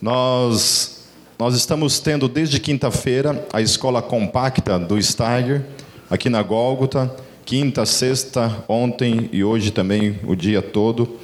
Nós, 0.00 1.02
nós 1.38 1.54
estamos 1.54 2.00
tendo 2.00 2.26
desde 2.26 2.58
quinta-feira 2.58 3.46
a 3.52 3.60
escola 3.60 4.00
compacta 4.00 4.78
do 4.78 5.00
Steiger, 5.02 5.62
aqui 6.08 6.30
na 6.30 6.42
Gólgota, 6.42 7.14
quinta, 7.44 7.84
sexta, 7.84 8.64
ontem 8.66 9.28
e 9.30 9.44
hoje 9.44 9.70
também 9.70 10.18
o 10.24 10.34
dia 10.34 10.62
todo. 10.62 11.18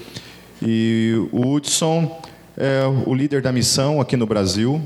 E 0.60 1.14
o 1.32 1.54
Hudson 1.54 2.20
é 2.54 2.82
o 3.06 3.14
líder 3.14 3.40
da 3.40 3.50
missão 3.50 3.98
aqui 3.98 4.14
no 4.14 4.27
Brasil. 4.27 4.82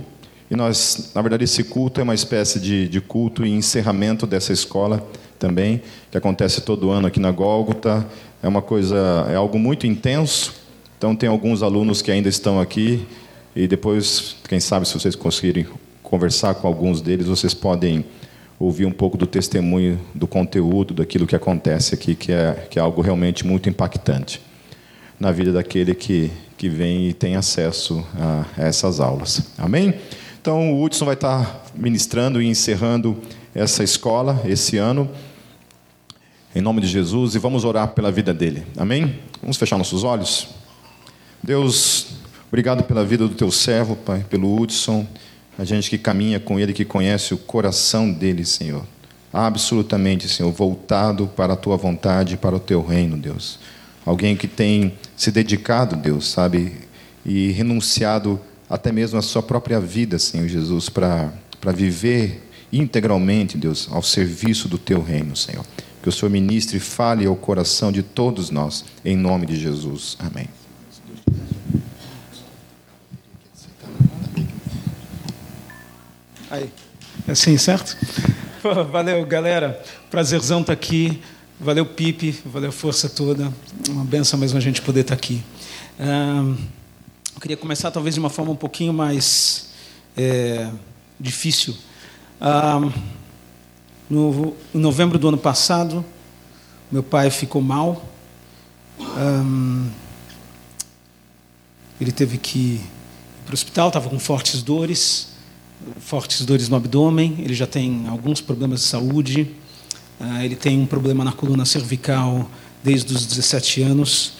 E 0.48 0.54
nós, 0.54 1.10
na 1.12 1.20
verdade, 1.20 1.42
esse 1.42 1.64
culto 1.64 2.00
é 2.00 2.04
uma 2.04 2.14
espécie 2.14 2.60
de, 2.60 2.88
de 2.88 3.00
culto 3.00 3.44
e 3.44 3.50
encerramento 3.50 4.24
dessa 4.24 4.52
escola 4.52 5.04
também, 5.36 5.82
que 6.12 6.16
acontece 6.16 6.60
todo 6.60 6.90
ano 6.90 7.08
aqui 7.08 7.18
na 7.18 7.32
Gólgota. 7.32 8.06
É 8.40 8.46
uma 8.46 8.62
coisa, 8.62 9.26
é 9.28 9.34
algo 9.34 9.58
muito 9.58 9.84
intenso. 9.84 10.54
Então 10.96 11.16
tem 11.16 11.28
alguns 11.28 11.60
alunos 11.60 12.02
que 12.02 12.12
ainda 12.12 12.28
estão 12.28 12.60
aqui 12.60 13.04
e 13.54 13.66
depois, 13.66 14.36
quem 14.48 14.60
sabe, 14.60 14.86
se 14.86 14.94
vocês 14.94 15.16
conseguirem 15.16 15.66
conversar 16.02 16.54
com 16.54 16.66
alguns 16.66 17.00
deles, 17.00 17.26
vocês 17.26 17.54
podem 17.54 18.04
ouvir 18.58 18.84
um 18.84 18.92
pouco 18.92 19.16
do 19.16 19.26
testemunho, 19.26 19.98
do 20.14 20.26
conteúdo, 20.26 20.92
daquilo 20.92 21.26
que 21.26 21.34
acontece 21.34 21.94
aqui, 21.94 22.14
que 22.14 22.30
é, 22.30 22.66
que 22.70 22.78
é 22.78 22.82
algo 22.82 23.00
realmente 23.00 23.46
muito 23.46 23.68
impactante 23.68 24.40
na 25.18 25.32
vida 25.32 25.52
daquele 25.52 25.94
que, 25.94 26.30
que 26.56 26.68
vem 26.68 27.08
e 27.08 27.12
tem 27.12 27.36
acesso 27.36 28.04
a, 28.14 28.44
a 28.56 28.66
essas 28.66 29.00
aulas. 29.00 29.42
Amém? 29.58 29.94
Então, 30.40 30.72
o 30.72 30.82
Hudson 30.82 31.04
vai 31.04 31.14
estar 31.14 31.66
ministrando 31.74 32.40
e 32.40 32.46
encerrando 32.46 33.16
essa 33.54 33.82
escola 33.82 34.42
esse 34.44 34.78
ano, 34.78 35.10
em 36.54 36.60
nome 36.60 36.80
de 36.80 36.86
Jesus, 36.86 37.34
e 37.34 37.38
vamos 37.38 37.64
orar 37.64 37.88
pela 37.88 38.10
vida 38.10 38.32
dele. 38.32 38.64
Amém? 38.76 39.18
Vamos 39.40 39.56
fechar 39.56 39.76
nossos 39.76 40.04
olhos? 40.04 40.48
Deus, 41.42 42.19
obrigado 42.50 42.82
pela 42.84 43.04
vida 43.04 43.26
do 43.26 43.34
teu 43.34 43.50
servo, 43.50 43.96
Pai, 43.96 44.26
pelo 44.28 44.60
Hudson, 44.60 45.06
a 45.58 45.64
gente 45.64 45.88
que 45.88 45.96
caminha 45.96 46.38
com 46.38 46.58
ele, 46.58 46.72
que 46.72 46.84
conhece 46.84 47.32
o 47.32 47.38
coração 47.38 48.12
dele, 48.12 48.44
Senhor. 48.44 48.84
Absolutamente, 49.32 50.28
Senhor, 50.28 50.50
voltado 50.50 51.28
para 51.28 51.52
a 51.52 51.56
tua 51.56 51.76
vontade, 51.76 52.36
para 52.36 52.56
o 52.56 52.60
teu 52.60 52.84
reino, 52.84 53.16
Deus. 53.16 53.58
Alguém 54.04 54.36
que 54.36 54.48
tem 54.48 54.94
se 55.16 55.30
dedicado, 55.30 55.94
Deus, 55.94 56.28
sabe, 56.28 56.72
e 57.24 57.50
renunciado 57.52 58.40
até 58.68 58.90
mesmo 58.90 59.18
a 59.18 59.22
sua 59.22 59.42
própria 59.42 59.78
vida, 59.78 60.18
Senhor 60.18 60.48
Jesus, 60.48 60.88
para 60.88 61.32
viver 61.74 62.42
integralmente, 62.72 63.58
Deus, 63.58 63.88
ao 63.92 64.02
serviço 64.02 64.68
do 64.68 64.78
teu 64.78 65.02
reino, 65.02 65.36
Senhor. 65.36 65.64
Que 66.02 66.08
o 66.08 66.12
Senhor 66.12 66.30
ministre 66.30 66.78
e 66.78 66.80
fale 66.80 67.26
ao 67.26 67.36
coração 67.36 67.92
de 67.92 68.02
todos 68.02 68.50
nós, 68.50 68.84
em 69.04 69.16
nome 69.16 69.44
de 69.46 69.56
Jesus. 69.56 70.16
Amém. 70.18 70.59
Aí. 76.50 76.68
É 77.28 77.30
assim, 77.30 77.56
certo? 77.56 77.96
valeu, 78.90 79.24
galera. 79.24 79.80
Prazerzão 80.10 80.62
estar 80.62 80.74
tá 80.74 80.78
aqui. 80.78 81.22
Valeu, 81.60 81.86
Pipe. 81.86 82.40
Valeu, 82.44 82.72
força 82.72 83.08
toda. 83.08 83.52
Uma 83.88 84.04
benção 84.04 84.36
mesmo 84.36 84.58
a 84.58 84.60
gente 84.60 84.82
poder 84.82 85.02
estar 85.02 85.14
tá 85.14 85.18
aqui. 85.22 85.40
Eu 85.96 87.40
queria 87.40 87.56
começar 87.56 87.92
talvez 87.92 88.16
de 88.16 88.20
uma 88.20 88.28
forma 88.28 88.50
um 88.50 88.56
pouquinho 88.56 88.92
mais 88.92 89.68
é, 90.16 90.68
difícil. 91.20 91.76
No, 94.08 94.56
em 94.74 94.78
novembro 94.78 95.20
do 95.20 95.28
ano 95.28 95.38
passado, 95.38 96.04
meu 96.90 97.04
pai 97.04 97.30
ficou 97.30 97.62
mal. 97.62 98.04
Ele 102.00 102.10
teve 102.10 102.38
que 102.38 102.58
ir 102.58 102.80
para 103.44 103.52
o 103.52 103.54
hospital, 103.54 103.86
estava 103.86 104.10
com 104.10 104.18
fortes 104.18 104.62
dores, 104.62 105.29
fortes 106.00 106.44
dores 106.44 106.68
no 106.68 106.76
abdômen. 106.76 107.36
Ele 107.38 107.54
já 107.54 107.66
tem 107.66 108.06
alguns 108.08 108.40
problemas 108.40 108.80
de 108.80 108.86
saúde. 108.86 109.50
Ah, 110.18 110.44
ele 110.44 110.56
tem 110.56 110.78
um 110.78 110.86
problema 110.86 111.24
na 111.24 111.32
coluna 111.32 111.64
cervical 111.64 112.50
desde 112.82 113.14
os 113.14 113.26
17 113.26 113.82
anos 113.82 114.34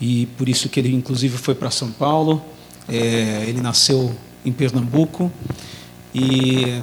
e 0.00 0.26
por 0.38 0.48
isso 0.48 0.68
que 0.68 0.80
ele 0.80 0.94
inclusive 0.94 1.36
foi 1.36 1.54
para 1.54 1.70
São 1.70 1.90
Paulo. 1.90 2.42
É, 2.88 3.44
ele 3.46 3.60
nasceu 3.60 4.14
em 4.44 4.52
Pernambuco 4.52 5.30
e 6.14 6.80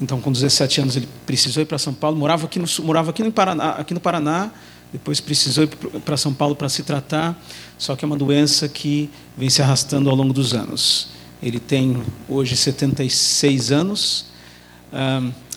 então 0.00 0.20
com 0.20 0.32
17 0.32 0.80
anos 0.80 0.96
ele 0.96 1.08
precisou 1.24 1.62
ir 1.62 1.66
para 1.66 1.78
São 1.78 1.94
Paulo. 1.94 2.16
Morava 2.16 2.46
aqui 2.46 2.58
no 2.58 2.66
morava 2.84 3.10
aqui 3.10 3.22
no 3.22 3.32
Paraná, 3.32 3.70
aqui 3.70 3.94
no 3.94 4.00
Paraná. 4.00 4.50
Depois 4.92 5.20
precisou 5.20 5.64
ir 5.64 5.68
para 6.00 6.18
São 6.18 6.34
Paulo 6.34 6.54
para 6.54 6.68
se 6.68 6.82
tratar. 6.82 7.40
Só 7.78 7.96
que 7.96 8.04
é 8.04 8.06
uma 8.06 8.16
doença 8.16 8.68
que 8.68 9.08
vem 9.38 9.48
se 9.48 9.62
arrastando 9.62 10.10
ao 10.10 10.16
longo 10.16 10.34
dos 10.34 10.52
anos. 10.52 11.08
Ele 11.42 11.58
tem 11.58 12.02
hoje 12.28 12.56
76 12.56 13.72
anos. 13.72 14.26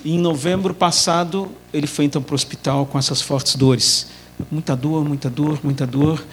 Em 0.03 0.18
novembro 0.18 0.73
passado, 0.73 1.51
ele 1.73 1.88
foi 1.88 2.06
então 2.06 2.22
para 2.22 2.34
o 2.34 2.35
hospital 2.35 2.85
com 2.85 2.97
essas 2.97 3.22
fortes 3.22 3.56
dores. 3.56 4.07
Muita 4.51 4.75
dor, 4.75 5.06
muita 5.06 5.29
dor, 5.29 5.59
muita 5.63 5.85
dor. 5.85 6.23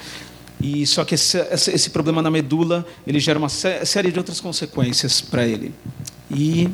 E 0.61 0.87
só 0.87 1.05
que 1.05 1.17
esse, 1.17 1.39
esse 1.51 1.91
problema 1.91 2.23
na 2.23 2.31
medula 2.31 2.87
ele 3.07 3.19
gera 3.19 3.39
uma 3.39 3.49
série 3.49 4.13
de 4.13 4.19
outras 4.19 4.41
consequências 4.41 5.21
para 5.21 5.47
ele. 5.47 5.75
E 6.31 6.71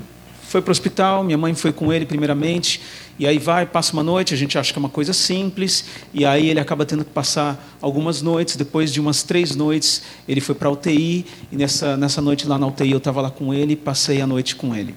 foi 0.49 0.63
para 0.63 0.71
o 0.71 0.73
hospital, 0.73 1.23
minha 1.23 1.37
mãe 1.37 1.55
foi 1.55 1.75
com 1.75 1.93
ele 1.93 2.07
primeiramente, 2.07 2.81
e 3.19 3.27
aí 3.27 3.39
vai, 3.39 3.67
passa 3.67 3.93
uma 3.93 4.03
noite, 4.03 4.33
a 4.33 4.37
gente 4.37 4.57
acha 4.57 4.73
que 4.73 4.79
é 4.79 4.81
uma 4.81 4.89
coisa 4.89 5.13
simples, 5.13 5.85
e 6.15 6.25
aí 6.25 6.49
ele 6.49 6.59
acaba 6.59 6.87
tendo 6.87 7.05
que 7.05 7.11
passar 7.11 7.77
algumas 7.83 8.23
noites, 8.23 8.57
depois 8.57 8.91
de 8.91 8.99
umas 8.99 9.23
três 9.23 9.55
noites, 9.55 10.03
ele 10.27 10.41
foi 10.41 10.55
para 10.55 10.69
a 10.69 10.73
UTI, 10.73 11.27
e 11.53 11.57
nessa, 11.57 11.99
nessa 11.99 12.23
noite 12.23 12.47
lá 12.47 12.59
na 12.59 12.67
UTI 12.67 12.93
eu 12.93 12.97
estava 12.97 13.21
lá 13.21 13.31
com 13.31 13.53
ele, 13.53 13.77
passei 13.77 14.23
a 14.23 14.27
noite 14.27 14.57
com 14.57 14.75
ele. 14.75 14.95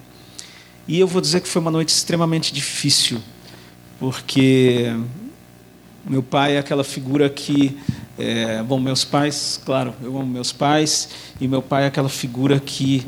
E 0.88 0.98
eu 0.98 1.06
vou 1.06 1.22
dizer 1.22 1.42
que 1.42 1.50
foi 1.50 1.62
uma 1.62 1.72
noite 1.72 1.90
extremamente 1.90 2.54
difícil, 2.54 3.20
porque 4.00 4.96
meu 6.06 6.24
pai 6.24 6.56
é 6.56 6.60
aquela 6.60 6.86
figura 6.86 7.30
que 7.30 7.78
é, 8.18 8.64
bom, 8.64 8.80
meus 8.80 9.04
pais, 9.04 9.60
claro, 9.66 9.94
eu 10.02 10.18
amo 10.18 10.28
meus 10.28 10.54
pais, 10.54 11.10
e 11.42 11.48
meu 11.48 11.62
pai 11.62 11.84
é 11.84 11.88
aquela 11.88 12.10
figura 12.10 12.58
que 12.58 13.06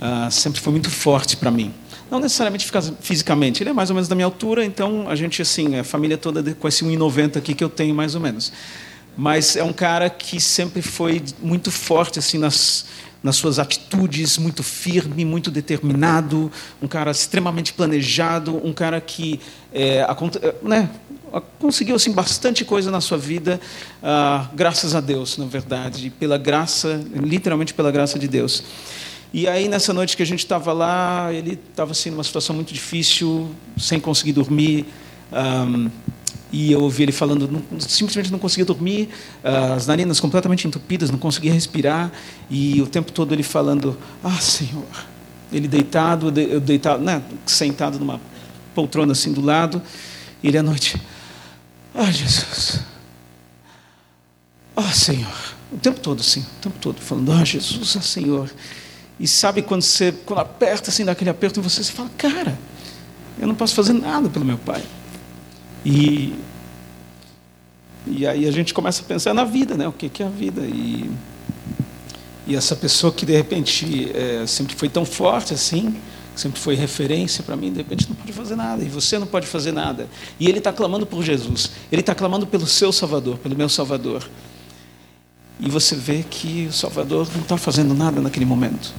ah, 0.00 0.28
sempre 0.30 0.60
foi 0.60 0.72
muito 0.72 0.90
forte 0.90 1.36
para 1.36 1.50
mim. 1.50 1.72
Não 2.14 2.20
necessariamente 2.20 2.70
fisicamente, 3.00 3.60
ele 3.64 3.70
é 3.70 3.72
mais 3.72 3.90
ou 3.90 3.94
menos 3.94 4.06
da 4.06 4.14
minha 4.14 4.24
altura, 4.24 4.64
então 4.64 5.08
a 5.08 5.16
gente, 5.16 5.42
assim, 5.42 5.76
a 5.76 5.82
família 5.82 6.16
toda 6.16 6.54
com 6.54 6.68
esse 6.68 6.84
1,90 6.84 7.38
aqui 7.38 7.56
que 7.56 7.64
eu 7.64 7.68
tenho, 7.68 7.92
mais 7.92 8.14
ou 8.14 8.20
menos. 8.20 8.52
Mas 9.16 9.56
é 9.56 9.64
um 9.64 9.72
cara 9.72 10.08
que 10.08 10.40
sempre 10.40 10.80
foi 10.80 11.20
muito 11.42 11.72
forte, 11.72 12.20
assim, 12.20 12.38
nas, 12.38 12.86
nas 13.20 13.34
suas 13.34 13.58
atitudes, 13.58 14.38
muito 14.38 14.62
firme, 14.62 15.24
muito 15.24 15.50
determinado, 15.50 16.52
um 16.80 16.86
cara 16.86 17.10
extremamente 17.10 17.72
planejado, 17.72 18.64
um 18.64 18.72
cara 18.72 19.00
que 19.00 19.40
é, 19.72 20.06
né, 20.62 20.88
conseguiu 21.58 21.96
assim 21.96 22.12
bastante 22.12 22.64
coisa 22.64 22.92
na 22.92 23.00
sua 23.00 23.18
vida, 23.18 23.60
ah, 24.00 24.48
graças 24.54 24.94
a 24.94 25.00
Deus, 25.00 25.36
na 25.36 25.46
verdade, 25.46 26.10
pela 26.10 26.38
graça, 26.38 27.04
literalmente 27.12 27.74
pela 27.74 27.90
graça 27.90 28.20
de 28.20 28.28
Deus. 28.28 28.62
E 29.36 29.48
aí 29.48 29.66
nessa 29.66 29.92
noite 29.92 30.16
que 30.16 30.22
a 30.22 30.26
gente 30.26 30.38
estava 30.38 30.72
lá, 30.72 31.32
ele 31.32 31.58
estava 31.68 31.90
assim 31.90 32.08
numa 32.08 32.22
situação 32.22 32.54
muito 32.54 32.72
difícil, 32.72 33.50
sem 33.76 33.98
conseguir 33.98 34.30
dormir. 34.30 34.86
Um, 35.32 35.90
e 36.52 36.70
eu 36.70 36.80
ouvi 36.80 37.02
ele 37.02 37.10
falando, 37.10 37.50
não, 37.50 37.80
simplesmente 37.80 38.30
não 38.30 38.38
conseguia 38.38 38.64
dormir, 38.64 39.08
as 39.42 39.88
narinas 39.88 40.20
completamente 40.20 40.68
entupidas, 40.68 41.10
não 41.10 41.18
conseguia 41.18 41.52
respirar, 41.52 42.12
e 42.48 42.80
o 42.80 42.86
tempo 42.86 43.10
todo 43.10 43.34
ele 43.34 43.42
falando: 43.42 43.98
Ah, 44.22 44.38
Senhor. 44.38 44.86
Ele 45.52 45.66
deitado, 45.66 46.28
eu 46.40 46.60
deitado, 46.60 47.02
né, 47.02 47.20
sentado 47.44 47.98
numa 47.98 48.20
poltrona 48.72 49.10
assim 49.10 49.32
do 49.32 49.40
lado, 49.40 49.82
e 50.44 50.46
ele 50.46 50.58
à 50.58 50.62
noite: 50.62 50.96
ah, 51.92 52.08
Jesus. 52.08 52.84
Ah, 54.76 54.92
Senhor. 54.92 55.54
O 55.72 55.78
tempo 55.78 55.98
todo, 55.98 56.20
assim, 56.20 56.38
o 56.40 56.62
tempo 56.62 56.76
todo, 56.80 57.00
falando, 57.00 57.32
ah, 57.32 57.44
Jesus, 57.44 57.96
ah, 57.96 58.00
Senhor. 58.00 58.48
E 59.18 59.26
sabe 59.26 59.62
quando 59.62 59.82
você, 59.82 60.12
quando 60.12 60.40
aperta 60.40 60.90
assim, 60.90 61.04
daquele 61.04 61.30
aperto 61.30 61.62
você, 61.62 61.82
você 61.82 61.92
fala, 61.92 62.10
cara, 62.18 62.58
eu 63.38 63.46
não 63.46 63.54
posso 63.54 63.74
fazer 63.74 63.92
nada 63.92 64.28
pelo 64.28 64.44
meu 64.44 64.58
pai. 64.58 64.82
E, 65.84 66.34
e 68.06 68.26
aí 68.26 68.46
a 68.46 68.50
gente 68.50 68.74
começa 68.74 69.02
a 69.02 69.04
pensar 69.04 69.34
na 69.34 69.44
vida, 69.44 69.76
né? 69.76 69.86
O 69.86 69.92
que, 69.92 70.08
que 70.08 70.22
é 70.22 70.26
a 70.26 70.30
vida? 70.30 70.62
E, 70.62 71.10
e 72.46 72.56
essa 72.56 72.74
pessoa 72.74 73.12
que 73.12 73.24
de 73.24 73.34
repente 73.34 74.10
é, 74.14 74.46
sempre 74.46 74.74
foi 74.74 74.88
tão 74.88 75.04
forte 75.04 75.54
assim, 75.54 75.96
sempre 76.34 76.60
foi 76.60 76.74
referência 76.74 77.42
para 77.44 77.56
mim, 77.56 77.70
de 77.70 77.78
repente 77.78 78.08
não 78.08 78.16
pode 78.16 78.32
fazer 78.32 78.56
nada, 78.56 78.82
e 78.82 78.88
você 78.88 79.18
não 79.18 79.26
pode 79.26 79.46
fazer 79.46 79.72
nada. 79.72 80.08
E 80.38 80.48
ele 80.48 80.58
está 80.58 80.72
clamando 80.72 81.06
por 81.06 81.22
Jesus, 81.22 81.70
ele 81.90 82.00
está 82.00 82.14
clamando 82.14 82.46
pelo 82.46 82.66
seu 82.66 82.92
Salvador, 82.92 83.38
pelo 83.38 83.56
meu 83.56 83.68
Salvador. 83.68 84.28
E 85.64 85.70
você 85.70 85.96
vê 85.96 86.22
que 86.28 86.66
o 86.68 86.72
Salvador 86.72 87.26
não 87.32 87.40
está 87.40 87.56
fazendo 87.56 87.94
nada 87.94 88.20
naquele 88.20 88.44
momento. 88.44 88.92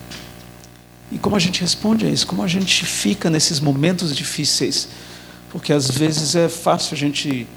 E 1.12 1.20
como 1.20 1.36
a 1.36 1.40
gente 1.40 1.62
responde 1.62 2.08
a 2.08 2.10
isso? 2.10 2.26
Como 2.26 2.42
a 2.42 2.48
gente 2.48 2.84
fica 2.84 3.30
nesses 3.30 3.60
momentos 3.60 4.16
difíceis? 4.16 4.88
Porque 5.52 5.72
às 5.72 5.92
vezes 5.92 6.36
é 6.36 6.50
fácil 6.50 6.96
a 6.96 6.98
gente 6.98 7.48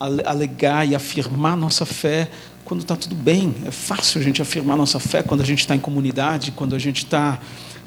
alegar 0.00 0.88
e 0.88 0.94
afirmar 0.94 1.54
nossa 1.54 1.84
fé 1.84 2.30
quando 2.64 2.80
está 2.80 2.96
tudo 2.96 3.14
bem. 3.14 3.54
É 3.66 3.70
fácil 3.70 4.18
a 4.18 4.24
gente 4.24 4.40
afirmar 4.40 4.74
nossa 4.74 4.98
fé 4.98 5.22
quando 5.22 5.42
a 5.42 5.44
gente 5.44 5.58
está 5.58 5.76
em 5.76 5.78
comunidade, 5.78 6.50
quando 6.52 6.74
a 6.74 6.78
gente 6.78 7.04
está 7.04 7.38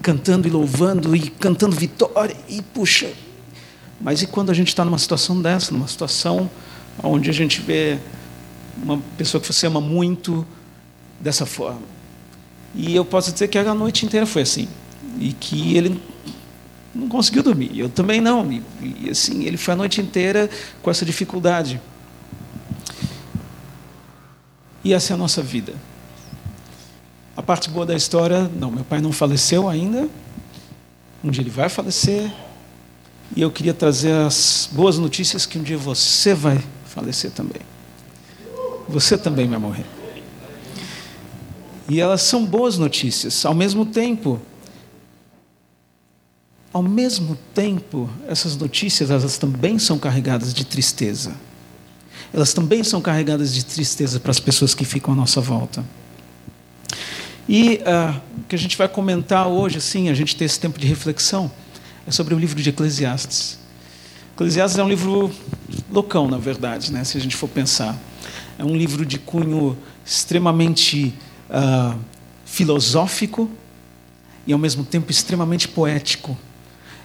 cantando 0.03 0.47
e 0.47 0.51
louvando 0.51 1.15
e 1.15 1.29
cantando 1.29 1.75
vitória 1.75 2.35
e 2.47 2.61
puxa. 2.61 3.09
Mas 3.99 4.21
e 4.21 4.27
quando 4.27 4.51
a 4.51 4.53
gente 4.53 4.67
está 4.67 4.85
numa 4.85 4.99
situação 4.99 5.41
dessa, 5.41 5.71
numa 5.71 5.87
situação 5.87 6.47
onde 7.01 7.27
a 7.31 7.33
gente 7.33 7.59
vê 7.59 7.97
uma 8.81 8.97
pessoa 9.17 9.41
que 9.41 9.51
você 9.51 9.67
ama 9.67 9.81
muito 9.81 10.45
dessa 11.19 11.45
forma? 11.45 11.81
E 12.75 12.95
eu 12.95 13.05
posso 13.05 13.31
dizer 13.31 13.47
que 13.47 13.57
a 13.57 13.73
noite 13.73 14.05
inteira 14.05 14.25
foi 14.25 14.41
assim 14.41 14.67
e 15.19 15.31
que 15.31 15.77
ele 15.77 16.01
não 16.93 17.07
conseguiu 17.07 17.43
dormir. 17.43 17.77
Eu 17.77 17.89
também 17.89 18.19
não. 18.19 18.51
E, 18.51 18.63
e 18.81 19.09
assim, 19.09 19.43
ele 19.43 19.57
foi 19.57 19.73
a 19.73 19.77
noite 19.77 20.01
inteira 20.01 20.49
com 20.81 20.89
essa 20.89 21.05
dificuldade. 21.05 21.79
E 24.83 24.93
essa 24.93 25.13
é 25.13 25.15
a 25.15 25.17
nossa 25.17 25.41
vida. 25.41 25.73
A 27.35 27.41
parte 27.41 27.69
boa 27.69 27.85
da 27.85 27.95
história, 27.95 28.49
não, 28.59 28.69
meu 28.69 28.83
pai 28.83 29.01
não 29.01 29.11
faleceu 29.11 29.67
ainda. 29.67 30.07
Um 31.23 31.31
dia 31.31 31.41
ele 31.41 31.49
vai 31.49 31.69
falecer. 31.69 32.31
E 33.35 33.41
eu 33.41 33.49
queria 33.49 33.73
trazer 33.73 34.11
as 34.11 34.69
boas 34.71 34.97
notícias 34.97 35.45
que 35.45 35.57
um 35.57 35.63
dia 35.63 35.77
você 35.77 36.33
vai 36.33 36.61
falecer 36.85 37.31
também. 37.31 37.61
Você 38.87 39.17
também 39.17 39.47
vai 39.47 39.59
morrer. 39.59 39.85
E 41.89 41.99
elas 41.99 42.21
são 42.21 42.45
boas 42.45 42.77
notícias. 42.77 43.45
Ao 43.45 43.53
mesmo 43.53 43.85
tempo, 43.85 44.39
ao 46.71 46.81
mesmo 46.81 47.37
tempo, 47.53 48.09
essas 48.27 48.55
notícias 48.55 49.11
elas 49.11 49.37
também 49.37 49.77
são 49.77 49.99
carregadas 49.99 50.53
de 50.53 50.65
tristeza 50.65 51.33
elas 52.33 52.51
também 52.51 52.83
são 52.83 52.99
carregadas 52.99 53.53
de 53.53 53.63
tristeza 53.63 54.19
para 54.19 54.31
as 54.31 54.39
pessoas 54.39 54.73
que 54.73 54.83
ficam 54.83 55.13
à 55.13 55.15
nossa 55.15 55.39
volta. 55.39 55.85
E 57.47 57.79
uh, 57.81 58.19
o 58.39 58.43
que 58.47 58.55
a 58.55 58.57
gente 58.57 58.75
vai 58.75 58.87
comentar 58.87 59.47
hoje, 59.47 59.77
assim, 59.77 60.09
a 60.09 60.13
gente 60.15 60.35
ter 60.35 60.45
esse 60.45 60.59
tempo 60.59 60.79
de 60.79 60.87
reflexão, 60.87 61.51
é 62.07 62.11
sobre 62.11 62.33
o 62.33 62.39
livro 62.39 62.59
de 62.59 62.69
Eclesiastes. 62.69 63.59
Eclesiastes 64.33 64.79
é 64.79 64.83
um 64.83 64.89
livro 64.89 65.31
loucão, 65.91 66.27
na 66.27 66.39
verdade, 66.39 66.91
né, 66.91 67.03
se 67.03 67.17
a 67.17 67.21
gente 67.21 67.35
for 67.35 67.47
pensar. 67.47 67.95
É 68.57 68.63
um 68.63 68.75
livro 68.75 69.05
de 69.05 69.17
cunho 69.17 69.77
extremamente 70.05 71.13
uh, 71.49 71.97
filosófico 72.45 73.49
e, 74.45 74.53
ao 74.53 74.59
mesmo 74.59 74.83
tempo, 74.83 75.11
extremamente 75.11 75.67
poético. 75.67 76.37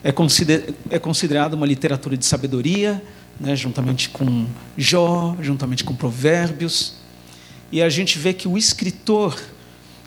É, 0.03 0.13
consider 0.13 0.75
é 0.91 0.99
considerado 0.99 1.55
uma 1.55 1.67
literatura 1.67 2.17
de 2.17 2.25
sabedoria, 2.25 3.03
né, 3.41 3.57
juntamente 3.57 4.09
com 4.11 4.47
Jó, 4.77 5.37
juntamente 5.41 5.85
com 5.85 5.95
Provérbios. 5.95 6.95
E 7.71 7.83
a 7.83 7.89
gente 7.89 8.19
vê 8.19 8.33
que 8.33 8.47
o 8.47 8.57
escritor 8.57 9.39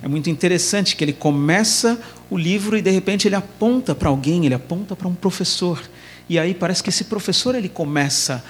é 0.02 0.08
muito 0.08 0.30
interessante 0.30 0.96
que 0.96 1.04
ele 1.04 1.14
começa 1.14 2.00
o 2.30 2.38
livro 2.38 2.78
e 2.78 2.82
de 2.82 2.90
repente 2.90 3.28
ele 3.28 3.36
aponta 3.36 3.94
para 3.94 4.10
alguém, 4.10 4.46
ele 4.46 4.56
aponta 4.56 4.96
para 4.96 5.08
um 5.08 5.14
professor. 5.14 5.82
E 6.28 6.40
aí 6.40 6.54
parece 6.54 6.82
que 6.82 6.90
esse 6.90 7.04
professor 7.04 7.54
ele 7.56 7.70
começa 7.70 8.44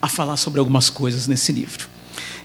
a 0.00 0.08
falar 0.08 0.36
sobre 0.36 0.58
algumas 0.58 0.90
coisas 0.90 1.28
nesse 1.28 1.52
livro. 1.52 1.91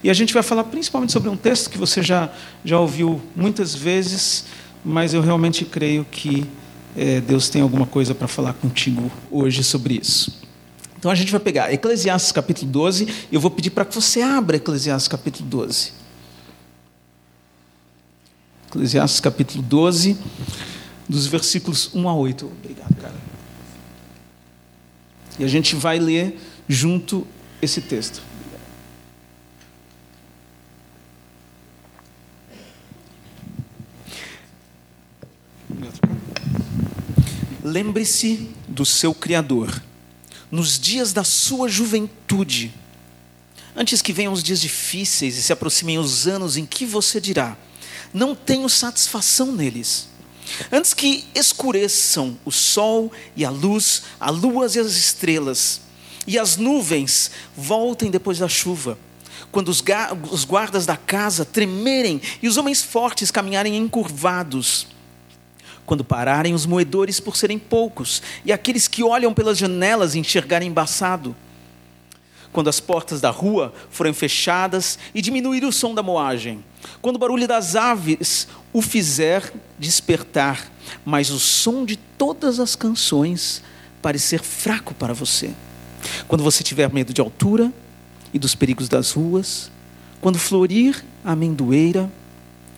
E 0.07 0.09
a 0.09 0.13
gente 0.13 0.33
vai 0.33 0.41
falar 0.41 0.63
principalmente 0.63 1.11
sobre 1.11 1.27
um 1.27 1.35
texto 1.35 1.69
que 1.69 1.77
você 1.77 2.01
já, 2.01 2.31
já 2.63 2.79
ouviu 2.79 3.21
muitas 3.35 3.75
vezes, 3.75 4.45
mas 4.81 5.13
eu 5.13 5.21
realmente 5.21 5.65
creio 5.65 6.05
que 6.09 6.47
é, 6.95 7.19
Deus 7.19 7.49
tem 7.49 7.61
alguma 7.61 7.85
coisa 7.85 8.15
para 8.15 8.25
falar 8.25 8.53
contigo 8.53 9.11
hoje 9.29 9.65
sobre 9.65 9.99
isso. 10.01 10.39
Então 10.97 11.11
a 11.11 11.15
gente 11.15 11.29
vai 11.29 11.41
pegar 11.41 11.73
Eclesiastes 11.73 12.31
capítulo 12.31 12.71
12, 12.71 13.05
e 13.29 13.35
eu 13.35 13.41
vou 13.41 13.51
pedir 13.51 13.69
para 13.71 13.83
que 13.83 13.93
você 13.93 14.21
abra 14.21 14.55
Eclesiastes 14.55 15.09
capítulo 15.09 15.49
12. 15.49 15.91
Eclesiastes 18.69 19.19
capítulo 19.19 19.61
12, 19.61 20.17
dos 21.09 21.27
versículos 21.27 21.93
1 21.93 22.07
a 22.07 22.15
8. 22.15 22.45
Obrigado, 22.45 22.95
cara. 22.95 23.15
E 25.37 25.43
a 25.43 25.49
gente 25.49 25.75
vai 25.75 25.99
ler 25.99 26.39
junto 26.65 27.27
esse 27.61 27.81
texto. 27.81 28.26
Lembre-se 37.67 38.49
do 38.65 38.85
seu 38.85 39.13
Criador 39.13 39.83
nos 40.49 40.79
dias 40.79 41.11
da 41.11 41.25
sua 41.25 41.67
juventude, 41.67 42.73
antes 43.75 44.01
que 44.01 44.13
venham 44.13 44.31
os 44.31 44.41
dias 44.41 44.61
difíceis 44.61 45.35
e 45.35 45.43
se 45.43 45.51
aproximem 45.51 45.97
os 45.97 46.27
anos 46.27 46.55
em 46.55 46.65
que 46.65 46.85
você 46.85 47.19
dirá: 47.19 47.57
Não 48.13 48.33
tenho 48.33 48.69
satisfação 48.69 49.51
neles. 49.51 50.07
Antes 50.71 50.93
que 50.93 51.25
escureçam 51.35 52.37
o 52.45 52.53
sol 52.53 53.11
e 53.35 53.43
a 53.43 53.49
luz, 53.49 54.03
a 54.17 54.29
lua 54.29 54.65
e 54.73 54.79
as 54.79 54.95
estrelas, 54.95 55.81
e 56.25 56.39
as 56.39 56.55
nuvens 56.55 57.31
voltem 57.53 58.09
depois 58.09 58.39
da 58.39 58.47
chuva, 58.47 58.97
quando 59.51 59.67
os, 59.67 60.45
guardas 60.45 60.85
da 60.85 60.95
casa 60.95 61.43
tremerem 61.43 62.21
e 62.41 62.47
os 62.47 62.55
homens 62.55 62.81
fortes 62.81 63.29
caminharem 63.29 63.75
encurvados, 63.75 64.87
quando 65.87 66.03
pararem 66.03 66.53
os 66.53 66.65
moedores 66.65 67.17
por 67.17 67.37
serem 67.37 67.57
poucos, 67.57 68.21
e 68.43 68.51
aqueles 68.51 68.89
que 68.89 69.01
olham 69.01 69.33
pelas 69.33 69.57
janelas 69.57 70.15
enxergarem 70.15 70.67
embaçado. 70.67 71.33
Quando 72.51 72.67
as 72.69 72.81
portas 72.81 73.21
da 73.21 73.29
rua 73.29 73.73
forem 73.89 74.13
fechadas 74.13 74.99
e 75.15 75.21
diminuir 75.21 75.63
o 75.63 75.71
som 75.71 75.95
da 75.95 76.03
moagem. 76.03 76.63
Quando 77.01 77.15
o 77.15 77.19
barulho 77.19 77.47
das 77.47 77.75
aves 77.75 78.49
o 78.73 78.81
fizer 78.81 79.53
despertar, 79.79 80.69
mas 81.05 81.29
o 81.29 81.39
som 81.39 81.85
de 81.85 81.95
todas 81.95 82.59
as 82.59 82.75
canções 82.75 83.63
parecer 84.01 84.43
fraco 84.43 84.93
para 84.93 85.13
você. 85.13 85.51
Quando 86.27 86.43
você 86.43 86.63
tiver 86.63 86.91
medo 86.91 87.13
de 87.13 87.21
altura 87.21 87.71
e 88.33 88.39
dos 88.39 88.53
perigos 88.53 88.89
das 88.89 89.11
ruas, 89.11 89.71
quando 90.19 90.37
florir 90.37 91.01
a 91.23 91.31
amendoeira, 91.31 92.11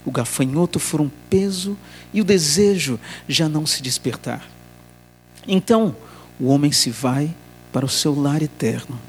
o 0.09 0.11
gafanhoto 0.11 0.79
for 0.79 0.99
um 0.99 1.09
peso 1.29 1.77
e 2.11 2.19
o 2.19 2.25
desejo 2.25 2.99
já 3.27 3.47
não 3.47 3.65
se 3.65 3.81
despertar. 3.81 4.49
Então 5.47 5.95
o 6.39 6.47
homem 6.47 6.71
se 6.71 6.89
vai 6.89 7.33
para 7.71 7.85
o 7.85 7.89
seu 7.89 8.19
lar 8.19 8.41
eterno 8.41 8.99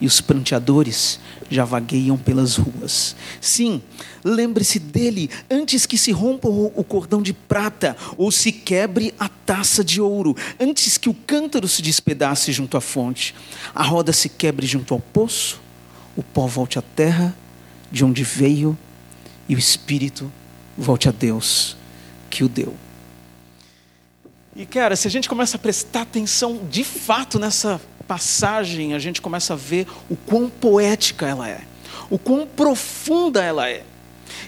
e 0.00 0.06
os 0.06 0.20
pranteadores 0.20 1.20
já 1.50 1.64
vagueiam 1.64 2.16
pelas 2.16 2.56
ruas. 2.56 3.14
Sim, 3.38 3.82
lembre-se 4.24 4.78
dele 4.78 5.28
antes 5.50 5.84
que 5.84 5.98
se 5.98 6.10
rompa 6.10 6.48
o 6.48 6.84
cordão 6.84 7.20
de 7.20 7.34
prata 7.34 7.94
ou 8.16 8.30
se 8.30 8.50
quebre 8.50 9.12
a 9.18 9.28
taça 9.28 9.84
de 9.84 10.00
ouro, 10.00 10.34
antes 10.58 10.96
que 10.96 11.10
o 11.10 11.14
cântaro 11.14 11.68
se 11.68 11.82
despedace 11.82 12.50
junto 12.50 12.78
à 12.78 12.80
fonte, 12.80 13.34
a 13.74 13.82
roda 13.82 14.12
se 14.12 14.30
quebre 14.30 14.66
junto 14.66 14.94
ao 14.94 15.00
poço, 15.00 15.60
o 16.16 16.22
pó 16.22 16.46
volte 16.46 16.78
à 16.78 16.82
terra 16.82 17.36
de 17.92 18.04
onde 18.04 18.24
veio 18.24 18.78
e 19.50 19.54
o 19.56 19.58
espírito 19.58 20.32
volte 20.78 21.08
a 21.08 21.12
Deus 21.12 21.76
que 22.30 22.44
o 22.44 22.48
deu. 22.48 22.72
E 24.54 24.64
cara, 24.64 24.94
se 24.94 25.08
a 25.08 25.10
gente 25.10 25.28
começa 25.28 25.56
a 25.56 25.58
prestar 25.58 26.02
atenção 26.02 26.60
de 26.70 26.84
fato 26.84 27.36
nessa 27.36 27.80
passagem, 28.06 28.94
a 28.94 28.98
gente 29.00 29.20
começa 29.20 29.54
a 29.54 29.56
ver 29.56 29.88
o 30.08 30.14
quão 30.14 30.48
poética 30.48 31.26
ela 31.26 31.48
é, 31.48 31.62
o 32.08 32.16
quão 32.16 32.46
profunda 32.46 33.42
ela 33.42 33.68
é. 33.68 33.82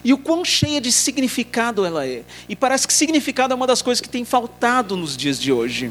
E 0.04 0.12
o 0.12 0.18
quão 0.18 0.44
cheia 0.44 0.80
de 0.80 0.92
significado 0.92 1.84
ela 1.84 2.06
é. 2.06 2.22
E 2.48 2.54
parece 2.54 2.86
que 2.86 2.94
significado 2.94 3.52
é 3.52 3.56
uma 3.56 3.66
das 3.66 3.82
coisas 3.82 4.00
que 4.00 4.08
tem 4.08 4.24
faltado 4.24 4.96
nos 4.96 5.16
dias 5.16 5.40
de 5.40 5.52
hoje. 5.52 5.90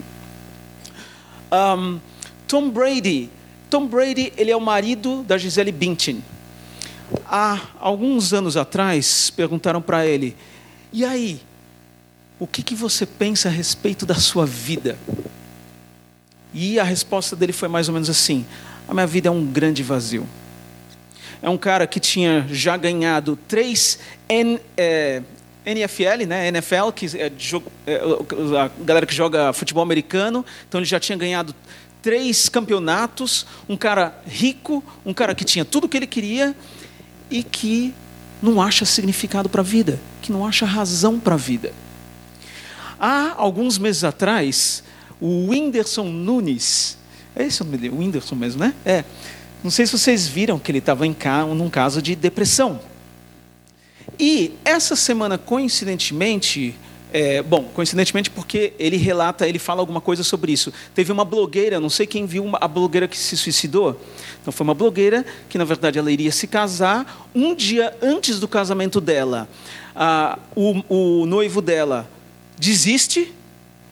Um, 1.52 2.00
Tom 2.48 2.70
Brady. 2.70 3.30
Tom 3.70 3.88
Brady, 3.88 4.32
ele 4.38 4.52
é 4.52 4.56
o 4.56 4.62
marido 4.62 5.24
da 5.24 5.38
Gisele 5.38 5.74
Bündchen. 5.74 6.24
Há 7.26 7.60
alguns 7.80 8.34
anos 8.34 8.58
atrás, 8.58 9.30
perguntaram 9.30 9.82
para 9.82 10.06
ele: 10.06 10.36
e 10.94 11.06
aí, 11.06 11.42
o 12.40 12.48
que, 12.48 12.64
que 12.64 12.76
você 12.76 13.06
pensa 13.06 13.48
a 13.48 13.52
respeito 13.52 14.06
da 14.06 14.16
sua 14.16 14.46
vida? 14.46 14.98
E 16.54 16.80
a 16.80 16.84
resposta 16.84 17.36
dele 17.36 17.54
foi 17.54 17.68
mais 17.68 17.88
ou 17.88 17.94
menos 17.94 18.10
assim: 18.10 18.46
a 18.88 18.94
minha 18.94 19.08
vida 19.08 19.30
é 19.30 19.32
um 19.32 19.46
grande 19.46 19.84
vazio. 19.84 20.28
É 21.42 21.50
um 21.50 21.58
cara 21.58 21.88
que 21.88 22.00
tinha 22.00 22.46
já 22.50 22.78
ganhado 22.78 23.38
três 23.48 24.00
N, 24.30 24.60
é, 24.78 25.22
NFL, 25.66 26.26
né? 26.28 26.48
NFL, 26.50 26.92
que 26.94 27.06
é, 27.18 27.32
é, 27.88 28.02
a 28.60 28.70
galera 28.84 29.06
que 29.06 29.16
joga 29.16 29.54
futebol 29.54 29.82
americano, 29.82 30.46
então 30.68 30.80
ele 30.80 30.86
já 30.86 31.00
tinha 31.00 31.18
ganhado 31.18 31.56
três 32.02 32.50
campeonatos, 32.50 33.46
um 33.70 33.78
cara 33.78 34.20
rico, 34.28 34.84
um 35.06 35.14
cara 35.14 35.34
que 35.34 35.46
tinha 35.46 35.64
tudo 35.64 35.86
o 35.86 35.90
que 35.90 35.98
ele 35.98 36.08
queria 36.08 36.56
e 37.32 37.42
que 37.42 37.94
não 38.42 38.62
acha 38.62 38.86
significado 38.86 39.48
para 39.48 39.62
a 39.62 39.64
vida, 39.64 40.00
que 40.22 40.32
não 40.32 40.46
acha 40.46 40.66
razão 40.66 41.20
para 41.20 41.36
a 41.36 41.38
vida. 41.38 41.74
Há 43.00 43.34
alguns 43.38 43.78
meses 43.78 44.04
atrás, 44.04 44.84
o 45.20 45.50
Whindersson 45.50 46.04
Nunes, 46.04 46.98
é 47.36 47.46
esse 47.46 47.62
o 47.62 47.66
nome 47.66 47.78
dele, 47.78 47.96
o 47.96 48.00
Whindersson 48.00 48.36
mesmo, 48.36 48.60
né? 48.60 48.74
É. 48.86 49.04
Não 49.64 49.72
sei 49.72 49.86
se 49.86 49.98
vocês 49.98 50.28
viram 50.28 50.60
que 50.60 50.72
ele 50.72 50.80
estava 50.80 51.08
em 51.08 51.16
num 51.56 51.70
caso 51.70 52.02
de 52.02 52.16
depressão. 52.16 52.80
E 54.20 54.54
essa 54.66 54.96
semana, 54.96 55.38
coincidentemente, 55.38 56.76
é, 57.14 57.42
bom, 57.42 57.64
coincidentemente 57.74 58.30
porque 58.30 58.74
ele 58.80 58.96
relata, 58.96 59.48
ele 59.48 59.60
fala 59.60 59.82
alguma 59.82 60.00
coisa 60.00 60.24
sobre 60.24 60.52
isso. 60.52 60.72
Teve 60.96 61.12
uma 61.12 61.26
blogueira, 61.26 61.80
não 61.80 61.90
sei 61.90 62.08
quem 62.08 62.26
viu 62.26 62.44
uma, 62.44 62.58
a 62.62 62.68
blogueira 62.68 63.08
que 63.08 63.18
se 63.18 63.36
suicidou. 63.36 64.00
Então 64.42 64.52
foi 64.52 64.64
uma 64.64 64.74
blogueira 64.74 65.26
que 65.50 65.58
na 65.58 65.66
verdade 65.66 66.00
ela 66.00 66.12
iria 66.12 66.32
se 66.32 66.48
casar 66.48 67.30
um 67.36 67.54
dia 67.54 67.96
antes 68.02 68.40
do 68.40 68.48
casamento 68.48 69.02
dela. 69.02 69.50
Ah, 69.94 70.40
o, 70.56 71.22
o 71.22 71.26
noivo 71.26 71.62
dela 71.62 72.10
desiste 72.58 73.34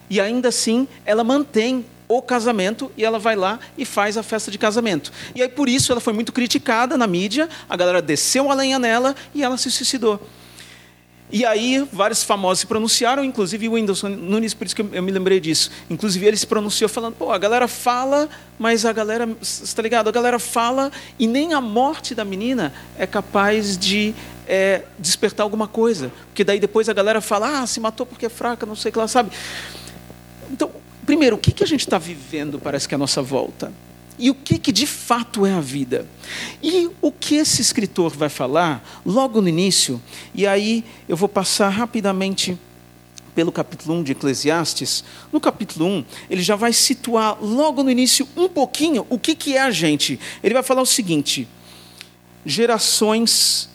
e 0.09 0.21
ainda 0.21 0.47
assim 0.47 0.87
ela 1.05 1.23
mantém 1.23 1.85
o 2.07 2.21
casamento 2.21 2.91
e 2.97 3.03
ela 3.03 3.19
vai 3.19 3.35
lá 3.35 3.59
e 3.77 3.83
faz 3.85 4.17
a 4.17 4.23
festa 4.23 4.49
de 4.49 4.57
casamento. 4.57 5.11
E 5.35 5.41
aí 5.41 5.49
por 5.49 5.67
isso 5.67 5.91
ela 5.91 6.01
foi 6.01 6.13
muito 6.13 6.31
criticada 6.31 6.97
na 6.97 7.05
mídia, 7.05 7.49
a 7.69 7.75
galera 7.75 8.01
desceu 8.01 8.49
a 8.49 8.53
lenha 8.55 8.79
nela 8.79 9.13
e 9.35 9.43
ela 9.43 9.57
se 9.57 9.69
suicidou. 9.69 10.25
E 11.31 11.45
aí, 11.45 11.87
vários 11.91 12.23
famosos 12.23 12.61
se 12.61 12.67
pronunciaram, 12.67 13.23
inclusive 13.23 13.69
o 13.69 13.73
Whindersson 13.73 14.09
Nunes, 14.09 14.55
por 14.55 14.65
isso 14.65 14.75
que 14.75 14.81
eu 14.81 15.03
me 15.03 15.11
lembrei 15.11 15.39
disso. 15.39 15.69
Inclusive, 15.87 16.25
ele 16.25 16.37
se 16.37 16.47
pronunciou 16.47 16.89
falando: 16.89 17.13
pô, 17.13 17.31
a 17.31 17.37
galera 17.37 17.67
fala, 17.67 18.27
mas 18.57 18.83
a 18.83 18.91
galera, 18.91 19.29
está 19.39 19.81
ligado? 19.81 20.07
A 20.07 20.11
galera 20.11 20.39
fala 20.39 20.91
e 21.19 21.27
nem 21.27 21.53
a 21.53 21.61
morte 21.61 22.15
da 22.15 22.25
menina 22.25 22.73
é 22.97 23.05
capaz 23.05 23.77
de 23.77 24.15
é, 24.47 24.83
despertar 24.97 25.43
alguma 25.43 25.67
coisa. 25.67 26.11
Porque 26.27 26.43
daí 26.43 26.59
depois 26.59 26.89
a 26.89 26.93
galera 26.93 27.21
fala: 27.21 27.61
ah, 27.61 27.67
se 27.67 27.79
matou 27.79 28.07
porque 28.07 28.25
é 28.25 28.29
fraca, 28.29 28.65
não 28.65 28.75
sei 28.75 28.89
o 28.89 28.93
que 28.93 28.97
lá, 28.97 29.07
sabe? 29.07 29.29
Então, 30.49 30.71
primeiro, 31.05 31.35
o 31.35 31.39
que, 31.39 31.51
que 31.51 31.63
a 31.63 31.67
gente 31.67 31.81
está 31.81 31.99
vivendo, 31.99 32.59
parece 32.59 32.87
que 32.87 32.95
é 32.95 32.97
a 32.97 32.99
nossa 32.99 33.21
volta? 33.21 33.71
E 34.19 34.29
o 34.29 34.35
que, 34.35 34.59
que 34.59 34.71
de 34.71 34.85
fato 34.85 35.45
é 35.45 35.53
a 35.53 35.61
vida. 35.61 36.05
E 36.61 36.89
o 37.01 37.11
que 37.11 37.35
esse 37.35 37.61
escritor 37.61 38.11
vai 38.11 38.29
falar 38.29 39.01
logo 39.05 39.41
no 39.41 39.47
início, 39.47 40.01
e 40.35 40.45
aí 40.45 40.83
eu 41.07 41.15
vou 41.15 41.29
passar 41.29 41.69
rapidamente 41.69 42.57
pelo 43.33 43.53
capítulo 43.53 43.97
1 43.99 44.03
de 44.03 44.11
Eclesiastes. 44.11 45.03
No 45.31 45.39
capítulo 45.39 45.85
1, 45.85 46.05
ele 46.29 46.41
já 46.41 46.57
vai 46.57 46.73
situar 46.73 47.37
logo 47.41 47.81
no 47.81 47.89
início 47.89 48.27
um 48.35 48.49
pouquinho 48.49 49.07
o 49.09 49.17
que, 49.17 49.33
que 49.33 49.55
é 49.55 49.61
a 49.61 49.71
gente. 49.71 50.19
Ele 50.43 50.53
vai 50.53 50.63
falar 50.63 50.81
o 50.81 50.85
seguinte: 50.85 51.47
gerações, 52.45 53.69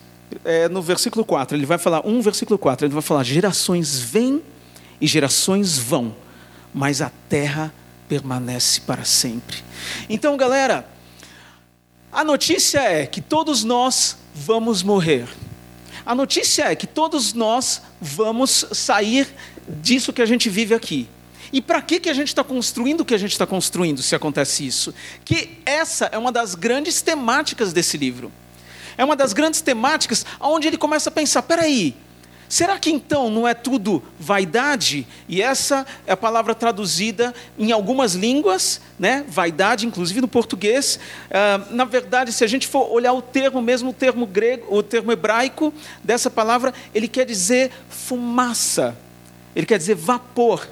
é, 0.45 0.69
no 0.69 0.83
versículo 0.83 1.25
4, 1.25 1.57
ele 1.57 1.65
vai 1.65 1.79
falar, 1.79 2.07
1 2.07 2.21
versículo 2.21 2.59
4, 2.59 2.87
ele 2.87 2.93
vai 2.93 3.03
falar: 3.03 3.25
gerações 3.25 3.99
vêm 3.99 4.43
e 5.01 5.07
gerações 5.07 5.79
vão, 5.79 6.15
mas 6.75 7.01
a 7.01 7.11
terra 7.29 7.73
permanece 8.09 8.81
para 8.81 9.05
sempre. 9.05 9.63
Então, 10.09 10.37
galera, 10.37 10.89
a 12.13 12.23
notícia 12.23 12.81
é 12.81 13.07
que 13.07 13.21
todos 13.21 13.65
nós 13.65 14.17
vamos 14.35 14.83
morrer. 14.83 15.29
A 16.07 16.15
notícia 16.15 16.71
é 16.71 16.77
que 16.77 16.87
todos 16.87 17.33
nós 17.33 17.83
vamos 18.01 18.67
sair 18.73 19.27
disso 19.67 20.13
que 20.13 20.23
a 20.23 20.27
gente 20.27 20.49
vive 20.51 20.75
aqui. 20.75 21.09
E 21.53 21.63
para 21.63 21.81
que, 21.81 22.01
que 22.01 22.11
a 22.11 22.15
gente 22.15 22.29
está 22.29 22.43
construindo 22.43 23.01
o 23.01 23.05
que 23.05 23.15
a 23.15 23.19
gente 23.19 23.33
está 23.33 23.47
construindo, 23.47 24.03
se 24.03 24.15
acontece 24.15 24.67
isso? 24.67 24.93
Que 25.25 25.59
essa 25.65 26.07
é 26.07 26.19
uma 26.19 26.33
das 26.33 26.55
grandes 26.55 27.01
temáticas 27.01 27.73
desse 27.73 27.97
livro. 27.97 28.31
É 28.97 29.05
uma 29.05 29.17
das 29.17 29.33
grandes 29.33 29.61
temáticas 29.61 30.27
onde 30.41 30.69
ele 30.69 30.77
começa 30.77 31.11
a 31.11 31.13
pensar: 31.13 31.43
peraí, 31.43 31.97
Será 32.55 32.79
que 32.79 32.89
então 32.89 33.29
não 33.29 33.49
é 33.49 33.53
tudo 33.53 34.01
vaidade? 34.17 35.09
E 35.29 35.43
essa 35.43 35.85
é 36.07 36.13
a 36.13 36.17
palavra 36.17 36.55
traduzida 36.55 37.35
em 37.59 37.73
algumas 37.73 38.15
línguas, 38.15 38.81
né? 38.97 39.25
vaidade, 39.27 39.89
inclusive 39.89 40.21
no 40.21 40.29
português. 40.29 41.01
Uh, 41.31 41.75
na 41.75 41.85
verdade, 41.85 42.33
se 42.33 42.45
a 42.45 42.47
gente 42.47 42.69
for 42.69 42.93
olhar 42.93 43.13
o 43.13 43.21
termo, 43.21 43.61
mesmo 43.61 43.91
o 43.91 43.93
termo 43.93 44.25
grego, 44.25 44.69
o 44.73 44.85
termo 44.85 45.11
hebraico 45.11 45.75
dessa 46.05 46.31
palavra, 46.31 46.73
ele 46.95 47.09
quer 47.09 47.27
dizer 47.27 47.73
fumaça, 47.89 48.97
ele 49.57 49.67
quer 49.67 49.79
dizer 49.79 49.97
vapor. 49.97 50.69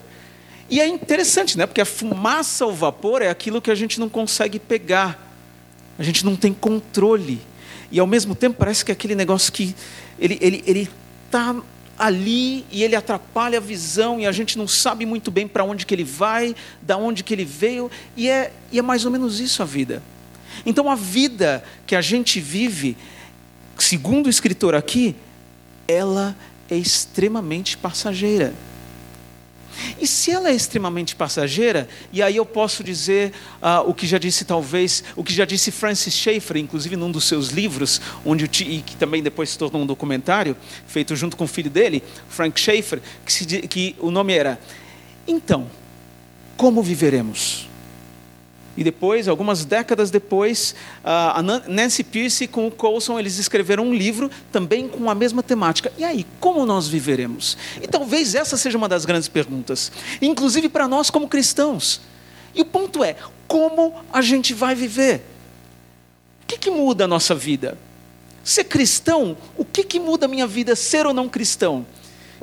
E 0.70 0.80
é 0.80 0.86
interessante, 0.86 1.58
né? 1.58 1.66
porque 1.66 1.80
a 1.80 1.84
fumaça 1.84 2.64
ou 2.64 2.72
vapor 2.72 3.22
é 3.22 3.28
aquilo 3.28 3.60
que 3.60 3.72
a 3.72 3.74
gente 3.74 3.98
não 3.98 4.08
consegue 4.08 4.60
pegar, 4.60 5.18
a 5.98 6.02
gente 6.04 6.24
não 6.24 6.36
tem 6.36 6.54
controle. 6.54 7.40
E 7.90 7.98
ao 7.98 8.06
mesmo 8.06 8.36
tempo 8.36 8.56
parece 8.56 8.84
que 8.84 8.92
é 8.92 8.94
aquele 8.94 9.16
negócio 9.16 9.52
que 9.52 9.74
ele, 10.16 10.38
ele, 10.40 10.62
ele 10.64 10.88
está 11.26 11.56
ali 11.98 12.64
e 12.70 12.82
ele 12.82 12.96
atrapalha 12.96 13.58
a 13.58 13.60
visão 13.60 14.18
e 14.18 14.26
a 14.26 14.32
gente 14.32 14.58
não 14.58 14.66
sabe 14.66 15.06
muito 15.06 15.30
bem 15.30 15.46
para 15.46 15.64
onde 15.64 15.86
que 15.86 15.94
ele 15.94 16.04
vai, 16.04 16.54
da 16.80 16.96
onde 16.96 17.22
que 17.22 17.32
ele 17.34 17.44
veio, 17.44 17.90
e 18.16 18.28
é, 18.28 18.52
e 18.70 18.78
é 18.78 18.82
mais 18.82 19.04
ou 19.04 19.10
menos 19.10 19.40
isso 19.40 19.62
a 19.62 19.64
vida. 19.66 20.02
Então 20.64 20.90
a 20.90 20.94
vida 20.94 21.64
que 21.86 21.96
a 21.96 22.00
gente 22.00 22.40
vive, 22.40 22.96
segundo 23.78 24.26
o 24.26 24.30
escritor 24.30 24.74
aqui, 24.74 25.14
ela 25.86 26.36
é 26.70 26.76
extremamente 26.76 27.76
passageira. 27.76 28.54
E 30.02 30.06
se 30.08 30.32
ela 30.32 30.50
é 30.50 30.52
extremamente 30.52 31.14
passageira, 31.14 31.88
e 32.12 32.20
aí 32.20 32.34
eu 32.34 32.44
posso 32.44 32.82
dizer 32.82 33.32
uh, 33.62 33.88
o 33.88 33.94
que 33.94 34.04
já 34.04 34.18
disse 34.18 34.44
talvez, 34.44 35.04
o 35.14 35.22
que 35.22 35.32
já 35.32 35.44
disse 35.44 35.70
Francis 35.70 36.12
Schaeffer, 36.12 36.56
inclusive 36.56 36.96
num 36.96 37.08
dos 37.08 37.22
seus 37.22 37.50
livros, 37.50 38.00
onde 38.24 38.46
e 38.64 38.82
que 38.82 38.96
também 38.96 39.22
depois 39.22 39.50
se 39.50 39.56
tornou 39.56 39.80
um 39.80 39.86
documentário 39.86 40.56
feito 40.88 41.14
junto 41.14 41.36
com 41.36 41.44
o 41.44 41.46
filho 41.46 41.70
dele, 41.70 42.02
Frank 42.28 42.58
Schaeffer, 42.58 43.00
que, 43.24 43.32
se, 43.32 43.46
que 43.46 43.94
o 44.00 44.10
nome 44.10 44.32
era 44.32 44.58
Então, 45.24 45.70
como 46.56 46.82
viveremos? 46.82 47.68
E 48.76 48.82
depois, 48.82 49.28
algumas 49.28 49.64
décadas 49.64 50.10
depois, 50.10 50.74
a 51.04 51.42
Nancy 51.42 52.02
Pierce 52.02 52.46
com 52.46 52.66
o 52.66 52.70
Coulson, 52.70 53.18
eles 53.18 53.38
escreveram 53.38 53.84
um 53.84 53.94
livro 53.94 54.30
também 54.50 54.88
com 54.88 55.10
a 55.10 55.14
mesma 55.14 55.42
temática. 55.42 55.92
E 55.98 56.04
aí, 56.04 56.26
como 56.40 56.64
nós 56.64 56.88
viveremos? 56.88 57.56
E 57.82 57.86
talvez 57.86 58.34
essa 58.34 58.56
seja 58.56 58.78
uma 58.78 58.88
das 58.88 59.04
grandes 59.04 59.28
perguntas, 59.28 59.92
inclusive 60.22 60.68
para 60.68 60.88
nós 60.88 61.10
como 61.10 61.28
cristãos. 61.28 62.00
E 62.54 62.62
o 62.62 62.64
ponto 62.64 63.04
é, 63.04 63.16
como 63.46 63.94
a 64.12 64.22
gente 64.22 64.54
vai 64.54 64.74
viver? 64.74 65.22
O 66.42 66.46
que, 66.46 66.58
que 66.58 66.70
muda 66.70 67.04
a 67.04 67.08
nossa 67.08 67.34
vida? 67.34 67.78
Ser 68.42 68.64
cristão, 68.64 69.36
o 69.56 69.64
que, 69.64 69.84
que 69.84 70.00
muda 70.00 70.26
a 70.26 70.28
minha 70.28 70.46
vida 70.46 70.74
ser 70.74 71.06
ou 71.06 71.14
não 71.14 71.28
cristão? 71.28 71.86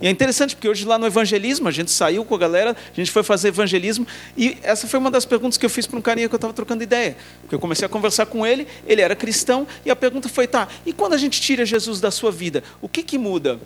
E 0.01 0.07
é 0.07 0.09
interessante 0.09 0.55
porque 0.55 0.69
hoje 0.69 0.85
lá 0.85 0.97
no 0.97 1.05
evangelismo, 1.05 1.67
a 1.67 1.71
gente 1.71 1.91
saiu 1.91 2.23
com 2.23 2.33
a 2.33 2.37
galera, 2.37 2.71
a 2.71 2.95
gente 2.95 3.11
foi 3.11 3.21
fazer 3.21 3.49
evangelismo, 3.49 4.07
e 4.37 4.57
essa 4.63 4.87
foi 4.87 4.99
uma 4.99 5.11
das 5.11 5.25
perguntas 5.25 5.57
que 5.57 5.65
eu 5.65 5.69
fiz 5.69 5.85
para 5.85 5.99
um 5.99 6.01
carinha 6.01 6.29
que 6.29 6.35
eu 6.35 6.37
estava 6.37 6.53
trocando 6.53 6.83
ideia. 6.83 7.17
Porque 7.41 7.55
eu 7.55 7.59
comecei 7.59 7.85
a 7.85 7.89
conversar 7.89 8.25
com 8.27 8.45
ele, 8.45 8.67
ele 8.87 9.01
era 9.01 9.15
cristão, 9.15 9.67
e 9.85 9.91
a 9.91 9.95
pergunta 9.95 10.29
foi: 10.29 10.47
tá, 10.47 10.67
e 10.85 10.93
quando 10.93 11.13
a 11.13 11.17
gente 11.17 11.41
tira 11.41 11.65
Jesus 11.65 11.99
da 11.99 12.11
sua 12.11 12.31
vida, 12.31 12.63
o 12.81 12.87
que, 12.87 13.03
que 13.03 13.17
muda? 13.17 13.59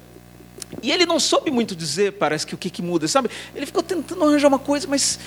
E 0.82 0.92
ele 0.92 1.06
não 1.06 1.20
soube 1.20 1.52
muito 1.52 1.75
dizer, 1.75 2.13
parece 2.13 2.48
que 2.48 2.56
o 2.56 2.58
que, 2.58 2.70
que 2.70 2.82
muda, 2.82 3.08
sabe? 3.08 3.30
Ele 3.56 3.66
ficou 3.66 3.84
tentando 3.84 4.24
arranjar 4.24 4.48
uma 4.48 4.60
coisa, 4.60 4.88
mas 4.88 5.20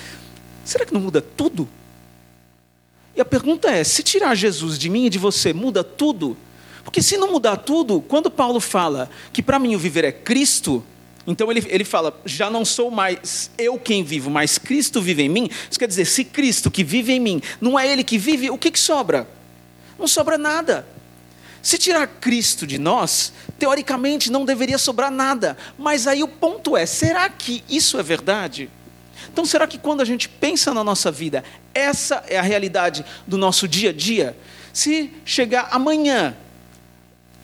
será 0.65 0.85
que 0.85 0.93
não 0.93 0.99
muda 0.99 1.21
tudo? 1.21 1.69
E 3.15 3.21
a 3.21 3.25
pergunta 3.25 3.69
é: 3.69 3.83
se 3.83 4.03
tirar 4.03 4.35
Jesus 4.35 4.77
de 4.77 4.89
mim 4.89 5.05
e 5.05 5.09
de 5.09 5.17
você, 5.17 5.53
muda 5.53 5.83
tudo? 5.83 6.35
Porque 6.83 7.01
se 7.01 7.17
não 7.17 7.31
mudar 7.31 7.57
tudo, 7.57 7.99
quando 7.99 8.31
Paulo 8.31 8.61
fala 8.61 9.09
que 9.33 9.43
para 9.43 9.59
mim 9.59 9.75
o 9.75 9.79
viver 9.79 10.05
é 10.05 10.11
Cristo, 10.11 10.83
então 11.27 11.51
ele, 11.51 11.63
ele 11.67 11.83
fala: 11.83 12.17
já 12.25 12.49
não 12.49 12.63
sou 12.63 12.89
mais 12.89 13.51
eu 13.57 13.77
quem 13.77 14.01
vivo, 14.01 14.29
mas 14.29 14.57
Cristo 14.57 15.01
vive 15.01 15.23
em 15.23 15.29
mim. 15.29 15.49
Isso 15.69 15.77
quer 15.77 15.87
dizer, 15.87 16.05
se 16.05 16.23
Cristo 16.23 16.71
que 16.71 16.85
vive 16.85 17.11
em 17.11 17.19
mim 17.19 17.41
não 17.59 17.77
é 17.77 17.85
Ele 17.85 18.03
que 18.03 18.17
vive, 18.17 18.49
o 18.49 18.57
que, 18.57 18.71
que 18.71 18.79
sobra? 18.79 19.27
Não 19.99 20.07
sobra 20.07 20.37
nada. 20.37 20.87
Se 21.61 21.77
tirar 21.77 22.07
Cristo 22.07 22.65
de 22.65 22.77
nós, 22.77 23.33
teoricamente 23.59 24.31
não 24.31 24.45
deveria 24.45 24.77
sobrar 24.77 25.11
nada. 25.11 25.57
Mas 25.77 26.07
aí 26.07 26.23
o 26.23 26.27
ponto 26.29 26.77
é: 26.77 26.85
será 26.85 27.29
que 27.29 27.61
isso 27.67 27.99
é 27.99 28.03
verdade? 28.03 28.69
Então, 29.31 29.45
será 29.45 29.67
que 29.67 29.77
quando 29.77 29.99
a 29.99 30.05
gente 30.05 30.29
pensa 30.29 30.73
na 30.73 30.83
nossa 30.83 31.11
vida, 31.11 31.43
essa 31.73 32.23
é 32.27 32.37
a 32.37 32.41
realidade 32.41 33.03
do 33.27 33.37
nosso 33.37 33.67
dia 33.67 33.89
a 33.89 33.93
dia? 33.93 34.37
Se 34.71 35.11
chegar 35.25 35.67
amanhã, 35.71 36.37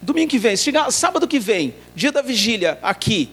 domingo 0.02 0.30
que 0.30 0.40
vem, 0.40 0.56
se 0.56 0.64
chegar 0.64 0.90
sábado 0.92 1.28
que 1.28 1.40
vem, 1.40 1.76
dia 1.96 2.12
da 2.12 2.22
vigília 2.22 2.80
aqui, 2.82 3.30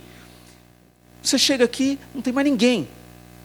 você 1.22 1.38
chega 1.38 1.64
aqui, 1.64 1.98
não 2.14 2.22
tem 2.22 2.32
mais 2.32 2.46
ninguém. 2.46 2.88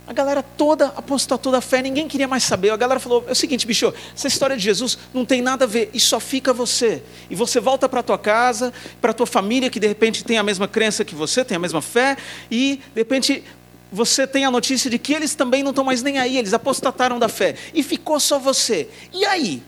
A 0.07 0.13
galera 0.13 0.43
toda 0.43 0.87
apostatou 0.95 1.51
da 1.51 1.61
fé, 1.61 1.81
ninguém 1.81 2.07
queria 2.07 2.27
mais 2.27 2.43
saber. 2.43 2.69
A 2.69 2.77
galera 2.77 2.99
falou: 2.99 3.25
é 3.27 3.31
o 3.31 3.35
seguinte, 3.35 3.65
bicho, 3.65 3.91
essa 4.15 4.27
história 4.27 4.55
de 4.55 4.63
Jesus 4.63 4.97
não 5.13 5.25
tem 5.25 5.41
nada 5.41 5.65
a 5.65 5.67
ver, 5.67 5.89
e 5.93 5.99
só 5.99 6.19
fica 6.19 6.53
você. 6.53 7.01
E 7.29 7.35
você 7.35 7.59
volta 7.59 7.89
para 7.89 8.03
tua 8.03 8.17
casa, 8.17 8.71
para 9.01 9.13
tua 9.13 9.25
família, 9.25 9.69
que 9.69 9.79
de 9.79 9.87
repente 9.87 10.23
tem 10.23 10.37
a 10.37 10.43
mesma 10.43 10.67
crença 10.67 11.03
que 11.03 11.15
você, 11.15 11.43
tem 11.43 11.57
a 11.57 11.59
mesma 11.59 11.81
fé, 11.81 12.17
e 12.51 12.79
de 12.93 13.01
repente 13.01 13.43
você 13.91 14.27
tem 14.27 14.45
a 14.45 14.51
notícia 14.51 14.89
de 14.89 14.99
que 14.99 15.13
eles 15.13 15.33
também 15.33 15.63
não 15.63 15.71
estão 15.71 15.83
mais 15.83 16.03
nem 16.03 16.19
aí, 16.19 16.37
eles 16.37 16.53
apostataram 16.53 17.17
da 17.17 17.29
fé, 17.29 17.55
e 17.73 17.81
ficou 17.81 18.19
só 18.19 18.37
você. 18.37 18.87
E 19.11 19.25
aí? 19.25 19.63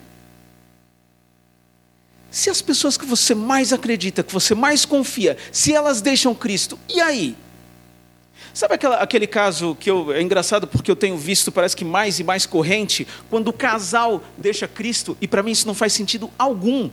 Se 2.29 2.51
as 2.51 2.61
pessoas 2.61 2.95
que 2.95 3.05
você 3.05 3.33
mais 3.33 3.73
acredita, 3.73 4.21
que 4.21 4.33
você 4.33 4.53
mais 4.53 4.85
confia, 4.85 5.35
se 5.51 5.73
elas 5.73 5.99
deixam 5.99 6.35
Cristo, 6.35 6.77
e 6.87 7.01
aí? 7.01 7.35
Sabe 8.57 8.73
aquela, 8.73 8.95
aquele 8.95 9.27
caso 9.27 9.77
que 9.79 9.87
eu, 9.87 10.11
é 10.11 10.19
engraçado 10.19 10.65
porque 10.65 10.89
eu 10.89 10.95
tenho 10.95 11.15
visto, 11.15 11.51
parece 11.51 11.77
que 11.77 11.85
mais 11.85 12.19
e 12.19 12.23
mais 12.23 12.47
corrente, 12.47 13.07
quando 13.29 13.49
o 13.49 13.53
casal 13.53 14.23
deixa 14.35 14.67
Cristo, 14.67 15.15
e 15.21 15.27
para 15.27 15.43
mim 15.43 15.51
isso 15.51 15.67
não 15.67 15.75
faz 15.75 15.93
sentido 15.93 16.27
algum. 16.39 16.89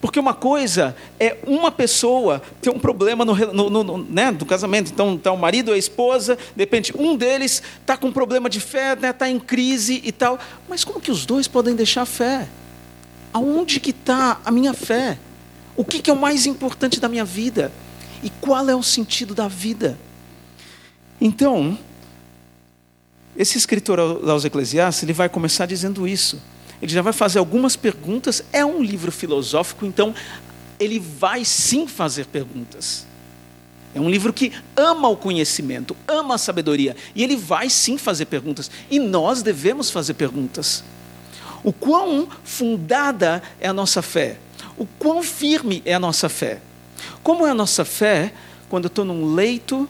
Porque 0.00 0.20
uma 0.20 0.32
coisa 0.32 0.94
é 1.18 1.38
uma 1.44 1.72
pessoa 1.72 2.40
ter 2.62 2.70
um 2.70 2.78
problema 2.78 3.24
no, 3.24 3.34
no, 3.34 3.82
no, 3.82 3.98
né, 3.98 4.30
do 4.30 4.46
casamento. 4.46 4.92
Então, 4.92 5.18
tá 5.18 5.32
o 5.32 5.36
marido, 5.36 5.72
a 5.72 5.76
esposa, 5.76 6.36
de 6.54 6.62
repente, 6.62 6.96
um 6.96 7.16
deles 7.16 7.64
está 7.80 7.96
com 7.96 8.12
problema 8.12 8.48
de 8.48 8.60
fé, 8.60 8.92
está 8.92 9.08
né, 9.08 9.12
tá 9.12 9.28
em 9.28 9.40
crise 9.40 10.00
e 10.04 10.12
tal. 10.12 10.38
Mas 10.68 10.84
como 10.84 11.00
que 11.00 11.10
os 11.10 11.26
dois 11.26 11.48
podem 11.48 11.74
deixar 11.74 12.02
a 12.02 12.06
fé? 12.06 12.46
Aonde 13.32 13.80
que 13.80 13.90
está 13.90 14.40
a 14.44 14.52
minha 14.52 14.72
fé? 14.72 15.18
O 15.76 15.84
que, 15.84 15.98
que 15.98 16.10
é 16.10 16.14
o 16.14 16.16
mais 16.16 16.46
importante 16.46 17.00
da 17.00 17.08
minha 17.08 17.24
vida? 17.24 17.72
E 18.22 18.30
qual 18.30 18.68
é 18.70 18.76
o 18.76 18.84
sentido 18.84 19.34
da 19.34 19.48
vida? 19.48 19.98
Então, 21.20 21.78
esse 23.36 23.58
escritor 23.58 24.00
aos 24.00 24.44
Eclesiastes, 24.44 25.02
ele 25.02 25.12
vai 25.12 25.28
começar 25.28 25.66
dizendo 25.66 26.06
isso. 26.06 26.40
Ele 26.80 26.92
já 26.92 27.02
vai 27.02 27.12
fazer 27.12 27.38
algumas 27.38 27.76
perguntas. 27.76 28.42
É 28.52 28.64
um 28.64 28.82
livro 28.82 29.10
filosófico, 29.10 29.86
então 29.86 30.14
ele 30.78 30.98
vai 30.98 31.44
sim 31.44 31.86
fazer 31.86 32.26
perguntas. 32.26 33.06
É 33.94 34.00
um 34.00 34.10
livro 34.10 34.32
que 34.32 34.52
ama 34.76 35.08
o 35.08 35.16
conhecimento, 35.16 35.96
ama 36.06 36.34
a 36.34 36.38
sabedoria. 36.38 36.94
E 37.14 37.24
ele 37.24 37.34
vai 37.34 37.70
sim 37.70 37.96
fazer 37.96 38.26
perguntas. 38.26 38.70
E 38.90 38.98
nós 38.98 39.42
devemos 39.42 39.90
fazer 39.90 40.14
perguntas. 40.14 40.84
O 41.64 41.72
quão 41.72 42.28
fundada 42.44 43.42
é 43.58 43.68
a 43.68 43.72
nossa 43.72 44.02
fé? 44.02 44.36
O 44.76 44.86
quão 44.86 45.22
firme 45.22 45.82
é 45.86 45.94
a 45.94 46.00
nossa 46.00 46.28
fé? 46.28 46.60
Como 47.22 47.46
é 47.46 47.50
a 47.50 47.54
nossa 47.54 47.84
fé 47.84 48.32
quando 48.68 48.84
eu 48.84 48.88
estou 48.88 49.04
num 49.04 49.34
leito, 49.34 49.88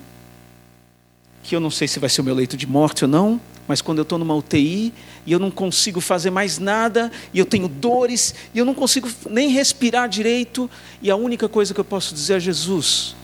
que 1.47 1.55
eu 1.55 1.61
não 1.61 1.71
sei 1.71 1.87
se 1.87 2.01
vai 2.01 2.11
ser 2.11 2.23
o 2.23 2.25
meu 2.25 2.35
leito 2.35 2.57
de 2.57 2.67
morte 2.67 3.05
ou 3.05 3.09
não, 3.09 3.41
mas 3.69 3.81
quando 3.81 3.99
eu 3.99 4.03
estou 4.03 4.19
numa 4.19 4.35
UTI 4.35 4.93
e 5.25 5.31
eu 5.31 5.39
não 5.39 5.49
consigo 5.49 6.01
fazer 6.01 6.29
mais 6.29 6.59
nada, 6.59 7.11
e 7.33 7.39
eu 7.39 7.47
tenho 7.47 7.69
dores, 7.69 8.35
e 8.53 8.59
eu 8.59 8.65
não 8.65 8.75
consigo 8.75 9.09
nem 9.31 9.51
respirar 9.51 10.09
direito, 10.09 10.69
e 11.01 11.09
a 11.09 11.15
única 11.15 11.49
coisa 11.49 11.73
que 11.73 11.79
eu 11.79 11.85
posso 11.85 12.13
dizer 12.13 12.39
é 12.39 12.41
Jesus. 12.41 13.15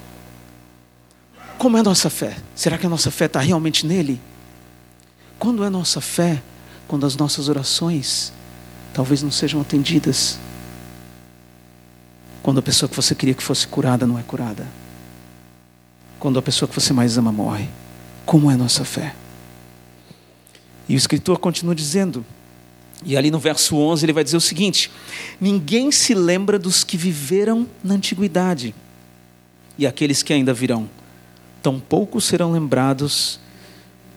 Como 1.59 1.77
é 1.77 1.81
a 1.81 1.83
nossa 1.83 2.09
fé? 2.09 2.37
Será 2.55 2.79
que 2.79 2.87
a 2.87 2.89
nossa 2.89 3.11
fé 3.11 3.25
está 3.25 3.41
realmente 3.41 3.85
nele? 3.85 4.21
Quando 5.37 5.65
é 5.65 5.67
a 5.67 5.71
nossa 5.71 6.01
fé? 6.01 6.41
Quando 6.87 7.05
as 7.05 7.17
nossas 7.17 7.49
orações 7.49 8.33
talvez 8.95 9.21
não 9.21 9.33
sejam 9.33 9.61
atendidas. 9.61 10.39
Quando 12.41 12.59
a 12.59 12.63
pessoa 12.63 12.89
que 12.89 12.95
você 12.95 13.17
queria 13.17 13.35
que 13.35 13.43
fosse 13.43 13.67
curada 13.67 14.07
não 14.07 14.17
é 14.17 14.23
curada. 14.23 14.65
Quando 16.21 16.39
a 16.39 16.43
pessoa 16.43 16.69
que 16.69 16.75
você 16.75 16.93
mais 16.93 17.19
ama 17.19 17.33
morre. 17.33 17.69
Como 18.25 18.51
é 18.51 18.55
a 18.55 18.59
nossa 18.59 18.85
fé? 18.85 19.15
E 20.89 20.95
o 20.95 20.97
escritor 20.97 21.39
continua 21.39 21.75
dizendo, 21.75 22.25
e 23.05 23.17
ali 23.17 23.31
no 23.31 23.39
verso 23.39 23.77
11 23.77 24.05
ele 24.05 24.13
vai 24.13 24.25
dizer 24.25 24.37
o 24.37 24.41
seguinte: 24.41 24.91
Ninguém 25.41 25.91
se 25.91 26.15
lembra 26.15 26.59
dos 26.59 26.85
que 26.85 26.97
viveram 26.97 27.67
na 27.83 27.95
antiguidade 27.95 28.75
e 29.79 29.87
aqueles 29.87 30.23
que 30.23 30.33
ainda 30.33 30.53
virão, 30.53 30.89
tampouco 31.63 32.21
serão 32.21 32.53
lembrados 32.53 33.41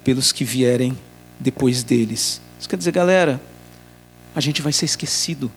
pelos 0.04 0.32
que 0.32 0.44
vierem 0.44 0.98
depois 1.40 1.84
deles. 1.84 2.42
Isso 2.60 2.70
quer 2.70 2.78
dizer, 2.78 2.92
galera, 2.92 3.42
a 4.36 4.42
gente 4.42 4.62
vai 4.62 4.74
ser 4.74 4.86
esquecido. 4.86 5.52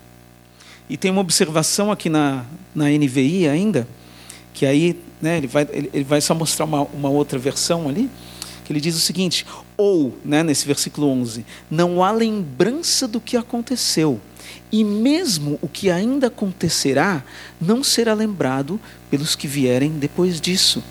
E 0.88 0.96
tem 0.96 1.10
uma 1.10 1.20
observação 1.20 1.90
aqui 1.92 2.08
na, 2.08 2.44
na 2.74 2.86
NVI 2.86 3.48
ainda, 3.48 3.86
que 4.54 4.64
aí 4.64 4.98
né, 5.20 5.38
ele, 5.38 5.46
vai, 5.46 5.68
ele, 5.70 5.90
ele 5.92 6.04
vai 6.04 6.20
só 6.20 6.34
mostrar 6.34 6.64
uma, 6.64 6.82
uma 6.82 7.08
outra 7.10 7.38
versão 7.38 7.88
ali 7.88 8.08
que 8.68 8.72
ele 8.74 8.82
diz 8.82 8.94
o 8.94 9.00
seguinte: 9.00 9.46
ou, 9.78 10.14
né, 10.22 10.42
nesse 10.42 10.66
versículo 10.66 11.08
11, 11.08 11.42
não 11.70 12.04
há 12.04 12.10
lembrança 12.10 13.08
do 13.08 13.18
que 13.18 13.34
aconteceu, 13.34 14.20
e 14.70 14.84
mesmo 14.84 15.58
o 15.62 15.68
que 15.68 15.90
ainda 15.90 16.26
acontecerá 16.26 17.24
não 17.58 17.82
será 17.82 18.12
lembrado 18.12 18.78
pelos 19.10 19.34
que 19.34 19.48
vierem 19.48 19.92
depois 19.92 20.38
disso. 20.38 20.84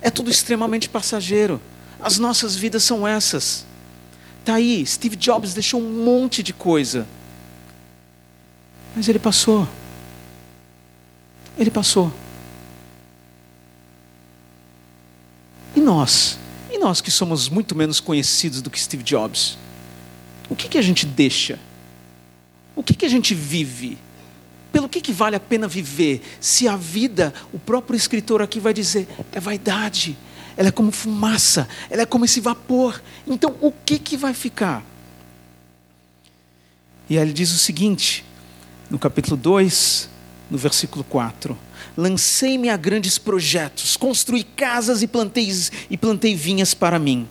É 0.00 0.08
tudo 0.08 0.30
extremamente 0.30 0.88
passageiro. 0.88 1.60
As 2.00 2.16
nossas 2.16 2.54
vidas 2.54 2.84
são 2.84 3.06
essas. 3.06 3.66
Tá 4.44 4.54
aí, 4.54 4.86
Steve 4.86 5.16
Jobs 5.16 5.52
deixou 5.52 5.80
um 5.80 6.04
monte 6.04 6.44
de 6.44 6.52
coisa. 6.52 7.08
Mas 8.94 9.08
ele 9.08 9.18
passou. 9.18 9.68
Ele 11.58 11.70
passou. 11.72 12.12
E 15.74 15.80
nós? 15.80 16.38
E 16.70 16.78
nós 16.78 17.00
que 17.00 17.10
somos 17.10 17.48
muito 17.48 17.74
menos 17.74 18.00
conhecidos 18.00 18.62
do 18.62 18.70
que 18.70 18.80
Steve 18.80 19.02
Jobs? 19.02 19.58
O 20.48 20.56
que, 20.56 20.68
que 20.68 20.78
a 20.78 20.82
gente 20.82 21.06
deixa? 21.06 21.58
O 22.74 22.82
que, 22.82 22.94
que 22.94 23.04
a 23.04 23.08
gente 23.08 23.34
vive? 23.34 23.98
Pelo 24.72 24.88
que, 24.88 25.00
que 25.00 25.12
vale 25.12 25.36
a 25.36 25.40
pena 25.40 25.68
viver? 25.68 26.22
Se 26.40 26.66
a 26.66 26.76
vida, 26.76 27.32
o 27.52 27.58
próprio 27.58 27.96
escritor 27.96 28.40
aqui 28.40 28.58
vai 28.58 28.72
dizer, 28.72 29.06
é 29.30 29.38
vaidade, 29.38 30.16
ela 30.56 30.68
é 30.68 30.72
como 30.72 30.90
fumaça, 30.90 31.68
ela 31.90 32.02
é 32.02 32.06
como 32.06 32.24
esse 32.24 32.40
vapor. 32.40 33.02
Então, 33.26 33.54
o 33.60 33.70
que, 33.70 33.98
que 33.98 34.16
vai 34.16 34.32
ficar? 34.32 34.82
E 37.08 37.18
aí 37.18 37.24
ele 37.24 37.32
diz 37.32 37.52
o 37.52 37.58
seguinte, 37.58 38.24
no 38.88 38.98
capítulo 38.98 39.36
2, 39.36 40.08
no 40.52 40.58
versículo 40.58 41.02
4: 41.02 41.56
Lancei-me 41.96 42.68
a 42.68 42.76
grandes 42.76 43.16
projetos, 43.16 43.96
construí 43.96 44.44
casas 44.44 45.02
e 45.02 45.06
plantei, 45.06 45.50
e 45.90 45.96
plantei 45.96 46.34
vinhas 46.34 46.74
para 46.74 46.98
mim. 46.98 47.26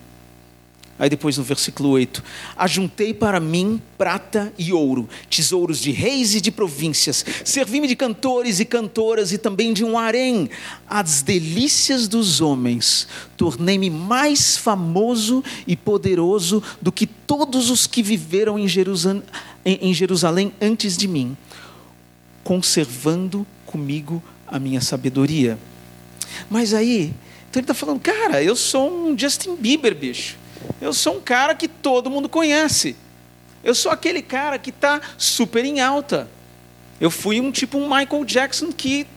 Aí 0.97 1.09
depois 1.09 1.37
no 1.37 1.43
versículo 1.43 1.89
8: 1.89 2.23
Ajuntei 2.57 3.13
para 3.13 3.39
mim 3.39 3.79
prata 3.97 4.51
e 4.57 4.73
ouro, 4.73 5.07
tesouros 5.29 5.79
de 5.79 5.91
reis 5.91 6.33
e 6.33 6.41
de 6.41 6.51
províncias, 6.51 7.23
servi-me 7.45 7.87
de 7.87 7.95
cantores 7.95 8.59
e 8.59 8.65
cantoras 8.65 9.31
e 9.31 9.37
também 9.37 9.71
de 9.71 9.83
um 9.83 9.97
harém. 9.97 10.49
As 10.87 11.21
delícias 11.21 12.07
dos 12.07 12.41
homens, 12.41 13.07
tornei-me 13.37 13.89
mais 13.89 14.57
famoso 14.57 15.43
e 15.67 15.75
poderoso 15.75 16.61
do 16.81 16.91
que 16.91 17.05
todos 17.05 17.69
os 17.69 17.85
que 17.85 18.01
viveram 18.01 18.57
em 18.57 18.67
Jerusalém, 18.67 19.23
em 19.63 19.93
Jerusalém 19.93 20.51
antes 20.59 20.97
de 20.97 21.07
mim, 21.07 21.37
conservando 22.43 23.45
comigo 23.65 24.21
a 24.47 24.59
minha 24.59 24.81
sabedoria. 24.81 25.57
Mas 26.49 26.73
aí, 26.73 27.13
então 27.49 27.59
ele 27.59 27.63
está 27.63 27.73
falando, 27.73 27.99
cara, 27.99 28.41
eu 28.43 28.55
sou 28.55 28.89
um 28.91 29.17
Justin 29.17 29.55
Bieber, 29.55 29.95
bicho. 29.95 30.37
Eu 30.79 30.93
sou 30.93 31.17
um 31.17 31.21
cara 31.21 31.55
que 31.55 31.67
todo 31.67 32.09
mundo 32.09 32.29
conhece. 32.29 32.95
Eu 33.63 33.75
sou 33.75 33.91
aquele 33.91 34.21
cara 34.21 34.57
que 34.57 34.69
está 34.69 35.01
super 35.17 35.63
em 35.63 35.79
alta. 35.79 36.29
Eu 36.99 37.11
fui 37.11 37.39
um 37.39 37.51
tipo 37.51 37.77
um 37.77 37.83
Michael 37.83 38.25
Jackson 38.25 38.71
que 38.71 39.07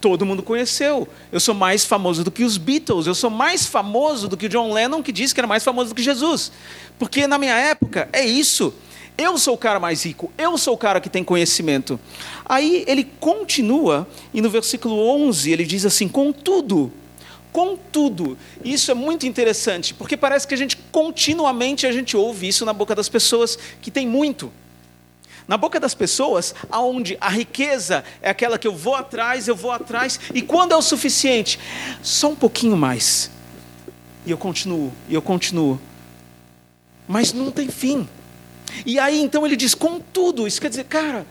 todo 0.00 0.24
mundo 0.24 0.42
conheceu. 0.42 1.06
Eu 1.30 1.38
sou 1.38 1.54
mais 1.54 1.84
famoso 1.84 2.24
do 2.24 2.30
que 2.30 2.42
os 2.42 2.56
Beatles. 2.56 3.06
Eu 3.06 3.14
sou 3.14 3.30
mais 3.30 3.66
famoso 3.66 4.28
do 4.28 4.36
que 4.36 4.46
o 4.46 4.48
John 4.48 4.72
Lennon, 4.72 5.02
que 5.02 5.12
disse 5.12 5.34
que 5.34 5.40
era 5.40 5.46
mais 5.46 5.62
famoso 5.62 5.90
do 5.90 5.94
que 5.94 6.02
Jesus. 6.02 6.50
Porque 6.98 7.26
na 7.26 7.38
minha 7.38 7.54
época 7.54 8.08
é 8.12 8.24
isso. 8.24 8.72
Eu 9.20 9.36
sou 9.36 9.52
o 9.52 9.58
cara 9.58 9.78
mais 9.78 10.02
rico, 10.02 10.32
eu 10.38 10.56
sou 10.56 10.72
o 10.72 10.78
cara 10.78 10.98
que 10.98 11.10
tem 11.10 11.22
conhecimento. 11.22 12.00
Aí 12.42 12.84
ele 12.88 13.04
continua, 13.04 14.08
e 14.32 14.40
no 14.40 14.48
versículo 14.48 14.98
11 15.26 15.52
ele 15.52 15.66
diz 15.66 15.84
assim: 15.84 16.08
Contudo, 16.08 16.90
contudo, 17.52 18.38
isso 18.64 18.90
é 18.90 18.94
muito 18.94 19.26
interessante, 19.26 19.92
porque 19.92 20.16
parece 20.16 20.48
que 20.48 20.54
a 20.54 20.56
gente 20.56 20.78
continuamente 20.90 21.86
a 21.86 21.92
gente 21.92 22.16
ouve 22.16 22.48
isso 22.48 22.64
na 22.64 22.72
boca 22.72 22.94
das 22.94 23.10
pessoas 23.10 23.58
que 23.82 23.90
tem 23.90 24.06
muito. 24.06 24.50
Na 25.46 25.58
boca 25.58 25.78
das 25.78 25.92
pessoas, 25.92 26.54
aonde 26.70 27.18
a 27.20 27.28
riqueza 27.28 28.02
é 28.22 28.30
aquela 28.30 28.58
que 28.58 28.66
eu 28.66 28.74
vou 28.74 28.94
atrás, 28.94 29.46
eu 29.46 29.54
vou 29.54 29.70
atrás, 29.70 30.18
e 30.32 30.40
quando 30.40 30.72
é 30.72 30.76
o 30.76 30.80
suficiente, 30.80 31.60
só 32.02 32.30
um 32.30 32.36
pouquinho 32.36 32.76
mais. 32.76 33.30
E 34.24 34.30
eu 34.30 34.38
continuo, 34.38 34.90
e 35.10 35.14
eu 35.14 35.20
continuo. 35.20 35.78
Mas 37.06 37.34
não 37.34 37.50
tem 37.50 37.68
fim. 37.68 38.08
E 38.84 38.98
aí 38.98 39.20
então 39.20 39.46
ele 39.46 39.56
diz: 39.56 39.74
contudo, 39.74 40.46
isso 40.46 40.60
quer 40.60 40.68
dizer, 40.68 40.84
cara, 40.84 41.26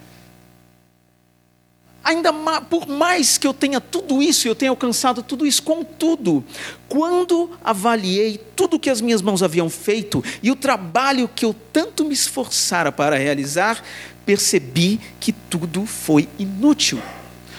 ainda 2.04 2.32
mais, 2.32 2.64
por 2.66 2.88
mais 2.88 3.38
que 3.38 3.46
eu 3.46 3.54
tenha 3.54 3.80
tudo 3.80 4.22
isso, 4.22 4.48
eu 4.48 4.56
tenha 4.56 4.72
alcançado 4.72 5.22
tudo 5.22 5.46
isso, 5.46 5.62
contudo, 5.62 6.44
quando 6.88 7.52
avaliei 7.64 8.40
tudo 8.56 8.80
que 8.80 8.90
as 8.90 9.02
minhas 9.02 9.22
mãos 9.22 9.44
haviam 9.44 9.70
feito 9.70 10.24
e 10.42 10.52
o 10.52 10.56
trabalho 10.56 11.30
que 11.34 11.46
eu 11.46 11.56
tanto 11.72 12.04
me 12.04 12.14
esforçara 12.14 12.92
para 12.92 13.18
realizar, 13.18 13.84
percebi 14.26 15.00
que 15.20 15.32
tudo 15.32 15.86
foi 15.86 16.28
inútil. 16.38 17.02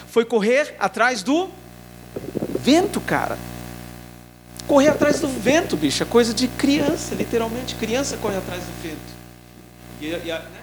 Foi 0.09 0.25
correr 0.25 0.75
atrás 0.79 1.23
do 1.23 1.49
vento, 2.59 3.01
cara. 3.01 3.39
Correr 4.67 4.89
atrás 4.89 5.21
do 5.21 5.29
vento, 5.29 5.77
bicho, 5.77 6.03
é 6.03 6.07
coisa 6.07 6.33
de 6.33 6.47
criança, 6.47 7.15
literalmente, 7.15 7.75
criança 7.75 8.17
corre 8.17 8.37
atrás 8.37 8.63
do 8.63 8.83
vento. 8.83 9.10
E, 10.01 10.07
e 10.07 10.33
a, 10.33 10.39
né, 10.39 10.63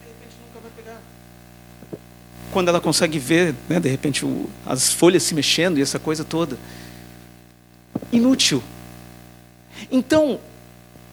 de 0.00 0.08
repente 0.08 0.36
nunca 0.44 0.60
vai 0.60 0.70
pegar. 0.76 1.00
Quando 2.50 2.68
ela 2.68 2.80
consegue 2.80 3.18
ver, 3.18 3.54
né, 3.68 3.78
de 3.78 3.88
repente, 3.88 4.24
o, 4.24 4.50
as 4.66 4.92
folhas 4.92 5.22
se 5.22 5.34
mexendo 5.34 5.78
e 5.78 5.82
essa 5.82 5.98
coisa 5.98 6.24
toda. 6.24 6.58
Inútil. 8.10 8.62
Então, 9.90 10.40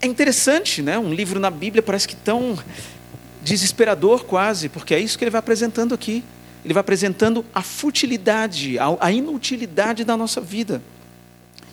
é 0.02 0.08
interessante, 0.08 0.82
né? 0.82 0.98
Um 0.98 1.14
livro 1.14 1.40
na 1.40 1.52
Bíblia 1.52 1.84
parece 1.84 2.08
que 2.08 2.16
tão 2.16 2.58
desesperador 3.44 4.24
quase, 4.26 4.68
porque 4.68 4.94
é 4.96 5.00
isso 5.00 5.18
que 5.18 5.24
ele 5.24 5.32
vai 5.32 5.40
apresentando 5.40 5.94
aqui. 5.94 6.24
Ele 6.64 6.74
vai 6.74 6.82
apresentando 6.82 7.46
a 7.54 7.62
futilidade, 7.62 8.78
a 8.80 9.12
inutilidade 9.12 10.04
da 10.04 10.18
nossa 10.18 10.42
vida. 10.42 10.82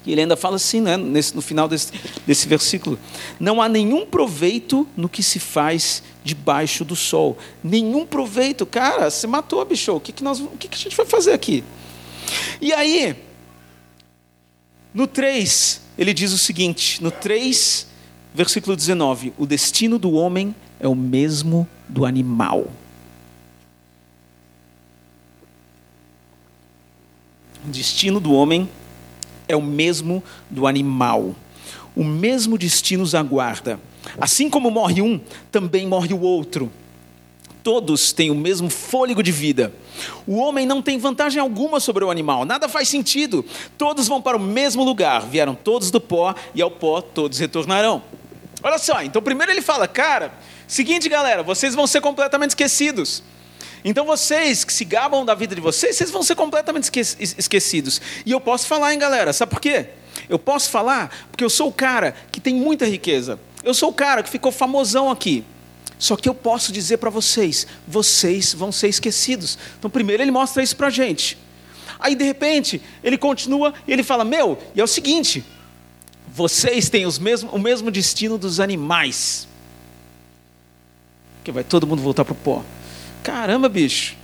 E 0.05 0.13
ele 0.13 0.23
ainda 0.23 0.37
fala 0.37 0.57
assim, 0.57 0.81
né, 0.81 0.97
nesse, 0.97 1.35
no 1.35 1.41
final 1.41 1.69
desse, 1.69 1.93
desse 2.27 2.49
versículo: 2.49 2.99
Não 3.39 3.63
há 3.63 3.69
nenhum 3.69 4.05
proveito 4.05 4.87
no 4.97 5.09
que 5.09 5.23
se 5.23 5.39
faz 5.39 6.03
debaixo 6.25 6.85
do 6.85 6.97
sol. 6.97 7.39
Nenhum 7.63 8.05
proveito. 8.05 8.67
Cara, 8.67 9.11
você 9.11 9.27
matou, 9.27 9.65
bicho. 9.65 9.93
O 9.93 10.01
que, 10.01 10.13
que, 10.13 10.25
nós, 10.25 10.41
o 10.41 10.49
que, 10.59 10.69
que 10.69 10.75
a 10.75 10.79
gente 10.79 10.97
vai 10.97 11.07
fazer 11.07 11.33
aqui? 11.33 11.63
E 12.61 12.73
aí, 12.73 13.17
no 14.93 15.07
3, 15.07 15.81
ele 15.97 16.13
diz 16.13 16.33
o 16.33 16.39
seguinte: 16.39 17.03
no 17.03 17.11
3, 17.11 17.87
versículo 18.35 18.77
19: 18.77 19.33
O 19.39 19.47
destino 19.47 19.99
do 19.99 20.13
homem 20.13 20.55
é 20.81 20.89
o 20.89 20.97
mesmo 20.97 21.69
do 21.89 22.05
animal. 22.05 22.67
O 27.65 27.69
destino 27.69 28.19
do 28.19 28.33
homem 28.33 28.69
o 29.51 29.63
mesmo 29.63 30.23
do 30.51 30.67
animal. 30.67 31.35
O 31.95 32.05
mesmo 32.05 32.57
destino 32.57 33.03
os 33.03 33.15
aguarda. 33.15 33.79
Assim 34.21 34.49
como 34.49 34.71
morre 34.71 35.03
um, 35.03 35.21
também 35.51 35.87
morre 35.87 36.15
o 36.15 36.21
outro. 36.21 36.71
Todos 37.63 38.13
têm 38.13 38.31
o 38.31 38.35
mesmo 38.35 38.69
fôlego 38.69 39.23
de 39.23 39.31
vida. 39.31 39.73
O 40.27 40.37
homem 40.37 40.67
não 40.67 40.83
tem 40.83 40.99
vantagem 40.99 41.41
alguma 41.41 41.79
sobre 41.79 42.05
o 42.05 42.11
animal, 42.11 42.45
nada 42.45 42.69
faz 42.69 42.89
sentido. 42.89 43.45
Todos 43.79 44.09
vão 44.09 44.21
para 44.21 44.37
o 44.37 44.41
mesmo 44.41 44.83
lugar, 44.83 45.23
vieram 45.23 45.55
todos 45.55 45.91
do 45.91 46.01
pó 46.01 46.35
e 46.55 46.61
ao 46.61 46.71
pó 46.71 47.01
todos 47.01 47.39
retornarão. 47.39 48.03
Olha 48.63 48.79
só, 48.79 49.03
então 49.03 49.23
primeiro 49.23 49.53
ele 49.53 49.63
fala, 49.63 49.87
cara, 49.87 50.33
seguinte 50.67 51.09
galera, 51.09 51.43
vocês 51.43 51.75
vão 51.75 51.87
ser 51.87 52.01
completamente 52.01 52.51
esquecidos. 52.51 53.23
Então 53.85 54.05
vocês 54.05 54.65
que 54.65 54.73
se 54.73 54.85
gabam 54.85 55.25
da 55.25 55.35
vida 55.35 55.55
de 55.55 55.61
vocês, 55.61 55.97
vocês 55.97 56.11
vão 56.11 56.23
ser 56.23 56.37
completamente 56.37 56.91
esquecidos. 56.97 58.01
E 58.25 58.31
eu 58.31 58.41
posso 58.41 58.67
falar, 58.67 58.93
hein, 58.93 58.99
galera? 58.99 59.33
Sabe 59.33 59.51
por 59.51 59.61
quê? 59.61 59.87
Eu 60.29 60.39
posso 60.39 60.71
falar 60.71 61.27
porque 61.31 61.43
eu 61.43 61.51
sou 61.51 61.69
o 61.69 61.73
cara 61.73 62.15
que 62.31 62.41
tem 62.41 62.55
muita 62.55 62.87
riqueza. 62.87 63.39
Eu 63.65 63.75
sou 63.75 63.91
o 63.91 63.93
cara 63.93 64.23
que 64.23 64.31
ficou 64.31 64.53
famosão 64.53 65.11
aqui. 65.11 65.45
Só 65.99 66.17
que 66.17 66.29
eu 66.29 66.35
posso 66.35 66.73
dizer 66.73 66.97
para 66.97 67.11
vocês, 67.11 67.67
vocês 67.87 68.53
vão 68.53 68.73
ser 68.73 68.89
esquecidos. 68.89 69.57
Então, 69.79 69.89
primeiro 69.89 70.21
ele 70.21 70.33
mostra 70.33 70.61
isso 70.63 70.77
para 70.77 70.89
a 70.89 70.91
gente. 70.91 71.39
Aí, 71.99 72.17
de 72.17 72.25
repente, 72.25 72.83
ele 73.05 73.17
continua 73.17 73.73
e 73.87 73.93
ele 73.93 74.03
fala: 74.03 74.25
Meu, 74.25 74.59
e 74.75 74.81
é 74.81 74.85
o 74.85 74.89
seguinte, 74.89 75.45
vocês 76.27 76.89
têm 76.89 77.07
os 77.07 77.21
mesmo, 77.21 77.51
o 77.51 77.59
mesmo 77.59 77.89
destino 77.91 78.37
dos 78.37 78.59
animais. 78.59 79.47
Que 81.45 81.53
vai 81.53 81.63
todo 81.63 81.87
mundo 81.87 82.03
voltar 82.03 82.25
para 82.25 82.33
o 82.33 82.37
pó. 82.37 82.65
Caramba, 83.23 83.69
bicho. 83.69 84.17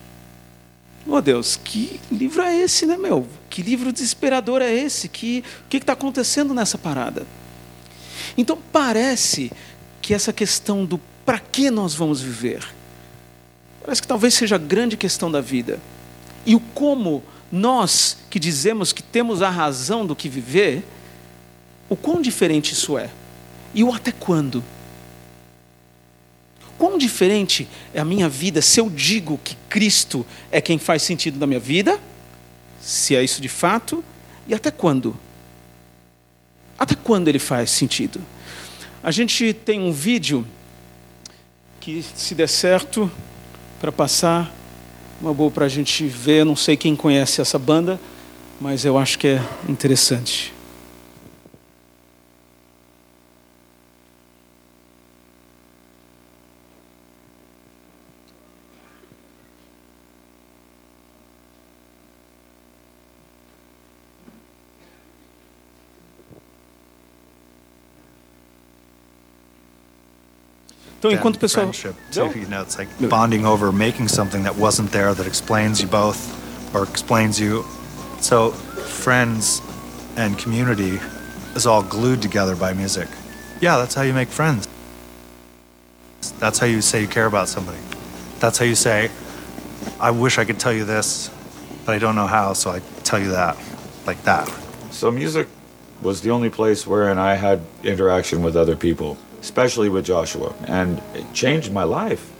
Oh 1.06 1.20
Deus, 1.20 1.56
que 1.56 1.98
livro 2.12 2.42
é 2.42 2.54
esse, 2.54 2.84
né, 2.84 2.96
meu? 2.96 3.26
Que 3.48 3.62
livro 3.62 3.92
desesperador 3.92 4.60
é 4.60 4.72
esse? 4.72 5.08
Que, 5.08 5.42
o 5.64 5.68
que 5.68 5.78
está 5.78 5.94
acontecendo 5.94 6.52
nessa 6.52 6.76
parada? 6.76 7.26
Então 8.36 8.58
parece 8.72 9.50
que 10.02 10.12
essa 10.12 10.32
questão 10.32 10.84
do 10.84 11.00
para 11.24 11.38
que 11.38 11.70
nós 11.70 11.94
vamos 11.94 12.20
viver, 12.20 12.66
parece 13.82 14.00
que 14.00 14.08
talvez 14.08 14.34
seja 14.34 14.54
a 14.56 14.58
grande 14.58 14.96
questão 14.96 15.30
da 15.30 15.40
vida. 15.40 15.78
E 16.46 16.54
o 16.54 16.60
como 16.60 17.22
nós 17.50 18.16
que 18.30 18.38
dizemos 18.38 18.92
que 18.92 19.02
temos 19.02 19.42
a 19.42 19.50
razão 19.50 20.06
do 20.06 20.16
que 20.16 20.28
viver, 20.28 20.82
o 21.88 21.96
quão 21.96 22.20
diferente 22.20 22.72
isso 22.72 22.96
é. 22.98 23.10
E 23.74 23.84
o 23.84 23.92
até 23.92 24.12
quando. 24.12 24.62
Quão 26.78 26.96
diferente 26.96 27.68
é 27.92 28.00
a 28.00 28.04
minha 28.04 28.28
vida 28.28 28.62
se 28.62 28.80
eu 28.80 28.88
digo 28.88 29.38
que 29.42 29.56
Cristo 29.68 30.24
é 30.50 30.60
quem 30.60 30.78
faz 30.78 31.02
sentido 31.02 31.38
na 31.38 31.46
minha 31.46 31.58
vida? 31.58 31.98
Se 32.80 33.16
é 33.16 33.22
isso 33.22 33.42
de 33.42 33.48
fato? 33.48 34.02
E 34.46 34.54
até 34.54 34.70
quando? 34.70 35.16
Até 36.78 36.94
quando 36.94 37.26
ele 37.26 37.40
faz 37.40 37.70
sentido? 37.70 38.20
A 39.02 39.10
gente 39.10 39.52
tem 39.52 39.80
um 39.80 39.92
vídeo 39.92 40.46
que, 41.80 42.04
se 42.14 42.34
der 42.34 42.48
certo, 42.48 43.10
para 43.80 43.90
passar, 43.90 44.54
uma 45.20 45.34
boa 45.34 45.50
para 45.50 45.66
a 45.66 45.68
gente 45.68 46.06
ver. 46.06 46.44
Não 46.44 46.54
sei 46.54 46.76
quem 46.76 46.94
conhece 46.94 47.40
essa 47.40 47.58
banda, 47.58 48.00
mas 48.60 48.84
eu 48.84 48.96
acho 48.96 49.18
que 49.18 49.26
é 49.26 49.42
interessante. 49.68 50.52
Então, 70.98 71.12
enquanto 71.12 71.36
o 71.36 71.38
pessoal. 71.38 71.70
Too, 71.70 72.38
you 72.38 72.48
know, 72.48 72.62
it's 72.62 72.76
like 72.76 72.88
bonding 73.08 73.46
over 73.46 73.70
making 73.70 74.08
something 74.08 74.42
that 74.42 74.56
wasn't 74.56 74.90
there 74.90 75.14
that 75.14 75.26
explains 75.26 75.80
you 75.80 75.86
both 75.86 76.18
or 76.74 76.82
explains 76.82 77.38
you. 77.38 77.64
So, 78.20 78.50
friends 78.50 79.62
and 80.16 80.36
community 80.36 80.98
is 81.54 81.66
all 81.66 81.84
glued 81.84 82.20
together 82.20 82.56
by 82.56 82.72
music. 82.72 83.08
Yeah, 83.60 83.76
that's 83.78 83.94
how 83.94 84.02
you 84.02 84.12
make 84.12 84.28
friends. 84.28 84.66
That's 86.40 86.58
how 86.58 86.66
you 86.66 86.82
say 86.82 87.00
you 87.02 87.08
care 87.08 87.26
about 87.26 87.48
somebody. 87.48 87.78
That's 88.40 88.58
how 88.58 88.64
you 88.64 88.74
say, 88.74 89.10
I 90.00 90.10
wish 90.10 90.38
I 90.38 90.44
could 90.44 90.58
tell 90.58 90.72
you 90.72 90.84
this, 90.84 91.30
but 91.86 91.94
I 91.94 92.00
don't 92.00 92.16
know 92.16 92.26
how, 92.26 92.54
so 92.54 92.70
I 92.72 92.80
tell 93.04 93.20
you 93.20 93.30
that. 93.30 93.56
Like 94.04 94.20
that. 94.24 94.52
So, 94.90 95.12
music 95.12 95.46
was 96.02 96.22
the 96.22 96.32
only 96.32 96.50
place 96.50 96.88
wherein 96.88 97.18
I 97.18 97.34
had 97.34 97.60
interaction 97.84 98.42
with 98.42 98.56
other 98.56 98.74
people 98.74 99.16
especially 99.40 99.88
with 99.88 100.04
Joshua, 100.04 100.54
and 100.66 101.00
it 101.14 101.32
changed 101.32 101.72
my 101.72 101.84
life. 101.84 102.32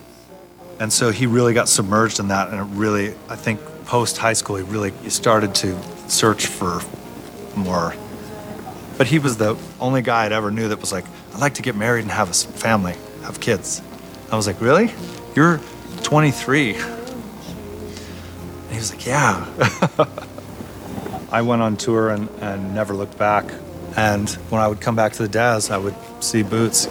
And 0.80 0.92
so 0.92 1.10
he 1.10 1.26
really 1.26 1.54
got 1.54 1.68
submerged 1.68 2.20
in 2.20 2.28
that, 2.28 2.48
and 2.50 2.60
it 2.60 2.76
really, 2.76 3.14
I 3.28 3.36
think, 3.36 3.60
post 3.84 4.18
high 4.18 4.34
school, 4.34 4.56
he 4.56 4.62
really 4.62 4.92
started 5.08 5.54
to 5.56 5.80
search 6.08 6.46
for 6.46 6.80
more. 7.56 7.94
But 8.96 9.06
he 9.06 9.18
was 9.18 9.36
the 9.36 9.56
only 9.80 10.02
guy 10.02 10.26
I'd 10.26 10.32
ever 10.32 10.50
knew 10.50 10.68
that 10.68 10.80
was 10.80 10.92
like, 10.92 11.04
I'd 11.34 11.40
like 11.40 11.54
to 11.54 11.62
get 11.62 11.76
married 11.76 12.02
and 12.02 12.10
have 12.10 12.30
a 12.30 12.34
family, 12.34 12.94
have 13.22 13.40
kids. 13.40 13.80
I 14.30 14.36
was 14.36 14.46
like, 14.46 14.60
really? 14.60 14.92
You're 15.34 15.60
23. 16.02 16.74
And 16.74 16.84
he 18.70 18.76
was 18.76 18.92
like, 18.92 19.06
yeah. 19.06 19.46
I 21.30 21.42
went 21.42 21.62
on 21.62 21.76
tour 21.76 22.10
and, 22.10 22.28
and 22.40 22.74
never 22.74 22.94
looked 22.94 23.18
back. 23.18 23.52
And 23.98 24.30
when 24.48 24.60
I 24.60 24.68
would 24.68 24.80
come 24.80 24.94
back 24.94 25.14
to 25.14 25.24
the 25.24 25.28
Daz, 25.28 25.72
I 25.72 25.76
would 25.76 25.96
see 26.20 26.44
Boots, 26.44 26.86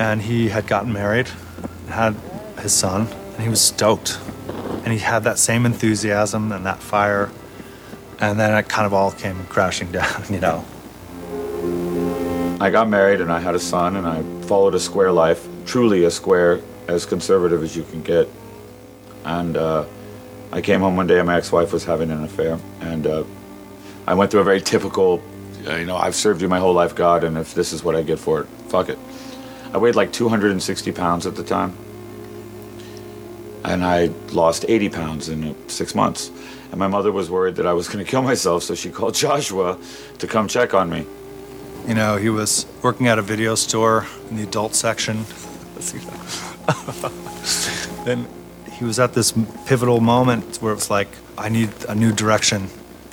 and 0.00 0.20
he 0.20 0.48
had 0.48 0.66
gotten 0.66 0.92
married, 0.92 1.28
had 1.88 2.16
his 2.58 2.72
son, 2.72 3.06
and 3.06 3.40
he 3.40 3.48
was 3.48 3.60
stoked. 3.60 4.18
And 4.82 4.88
he 4.88 4.98
had 4.98 5.22
that 5.22 5.38
same 5.38 5.64
enthusiasm 5.64 6.50
and 6.50 6.66
that 6.66 6.80
fire. 6.80 7.30
And 8.18 8.40
then 8.40 8.52
it 8.52 8.68
kind 8.68 8.84
of 8.84 8.92
all 8.92 9.12
came 9.12 9.44
crashing 9.44 9.92
down, 9.98 10.24
you 10.28 10.40
know. 10.40 10.64
I 12.60 12.68
got 12.68 12.88
married 12.88 13.20
and 13.20 13.30
I 13.30 13.38
had 13.38 13.54
a 13.54 13.60
son, 13.60 13.94
and 13.94 14.04
I 14.04 14.24
followed 14.48 14.74
a 14.74 14.80
square 14.80 15.12
life, 15.12 15.46
truly 15.66 16.02
a 16.02 16.10
square, 16.10 16.60
as 16.88 17.06
conservative 17.06 17.62
as 17.62 17.76
you 17.76 17.84
can 17.84 18.02
get. 18.02 18.28
And 19.24 19.56
uh, 19.56 19.84
I 20.50 20.60
came 20.62 20.80
home 20.80 20.96
one 20.96 21.06
day 21.06 21.20
and 21.20 21.28
my 21.28 21.36
ex 21.36 21.52
wife 21.52 21.72
was 21.72 21.84
having 21.84 22.10
an 22.10 22.24
affair. 22.24 22.58
And 22.80 23.06
uh, 23.06 23.22
I 24.04 24.14
went 24.14 24.32
through 24.32 24.40
a 24.40 24.44
very 24.44 24.60
typical 24.60 25.22
Uh, 25.66 25.76
you 25.76 25.86
know, 25.86 25.96
I've 25.96 26.14
served 26.14 26.42
you 26.42 26.48
my 26.48 26.58
whole 26.58 26.74
life, 26.74 26.94
God, 26.94 27.24
and 27.24 27.38
if 27.38 27.54
this 27.54 27.72
is 27.72 27.82
what 27.82 27.96
I 27.96 28.02
get 28.02 28.18
for 28.18 28.40
it, 28.40 28.46
fuck 28.68 28.90
it. 28.90 28.98
I 29.72 29.78
weighed 29.78 29.94
like 29.94 30.12
260 30.12 30.92
pounds 30.92 31.26
at 31.26 31.36
the 31.36 31.42
time. 31.42 31.74
And 33.64 33.82
I 33.82 34.10
lost 34.32 34.66
80 34.68 34.90
pounds 34.90 35.30
in 35.30 35.56
six 35.68 35.94
months. 35.94 36.30
And 36.70 36.78
my 36.78 36.86
mother 36.86 37.10
was 37.10 37.30
worried 37.30 37.56
that 37.56 37.66
I 37.66 37.72
was 37.72 37.88
going 37.88 38.04
to 38.04 38.10
kill 38.10 38.20
myself, 38.20 38.62
so 38.62 38.74
she 38.74 38.90
called 38.90 39.14
Joshua 39.14 39.78
to 40.18 40.26
come 40.26 40.48
check 40.48 40.74
on 40.74 40.90
me. 40.90 41.06
You 41.88 41.94
know, 41.94 42.16
he 42.16 42.28
was 42.28 42.66
working 42.82 43.08
at 43.08 43.18
a 43.18 43.22
video 43.22 43.54
store 43.54 44.06
in 44.28 44.36
the 44.36 44.42
adult 44.42 44.74
section. 44.74 45.24
then 48.04 48.28
he 48.70 48.84
was 48.84 48.98
at 48.98 49.14
this 49.14 49.32
pivotal 49.66 50.00
moment 50.00 50.62
where 50.62 50.72
it 50.72 50.76
was 50.76 50.90
like, 50.90 51.08
I 51.38 51.48
need 51.48 51.70
a 51.88 51.94
new 51.94 52.12
direction. 52.12 52.68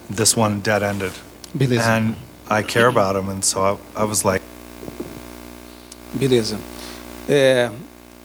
This 0.09 0.35
one 0.35 0.59
dead 0.59 0.83
ended. 0.83 1.13
And 1.59 2.15
I 2.51 2.63
care 2.63 2.87
about 2.87 3.15
him, 3.15 3.29
and 3.29 3.41
so 3.41 3.61
I, 3.95 4.01
I 4.01 4.03
was 4.03 4.23
like. 4.23 4.43
Beleza. 6.13 6.59
É, 7.29 7.71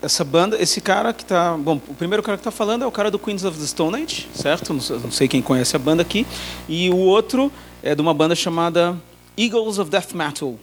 essa 0.03 0.25
banda, 0.25 0.61
esse 0.61 0.81
cara 0.81 1.13
que 1.13 1.25
tá, 1.25 1.57
bom, 1.57 1.81
o 1.89 1.95
primeiro 1.95 2.25
cara 2.25 2.37
que 2.37 2.43
tá 2.43 2.51
falando 2.51 2.83
é 2.83 2.87
o 2.87 2.91
cara 2.91 3.09
do 3.09 3.21
Queens 3.21 3.45
of 3.45 3.57
the 3.57 3.65
Stone 3.65 4.03
Age, 4.03 4.29
certo? 4.35 4.75
Não, 4.75 4.81
não 4.99 5.13
sei 5.13 5.29
quem 5.29 5.41
conhece 5.41 5.77
a 5.77 5.79
banda 5.79 6.03
aqui. 6.03 6.27
E 6.69 6.91
o 6.91 6.97
outro 6.97 7.53
é 7.85 7.95
de 7.95 8.01
uma 8.03 8.13
banda 8.13 8.35
chamada 8.35 8.97
Eagles 9.39 9.79
of 9.79 9.89
Death 9.89 10.13
Metal. 10.13 10.57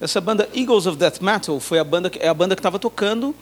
Essa 0.00 0.20
banda 0.20 0.48
Eagles 0.52 0.86
of 0.86 0.96
Death 0.98 1.20
Metal 1.20 1.60
foi 1.60 1.78
a 1.78 1.84
banda 1.84 2.10
é 2.18 2.28
a 2.28 2.34
banda 2.34 2.56
que 2.56 2.60
estava 2.60 2.78
tocando 2.78 3.32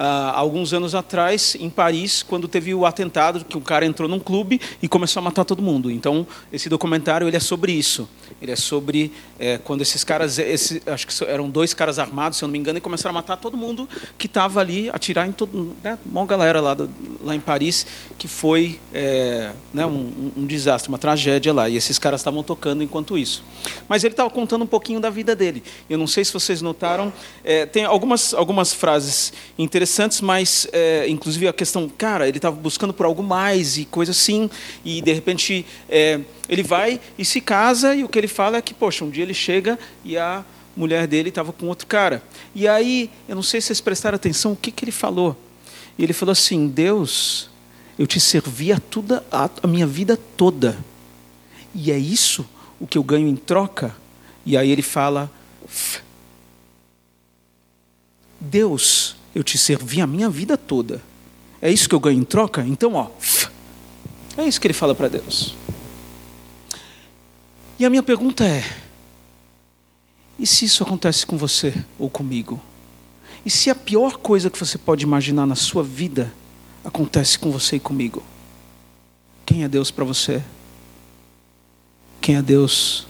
há 0.00 0.38
alguns 0.38 0.72
anos 0.72 0.94
atrás, 0.94 1.54
em 1.60 1.68
Paris, 1.68 2.22
quando 2.22 2.48
teve 2.48 2.74
o 2.74 2.86
atentado, 2.86 3.44
que 3.44 3.58
um 3.58 3.60
cara 3.60 3.84
entrou 3.84 4.08
num 4.08 4.18
clube 4.18 4.58
e 4.82 4.88
começou 4.88 5.20
a 5.20 5.22
matar 5.22 5.44
todo 5.44 5.62
mundo. 5.62 5.90
Então, 5.90 6.26
esse 6.50 6.70
documentário 6.70 7.28
ele 7.28 7.36
é 7.36 7.40
sobre 7.40 7.72
isso. 7.72 8.08
Ele 8.40 8.50
é 8.50 8.56
sobre 8.56 9.12
é, 9.38 9.58
quando 9.58 9.82
esses 9.82 10.02
caras, 10.02 10.38
esse, 10.38 10.82
acho 10.86 11.06
que 11.06 11.24
eram 11.24 11.50
dois 11.50 11.74
caras 11.74 11.98
armados, 11.98 12.38
se 12.38 12.44
eu 12.44 12.48
não 12.48 12.52
me 12.52 12.58
engano, 12.58 12.78
e 12.78 12.80
começaram 12.80 13.10
a 13.10 13.20
matar 13.20 13.36
todo 13.36 13.58
mundo 13.58 13.86
que 14.16 14.26
estava 14.26 14.60
ali, 14.60 14.88
atirar 14.88 15.28
em 15.28 15.32
todo, 15.32 15.76
né, 15.82 15.98
uma 16.06 16.24
galera 16.24 16.62
lá, 16.62 16.72
do, 16.72 16.88
lá 17.22 17.34
em 17.34 17.40
Paris, 17.40 17.86
que 18.16 18.26
foi 18.26 18.80
é, 18.94 19.52
né, 19.74 19.84
um, 19.84 20.32
um, 20.34 20.46
desastre, 20.46 20.88
uma 20.88 20.98
tragédia 20.98 21.52
lá. 21.52 21.68
E 21.68 21.76
esses 21.76 21.98
caras 21.98 22.20
estavam 22.20 22.42
tocando 22.42 22.82
enquanto 22.82 23.18
isso. 23.18 23.44
Mas 23.86 24.02
ele 24.02 24.14
estava 24.14 24.30
contando 24.30 24.62
um 24.62 24.66
pouquinho 24.66 24.98
da 24.98 25.10
vida 25.10 25.36
dele. 25.36 25.62
Eu 25.90 25.98
não 25.98 26.06
sei 26.06 26.24
se 26.24 26.32
vocês 26.32 26.62
notaram, 26.62 27.12
é, 27.44 27.66
tem 27.66 27.84
algumas 27.84 28.32
algumas 28.32 28.72
frases 28.72 29.32
interessantes, 29.58 29.89
mas 30.22 30.66
é, 30.72 31.08
inclusive 31.08 31.48
a 31.48 31.52
questão, 31.52 31.88
cara, 31.88 32.28
ele 32.28 32.38
estava 32.38 32.56
buscando 32.56 32.92
por 32.92 33.06
algo 33.06 33.22
mais 33.22 33.76
e 33.78 33.84
coisa 33.84 34.12
assim, 34.12 34.50
e 34.84 35.00
de 35.00 35.12
repente 35.12 35.66
é, 35.88 36.20
ele 36.48 36.62
vai 36.62 37.00
e 37.18 37.24
se 37.24 37.40
casa, 37.40 37.94
e 37.94 38.04
o 38.04 38.08
que 38.08 38.18
ele 38.18 38.28
fala 38.28 38.58
é 38.58 38.62
que, 38.62 38.74
poxa, 38.74 39.04
um 39.04 39.10
dia 39.10 39.22
ele 39.22 39.34
chega 39.34 39.78
e 40.04 40.16
a 40.16 40.44
mulher 40.76 41.06
dele 41.06 41.28
estava 41.28 41.52
com 41.52 41.66
outro 41.66 41.86
cara. 41.86 42.22
E 42.54 42.66
aí, 42.68 43.10
eu 43.28 43.34
não 43.34 43.42
sei 43.42 43.60
se 43.60 43.68
vocês 43.68 43.80
prestaram 43.80 44.16
atenção, 44.16 44.52
o 44.52 44.56
que, 44.56 44.70
que 44.70 44.84
ele 44.84 44.92
falou? 44.92 45.36
E 45.98 46.04
ele 46.04 46.12
falou 46.12 46.32
assim: 46.32 46.68
Deus, 46.68 47.50
eu 47.98 48.06
te 48.06 48.18
servi 48.20 48.72
a, 48.72 48.78
toda, 48.78 49.24
a, 49.30 49.50
a 49.62 49.66
minha 49.66 49.86
vida 49.86 50.18
toda, 50.36 50.78
e 51.74 51.92
é 51.92 51.98
isso 51.98 52.46
o 52.78 52.86
que 52.86 52.96
eu 52.96 53.04
ganho 53.04 53.28
em 53.28 53.36
troca? 53.36 53.94
E 54.44 54.56
aí 54.56 54.70
ele 54.70 54.82
fala: 54.82 55.30
Deus, 58.40 59.16
eu 59.34 59.42
te 59.44 59.56
servi 59.58 60.00
a 60.00 60.06
minha 60.06 60.28
vida 60.28 60.56
toda. 60.56 61.02
É 61.62 61.70
isso 61.70 61.88
que 61.88 61.94
eu 61.94 62.00
ganho 62.00 62.18
em 62.18 62.24
troca? 62.24 62.64
Então, 62.66 62.94
ó, 62.94 63.08
é 64.36 64.46
isso 64.46 64.60
que 64.60 64.66
ele 64.66 64.74
fala 64.74 64.94
para 64.94 65.08
Deus. 65.08 65.54
E 67.78 67.84
a 67.84 67.90
minha 67.90 68.02
pergunta 68.02 68.44
é: 68.44 68.64
e 70.38 70.46
se 70.46 70.64
isso 70.64 70.82
acontece 70.82 71.26
com 71.26 71.36
você 71.36 71.74
ou 71.98 72.08
comigo? 72.08 72.60
E 73.44 73.50
se 73.50 73.70
a 73.70 73.74
pior 73.74 74.16
coisa 74.18 74.50
que 74.50 74.58
você 74.58 74.78
pode 74.78 75.04
imaginar 75.04 75.46
na 75.46 75.54
sua 75.54 75.82
vida 75.82 76.32
acontece 76.84 77.38
com 77.38 77.50
você 77.50 77.76
e 77.76 77.80
comigo? 77.80 78.22
Quem 79.44 79.64
é 79.64 79.68
Deus 79.68 79.90
para 79.90 80.04
você? 80.04 80.42
Quem 82.20 82.36
é 82.36 82.42
Deus 82.42 83.06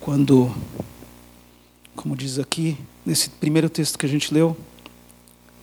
quando, 0.00 0.54
como 1.94 2.16
diz 2.16 2.38
aqui, 2.38 2.76
nesse 3.06 3.30
primeiro 3.30 3.68
texto 3.68 3.98
que 3.98 4.06
a 4.06 4.08
gente 4.08 4.32
leu, 4.32 4.56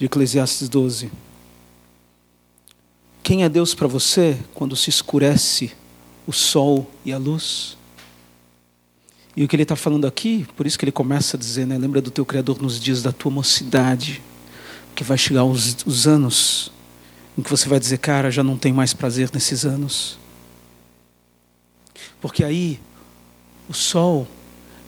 de 0.02 0.06
Eclesiastes 0.06 0.68
12? 0.68 1.12
Quem 3.22 3.44
é 3.44 3.50
Deus 3.50 3.76
para 3.76 3.86
você 3.86 4.36
quando 4.52 4.76
se 4.76 4.90
escurece 4.90 5.74
o 6.26 6.34
sol 6.34 6.90
e 7.06 7.14
a 7.14 7.20
luz. 7.20 7.78
E 9.38 9.44
o 9.44 9.48
que 9.48 9.56
ele 9.56 9.62
está 9.62 9.76
falando 9.76 10.08
aqui, 10.08 10.48
por 10.58 10.66
isso 10.66 10.80
que 10.80 10.86
ele 10.86 10.92
começa 10.92 11.38
a 11.38 11.40
dizer, 11.40 11.68
né, 11.68 11.78
lembra 11.78 12.02
do 12.02 12.10
teu 12.10 12.26
Criador 12.26 12.60
nos 12.60 12.80
dias 12.80 13.04
da 13.04 13.12
tua 13.12 13.30
mocidade, 13.32 14.24
que 14.96 15.04
vai 15.04 15.20
chegar 15.20 15.44
os, 15.44 15.78
os 15.86 16.08
anos 16.08 16.72
em 17.38 17.44
que 17.44 17.50
você 17.52 17.70
vai 17.70 17.80
dizer, 17.80 18.00
cara, 18.00 18.32
já 18.32 18.42
não 18.42 18.58
tem 18.58 18.74
mais 18.74 18.96
prazer 18.96 19.30
nesses 19.32 19.66
anos. 19.66 20.18
Porque 22.20 22.44
aí 22.44 22.80
o 23.70 23.74
sol 23.74 24.28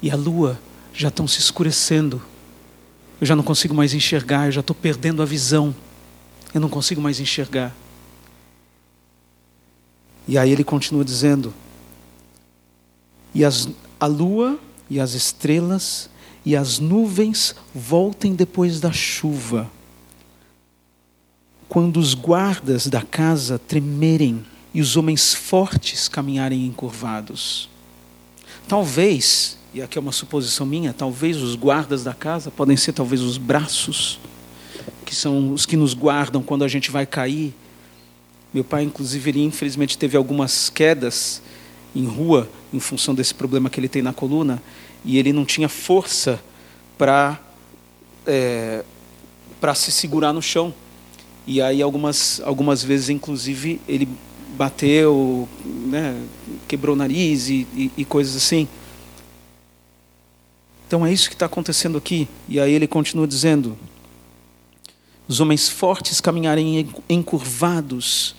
e 0.02 0.10
a 0.10 0.16
lua 0.16 0.60
já 0.92 1.10
estão 1.10 1.28
se 1.28 1.40
escurecendo. 1.40 2.20
Eu 3.24 3.26
já 3.26 3.38
não 3.38 3.44
consigo 3.44 3.74
mais 3.74 3.94
enxergar, 3.94 4.48
eu 4.48 4.52
já 4.52 4.60
estou 4.60 4.76
perdendo 4.76 5.22
a 5.22 5.26
visão. 5.26 5.74
Eu 6.54 6.60
não 6.60 6.68
consigo 6.68 7.00
mais 7.00 7.22
enxergar. 7.22 7.74
E 10.28 10.38
aí 10.38 10.52
ele 10.52 10.62
continua 10.62 11.06
dizendo: 11.06 11.54
E 13.34 13.46
as, 13.46 13.70
a 13.98 14.08
lua 14.08 14.60
e 14.90 15.00
as 15.00 15.14
estrelas 15.14 16.10
e 16.44 16.54
as 16.54 16.80
nuvens 16.80 17.56
voltem 17.74 18.36
depois 18.36 18.82
da 18.82 18.92
chuva. 18.92 19.72
Quando 21.70 22.02
os 22.02 22.14
guardas 22.14 22.88
da 22.88 23.04
casa 23.04 23.58
tremerem 23.58 24.46
e 24.74 24.82
os 24.82 24.98
homens 24.98 25.34
fortes 25.34 26.10
caminharem 26.10 26.66
encurvados. 26.66 27.70
Talvez, 28.68 29.58
e 29.74 29.82
aqui 29.82 29.98
é 29.98 30.02
uma 30.02 30.12
suposição 30.12 30.66
minha, 30.66 30.94
talvez 30.94 31.38
os 31.42 31.56
guardas 31.56 32.04
da 32.04 32.14
casa 32.14 32.52
podem 32.52 32.78
ser 32.78 32.94
talvez 32.94 33.22
os 33.22 33.38
braços, 33.38 34.20
que 35.06 35.16
são 35.16 35.54
os 35.54 35.66
que 35.66 35.76
nos 35.76 35.94
guardam 35.94 36.42
quando 36.44 36.64
a 36.64 36.68
gente 36.68 36.92
vai 36.92 37.06
cair 37.06 37.54
meu 38.54 38.64
pai, 38.64 38.84
inclusive, 38.84 39.32
ele 39.32 39.44
infelizmente 39.44 39.98
teve 39.98 40.16
algumas 40.16 40.70
quedas 40.70 41.42
em 41.96 42.06
rua 42.06 42.48
em 42.72 42.80
função 42.80 43.16
desse 43.16 43.34
problema 43.34 43.68
que 43.68 43.80
ele 43.80 43.88
tem 43.88 44.04
na 44.04 44.14
coluna 44.14 44.62
e 45.04 45.18
ele 45.18 45.34
não 45.34 45.44
tinha 45.44 45.68
força 45.68 46.40
para 46.96 47.40
é, 48.28 48.84
para 49.60 49.74
se 49.74 49.92
segurar 49.92 50.34
no 50.34 50.42
chão. 50.42 50.72
E 51.48 51.60
aí 51.64 51.82
algumas 51.82 52.40
algumas 52.46 52.84
vezes, 52.84 53.10
inclusive, 53.10 53.82
ele 53.88 54.08
bateu, 54.56 55.50
né, 55.66 56.16
quebrou 56.68 56.96
o 56.96 56.98
nariz 56.98 57.50
e, 57.50 57.68
e, 57.76 57.92
e 57.98 58.06
coisas 58.06 58.36
assim. 58.36 58.68
Então 60.94 61.04
é 61.04 61.12
isso 61.12 61.28
que 61.28 61.34
está 61.34 61.48
acontecendo 61.48 61.98
aqui. 61.98 62.28
E 62.48 62.60
aí 62.60 62.72
ele 62.72 62.86
continua 62.86 63.26
dizendo: 63.26 63.76
os 65.28 65.40
homens 65.40 65.68
fortes 65.68 66.22
caminharem 66.22 66.88
encurvados 67.10 68.36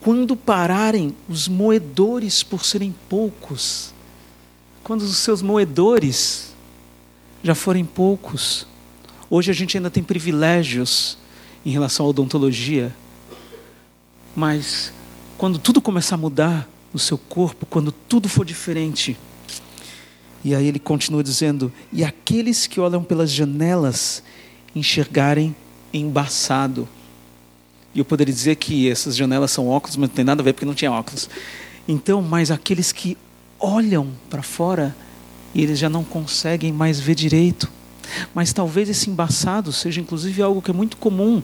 quando 0.00 0.34
pararem 0.34 1.14
os 1.28 1.46
moedores 1.46 2.42
por 2.42 2.64
serem 2.64 2.92
poucos, 3.08 3.94
quando 4.82 5.02
os 5.02 5.16
seus 5.18 5.42
moedores 5.42 6.52
já 7.40 7.54
forem 7.54 7.84
poucos. 7.84 8.66
Hoje 9.30 9.52
a 9.52 9.54
gente 9.54 9.76
ainda 9.76 9.88
tem 9.88 10.02
privilégios 10.02 11.16
em 11.64 11.70
relação 11.70 12.04
à 12.04 12.08
odontologia, 12.08 12.92
mas 14.34 14.92
quando 15.38 15.56
tudo 15.56 15.80
começar 15.80 16.16
a 16.16 16.18
mudar 16.18 16.68
no 16.92 16.98
seu 16.98 17.16
corpo, 17.16 17.64
quando 17.64 17.92
tudo 17.92 18.28
for 18.28 18.44
diferente, 18.44 19.16
e 20.44 20.54
aí 20.54 20.66
ele 20.66 20.78
continua 20.78 21.22
dizendo: 21.22 21.72
e 21.92 22.04
aqueles 22.04 22.66
que 22.66 22.80
olham 22.80 23.02
pelas 23.02 23.30
janelas 23.30 24.22
enxergarem 24.74 25.54
embaçado. 25.92 26.88
E 27.94 27.98
eu 27.98 28.04
poderia 28.04 28.32
dizer 28.32 28.56
que 28.56 28.90
essas 28.90 29.14
janelas 29.14 29.50
são 29.50 29.68
óculos, 29.68 29.96
mas 29.96 30.08
não 30.08 30.14
tem 30.14 30.24
nada 30.24 30.40
a 30.40 30.44
ver 30.44 30.54
porque 30.54 30.64
não 30.64 30.74
tinha 30.74 30.90
óculos. 30.90 31.28
Então, 31.86 32.22
mas 32.22 32.50
aqueles 32.50 32.90
que 32.90 33.18
olham 33.60 34.10
para 34.30 34.42
fora 34.42 34.94
eles 35.54 35.78
já 35.78 35.88
não 35.88 36.02
conseguem 36.02 36.72
mais 36.72 36.98
ver 36.98 37.14
direito. 37.14 37.70
Mas 38.34 38.52
talvez 38.52 38.88
esse 38.88 39.10
embaçado 39.10 39.72
seja 39.72 40.00
inclusive 40.00 40.42
algo 40.42 40.62
que 40.62 40.70
é 40.70 40.74
muito 40.74 40.96
comum 40.96 41.42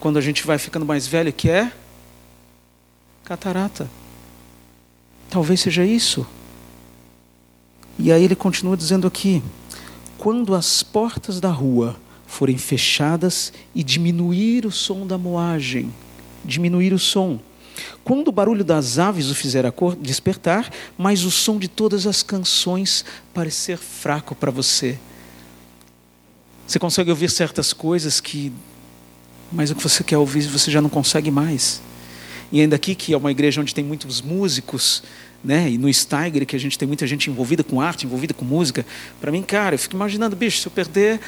quando 0.00 0.18
a 0.18 0.20
gente 0.20 0.44
vai 0.44 0.58
ficando 0.58 0.84
mais 0.84 1.06
velho, 1.06 1.32
que 1.32 1.48
é 1.48 1.72
catarata. 3.24 3.88
Talvez 5.30 5.60
seja 5.60 5.84
isso. 5.84 6.26
E 7.98 8.10
aí 8.10 8.24
ele 8.24 8.34
continua 8.34 8.76
dizendo 8.76 9.06
aqui: 9.06 9.42
quando 10.18 10.54
as 10.54 10.82
portas 10.82 11.40
da 11.40 11.50
rua 11.50 11.96
forem 12.26 12.56
fechadas 12.56 13.52
e 13.74 13.82
diminuir 13.82 14.64
o 14.64 14.70
som 14.70 15.06
da 15.06 15.18
moagem, 15.18 15.92
diminuir 16.44 16.92
o 16.92 16.98
som. 16.98 17.38
Quando 18.04 18.28
o 18.28 18.32
barulho 18.32 18.64
das 18.64 18.98
aves 18.98 19.30
o 19.30 19.34
fizer 19.34 19.64
despertar, 20.00 20.70
mas 20.96 21.24
o 21.24 21.30
som 21.30 21.58
de 21.58 21.68
todas 21.68 22.06
as 22.06 22.22
canções 22.22 23.04
parecer 23.32 23.76
fraco 23.76 24.34
para 24.34 24.50
você. 24.50 24.98
Você 26.66 26.78
consegue 26.78 27.10
ouvir 27.10 27.30
certas 27.30 27.72
coisas 27.72 28.20
que, 28.20 28.52
mas 29.50 29.70
o 29.70 29.74
que 29.74 29.82
você 29.82 30.02
quer 30.02 30.18
ouvir 30.18 30.42
você 30.42 30.70
já 30.70 30.80
não 30.80 30.88
consegue 30.88 31.30
mais. 31.30 31.82
E 32.52 32.60
ainda 32.60 32.76
aqui 32.76 32.94
que 32.94 33.14
é 33.14 33.16
uma 33.16 33.30
igreja 33.30 33.60
onde 33.60 33.74
tem 33.74 33.82
muitos 33.82 34.20
músicos, 34.20 35.02
né? 35.42 35.70
E 35.70 35.78
no 35.78 35.92
Steiger 35.92 36.46
que 36.46 36.54
a 36.54 36.58
gente 36.58 36.78
tem 36.78 36.86
muita 36.86 37.06
gente 37.06 37.30
envolvida 37.30 37.64
com 37.64 37.80
arte, 37.80 38.04
envolvida 38.04 38.34
com 38.34 38.44
música. 38.44 38.84
Para 39.20 39.32
mim, 39.32 39.42
cara, 39.42 39.74
eu 39.74 39.78
fico 39.78 39.96
imaginando, 39.96 40.36
bicho, 40.36 40.58
se 40.58 40.68
eu 40.68 40.72
perder 40.72 41.18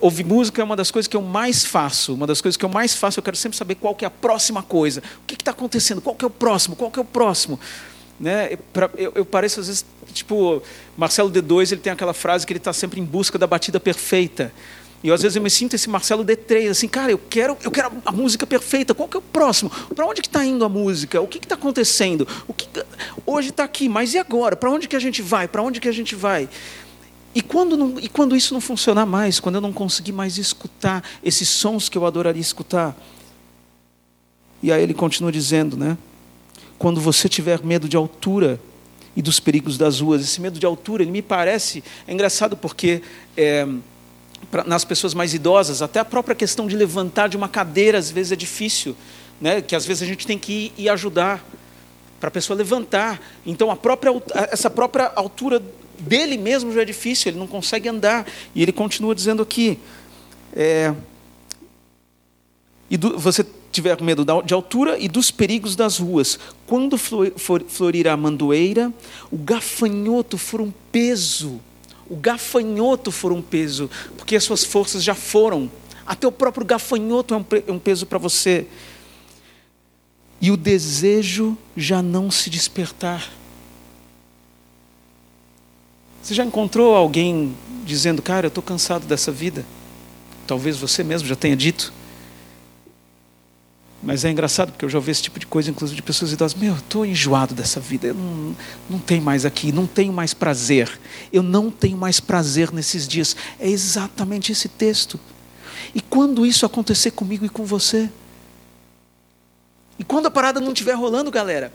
ouvir 0.00 0.24
música 0.24 0.60
é 0.60 0.64
uma 0.64 0.76
das 0.76 0.90
coisas 0.90 1.08
que 1.08 1.16
eu 1.16 1.22
mais 1.22 1.64
faço. 1.64 2.14
Uma 2.14 2.26
das 2.26 2.40
coisas 2.40 2.56
que 2.56 2.64
eu 2.64 2.68
mais 2.68 2.94
faço, 2.94 3.18
eu 3.18 3.22
quero 3.22 3.36
sempre 3.36 3.56
saber 3.56 3.76
qual 3.76 3.94
que 3.94 4.04
é 4.04 4.08
a 4.08 4.10
próxima 4.10 4.62
coisa. 4.62 5.02
O 5.22 5.26
que 5.26 5.34
está 5.34 5.50
acontecendo? 5.50 6.00
Qual 6.00 6.14
que 6.14 6.24
é 6.24 6.28
o 6.28 6.30
próximo? 6.30 6.76
Qual 6.76 6.90
que 6.90 6.98
é 6.98 7.02
o 7.02 7.06
próximo? 7.06 7.58
Né? 8.20 8.50
Eu, 8.96 9.12
eu, 9.16 9.24
pareço 9.24 9.60
às 9.60 9.66
vezes, 9.66 9.84
tipo, 10.12 10.62
Marcelo 10.96 11.30
D2, 11.30 11.72
ele 11.72 11.80
tem 11.80 11.92
aquela 11.92 12.14
frase 12.14 12.46
que 12.46 12.52
ele 12.52 12.58
está 12.58 12.72
sempre 12.72 13.00
em 13.00 13.04
busca 13.04 13.38
da 13.38 13.46
batida 13.46 13.80
perfeita. 13.80 14.52
E 15.04 15.08
eu, 15.08 15.14
às 15.14 15.20
vezes 15.20 15.36
eu 15.36 15.42
me 15.42 15.50
sinto 15.50 15.74
esse 15.76 15.86
Marcelo 15.90 16.24
D3, 16.24 16.70
assim, 16.70 16.88
cara, 16.88 17.12
eu 17.12 17.18
quero, 17.18 17.58
eu 17.62 17.70
quero 17.70 17.92
a 18.06 18.10
música 18.10 18.46
perfeita. 18.46 18.94
Qual 18.94 19.06
que 19.06 19.18
é 19.18 19.20
o 19.20 19.22
próximo? 19.22 19.70
Para 19.94 20.06
onde 20.06 20.22
que 20.22 20.28
está 20.28 20.42
indo 20.42 20.64
a 20.64 20.68
música? 20.68 21.20
O 21.20 21.28
que 21.28 21.36
está 21.36 21.56
acontecendo? 21.56 22.26
O 22.48 22.54
que 22.54 22.66
hoje 23.26 23.50
está 23.50 23.64
aqui, 23.64 23.86
mas 23.86 24.14
e 24.14 24.18
agora? 24.18 24.56
Para 24.56 24.70
onde 24.70 24.88
que 24.88 24.96
a 24.96 24.98
gente 24.98 25.20
vai? 25.20 25.46
Para 25.46 25.62
onde 25.62 25.78
que 25.78 25.88
a 25.88 25.92
gente 25.92 26.14
vai? 26.14 26.48
E 27.34 27.42
quando, 27.42 27.76
não, 27.76 28.00
e 28.00 28.08
quando 28.08 28.34
isso 28.34 28.54
não 28.54 28.62
funcionar 28.62 29.04
mais, 29.04 29.38
quando 29.38 29.56
eu 29.56 29.60
não 29.60 29.74
conseguir 29.74 30.12
mais 30.12 30.38
escutar 30.38 31.04
esses 31.22 31.50
sons 31.50 31.90
que 31.90 31.98
eu 31.98 32.06
adoraria 32.06 32.40
escutar? 32.40 32.96
E 34.62 34.72
aí 34.72 34.82
ele 34.82 34.94
continua 34.94 35.30
dizendo, 35.30 35.76
né? 35.76 35.98
Quando 36.78 36.98
você 36.98 37.28
tiver 37.28 37.62
medo 37.62 37.90
de 37.90 37.96
altura 37.98 38.58
e 39.14 39.20
dos 39.20 39.38
perigos 39.38 39.76
das 39.76 40.00
ruas, 40.00 40.22
esse 40.22 40.40
medo 40.40 40.58
de 40.58 40.64
altura, 40.64 41.02
ele 41.02 41.12
me 41.12 41.20
parece 41.20 41.84
é 42.08 42.12
engraçado 42.14 42.56
porque 42.56 43.02
é, 43.36 43.68
pra, 44.50 44.64
nas 44.64 44.84
pessoas 44.84 45.14
mais 45.14 45.34
idosas, 45.34 45.82
até 45.82 46.00
a 46.00 46.04
própria 46.04 46.34
questão 46.34 46.66
de 46.66 46.76
levantar 46.76 47.28
de 47.28 47.36
uma 47.36 47.48
cadeira 47.48 47.98
às 47.98 48.10
vezes 48.10 48.32
é 48.32 48.36
difícil, 48.36 48.96
né? 49.40 49.60
Que 49.60 49.74
às 49.74 49.84
vezes 49.84 50.02
a 50.02 50.06
gente 50.06 50.26
tem 50.26 50.38
que 50.38 50.52
ir 50.52 50.72
e 50.78 50.88
ajudar 50.88 51.44
para 52.20 52.28
a 52.28 52.30
pessoa 52.30 52.56
levantar. 52.56 53.20
Então 53.44 53.70
a 53.70 53.76
própria 53.76 54.10
essa 54.50 54.70
própria 54.70 55.12
altura 55.14 55.62
dele 55.98 56.36
mesmo 56.36 56.72
já 56.72 56.82
é 56.82 56.84
difícil, 56.84 57.30
ele 57.30 57.38
não 57.38 57.46
consegue 57.46 57.88
andar. 57.88 58.26
E 58.54 58.62
ele 58.62 58.72
continua 58.72 59.14
dizendo 59.14 59.42
aqui: 59.42 59.78
é, 60.52 60.94
e 62.90 62.96
do, 62.96 63.18
você 63.18 63.44
tiver 63.72 64.00
medo 64.00 64.24
de 64.44 64.54
altura 64.54 64.96
e 64.98 65.08
dos 65.08 65.30
perigos 65.30 65.74
das 65.74 65.98
ruas, 65.98 66.38
quando 66.66 66.96
florir 66.96 68.06
a 68.06 68.16
mandoeira, 68.16 68.92
o 69.32 69.36
gafanhoto 69.36 70.38
for 70.38 70.60
um 70.60 70.72
peso, 70.92 71.60
o 72.08 72.16
gafanhoto 72.16 73.10
for 73.10 73.32
um 73.32 73.42
peso, 73.42 73.90
porque 74.16 74.36
as 74.36 74.44
suas 74.44 74.64
forças 74.64 75.02
já 75.02 75.14
foram, 75.14 75.70
até 76.06 76.26
o 76.26 76.32
próprio 76.32 76.66
gafanhoto 76.66 77.34
é 77.34 77.72
um 77.72 77.78
peso 77.78 78.06
para 78.06 78.18
você, 78.18 78.66
e 80.40 80.50
o 80.50 80.56
desejo 80.56 81.56
já 81.76 82.02
não 82.02 82.30
se 82.30 82.50
despertar. 82.50 83.30
Você 86.22 86.34
já 86.34 86.44
encontrou 86.44 86.94
alguém 86.94 87.54
dizendo, 87.84 88.20
cara, 88.20 88.46
eu 88.46 88.48
estou 88.48 88.62
cansado 88.62 89.06
dessa 89.06 89.30
vida? 89.32 89.64
Talvez 90.46 90.76
você 90.76 91.02
mesmo 91.04 91.28
já 91.28 91.36
tenha 91.36 91.56
dito. 91.56 91.92
Mas 94.04 94.22
é 94.22 94.30
engraçado 94.30 94.70
porque 94.70 94.84
eu 94.84 94.88
já 94.90 94.98
ouvi 94.98 95.10
esse 95.10 95.22
tipo 95.22 95.40
de 95.40 95.46
coisa, 95.46 95.70
inclusive 95.70 95.96
de 95.96 96.02
pessoas 96.02 96.30
idosas. 96.30 96.54
Meu, 96.54 96.72
eu 96.72 96.78
estou 96.78 97.06
enjoado 97.06 97.54
dessa 97.54 97.80
vida, 97.80 98.08
eu 98.08 98.14
não, 98.14 98.54
não 98.90 98.98
tenho 98.98 99.22
mais 99.22 99.46
aqui, 99.46 99.72
não 99.72 99.86
tenho 99.86 100.12
mais 100.12 100.34
prazer. 100.34 101.00
Eu 101.32 101.42
não 101.42 101.70
tenho 101.70 101.96
mais 101.96 102.20
prazer 102.20 102.70
nesses 102.70 103.08
dias. 103.08 103.34
É 103.58 103.66
exatamente 103.66 104.52
esse 104.52 104.68
texto. 104.68 105.18
E 105.94 106.02
quando 106.02 106.44
isso 106.44 106.66
acontecer 106.66 107.12
comigo 107.12 107.46
e 107.46 107.48
com 107.48 107.64
você? 107.64 108.10
E 109.98 110.04
quando 110.04 110.26
a 110.26 110.30
parada 110.30 110.60
não 110.60 110.72
estiver 110.72 110.92
rolando, 110.92 111.30
galera? 111.30 111.72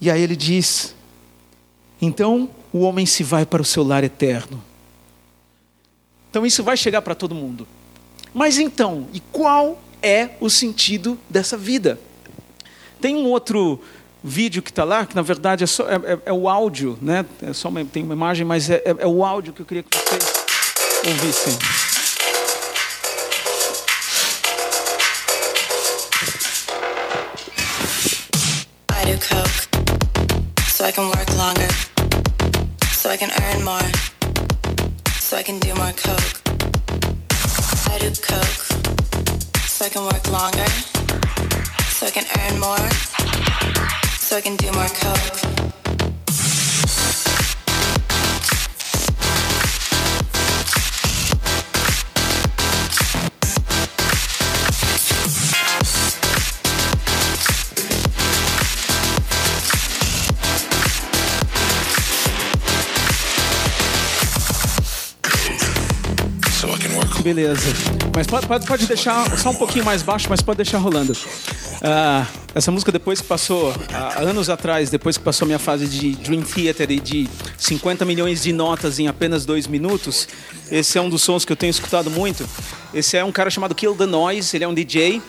E 0.00 0.10
aí 0.10 0.20
ele 0.20 0.34
diz: 0.34 0.96
então 2.02 2.50
o 2.72 2.80
homem 2.80 3.06
se 3.06 3.22
vai 3.22 3.46
para 3.46 3.62
o 3.62 3.64
seu 3.64 3.84
lar 3.84 4.02
eterno. 4.02 4.60
Então 6.28 6.44
isso 6.44 6.64
vai 6.64 6.76
chegar 6.76 7.02
para 7.02 7.14
todo 7.14 7.36
mundo. 7.36 7.68
Mas 8.32 8.58
então, 8.58 9.08
e 9.12 9.20
qual 9.20 9.80
é 10.02 10.30
o 10.40 10.48
sentido 10.48 11.18
dessa 11.28 11.56
vida? 11.56 11.98
Tem 13.00 13.16
um 13.16 13.26
outro 13.26 13.80
vídeo 14.22 14.62
que 14.62 14.70
está 14.70 14.84
lá, 14.84 15.06
que 15.06 15.16
na 15.16 15.22
verdade 15.22 15.64
é, 15.64 15.66
só, 15.66 15.88
é, 15.88 15.94
é, 15.94 16.18
é, 16.26 16.32
o 16.32 16.48
áudio, 16.48 16.98
né? 17.00 17.24
É 17.42 17.52
só 17.52 17.68
uma, 17.68 17.84
tem 17.84 18.02
uma 18.02 18.14
imagem, 18.14 18.44
mas 18.44 18.68
é, 18.68 18.82
é, 18.84 18.96
é 18.98 19.06
o 19.06 19.24
áudio 19.24 19.52
que 19.52 19.62
eu 19.62 19.66
queria 19.66 19.82
que 19.82 19.96
vocês 19.96 20.32
ouvissem. 21.06 21.58
Coke 29.20 29.50
so 30.72 30.86
I 30.86 30.92
can 30.92 31.08
work 31.08 31.30
longer. 31.36 31.90
so 33.00 33.08
I 33.08 33.16
can 33.16 33.30
earn 33.42 33.64
more, 33.64 33.90
so 35.20 35.38
I 35.38 35.42
can 35.42 35.58
do 35.58 35.74
more 35.74 35.92
coke. 35.92 36.49
So 39.80 39.86
I 39.86 39.88
can 39.88 40.02
work 40.04 40.30
longer, 40.30 40.68
so 41.88 42.06
I 42.06 42.10
can 42.10 42.26
earn 42.38 42.60
more, 42.60 42.90
so 44.18 44.36
I 44.36 44.40
can 44.42 44.56
do 44.56 44.70
more 44.72 44.88
coke. 44.88 45.59
Beleza. 67.22 67.60
Mas 68.14 68.26
pode, 68.26 68.46
pode, 68.46 68.66
pode 68.66 68.86
deixar 68.86 69.38
só 69.38 69.50
um 69.50 69.54
pouquinho 69.54 69.84
mais 69.84 70.02
baixo, 70.02 70.26
mas 70.28 70.40
pode 70.40 70.56
deixar 70.56 70.78
rolando. 70.78 71.12
Uh, 71.12 72.26
essa 72.54 72.70
música, 72.70 72.90
depois 72.90 73.20
que 73.20 73.26
passou, 73.26 73.70
uh, 73.70 74.26
anos 74.26 74.48
atrás, 74.48 74.90
depois 74.90 75.16
que 75.16 75.24
passou 75.24 75.46
minha 75.46 75.58
fase 75.58 75.86
de 75.86 76.12
Dream 76.16 76.42
Theater 76.42 76.90
e 76.90 77.00
de 77.00 77.28
50 77.56 78.04
milhões 78.04 78.42
de 78.42 78.52
notas 78.52 78.98
em 78.98 79.06
apenas 79.06 79.44
dois 79.44 79.66
minutos, 79.66 80.28
esse 80.70 80.98
é 80.98 81.00
um 81.00 81.08
dos 81.08 81.22
sons 81.22 81.44
que 81.44 81.52
eu 81.52 81.56
tenho 81.56 81.70
escutado 81.70 82.10
muito. 82.10 82.48
Esse 82.92 83.16
é 83.16 83.24
um 83.24 83.32
cara 83.32 83.50
chamado 83.50 83.74
Kill 83.74 83.94
the 83.94 84.06
Noise, 84.06 84.56
ele 84.56 84.64
é 84.64 84.68
um 84.68 84.74
DJ. 84.74 85.22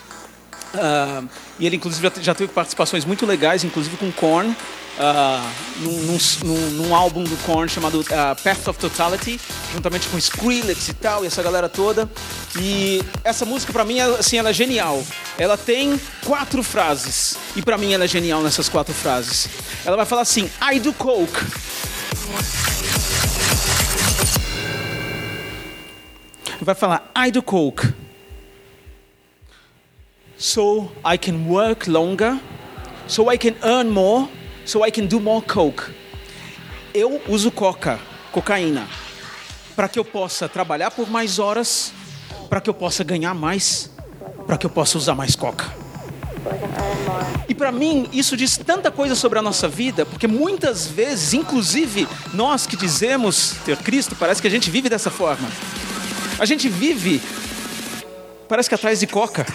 Uh, 0.74 1.28
e 1.58 1.66
ele, 1.66 1.76
inclusive, 1.76 2.10
já, 2.20 2.34
teve 2.34 2.52
participações 2.52 3.04
muito 3.04 3.26
legais, 3.26 3.62
inclusive 3.62 3.96
com 3.96 4.10
Korn 4.10 4.56
uh, 4.98 5.50
num, 5.80 6.18
num, 6.44 6.70
num, 6.70 6.94
álbum 6.94 7.24
do 7.24 7.36
Korn 7.44 7.68
chamado 7.68 8.00
uh, 8.00 8.42
Path 8.42 8.68
of 8.68 8.78
Totality, 8.78 9.40
juntamente 9.72 10.08
com 10.08 10.18
Skrillex 10.18 10.88
e 10.88 10.94
tal, 10.94 11.24
e 11.24 11.26
essa 11.26 11.42
galera 11.42 11.68
toda. 11.68 12.10
E 12.58 13.02
essa 13.24 13.44
música 13.44 13.72
para 13.72 13.84
mim, 13.84 14.00
assim, 14.00 14.38
ela 14.38 14.50
é 14.50 14.52
genial. 14.52 15.02
Ela 15.38 15.56
tem 15.56 16.00
quatro 16.24 16.62
frases, 16.62 17.36
e 17.56 17.62
para 17.62 17.76
mim 17.78 17.92
ela 17.92 18.04
é 18.04 18.08
genial 18.08 18.42
nessas 18.42 18.68
quatro 18.68 18.94
frases. 18.94 19.48
Ela 19.84 19.96
vai 19.96 20.06
falar 20.06 20.22
assim: 20.22 20.50
I 20.72 20.80
do 20.80 20.92
coke. 20.92 21.40
Vai 26.60 26.74
falar 26.74 27.10
I 27.16 27.30
do 27.30 27.42
coke. 27.42 28.01
So 30.42 30.90
I 31.04 31.16
can 31.16 31.46
work 31.48 31.88
longer, 31.88 32.36
so 33.06 33.30
I 33.30 33.38
can 33.38 33.54
earn 33.62 33.90
more 33.90 34.28
so 34.64 34.84
I 34.84 34.90
can 34.90 35.06
do 35.06 35.20
more 35.20 35.40
coke. 35.40 35.84
Eu 36.92 37.22
uso 37.28 37.52
coca, 37.52 38.00
cocaína, 38.32 38.88
para 39.76 39.88
que 39.88 40.00
eu 40.00 40.04
possa 40.04 40.48
trabalhar 40.48 40.90
por 40.90 41.08
mais 41.08 41.38
horas, 41.38 41.92
para 42.50 42.60
que 42.60 42.68
eu 42.68 42.74
possa 42.74 43.04
ganhar 43.04 43.34
mais, 43.34 43.88
para 44.44 44.58
que 44.58 44.66
eu 44.66 44.70
possa 44.70 44.98
usar 44.98 45.14
mais 45.14 45.36
coca. 45.36 45.64
E 47.48 47.54
para 47.54 47.70
mim, 47.70 48.08
isso 48.12 48.36
diz 48.36 48.56
tanta 48.56 48.90
coisa 48.90 49.14
sobre 49.14 49.38
a 49.38 49.42
nossa 49.42 49.68
vida, 49.68 50.04
porque 50.04 50.26
muitas 50.26 50.88
vezes, 50.88 51.34
inclusive 51.34 52.08
nós 52.34 52.66
que 52.66 52.76
dizemos 52.76 53.54
ter 53.64 53.76
Cristo, 53.76 54.16
parece 54.16 54.42
que 54.42 54.48
a 54.48 54.50
gente 54.50 54.72
vive 54.72 54.88
dessa 54.88 55.08
forma. 55.08 55.48
A 56.36 56.44
gente 56.44 56.68
vive, 56.68 57.22
parece 58.48 58.68
que 58.68 58.74
atrás 58.74 58.98
de 58.98 59.06
coca. 59.06 59.46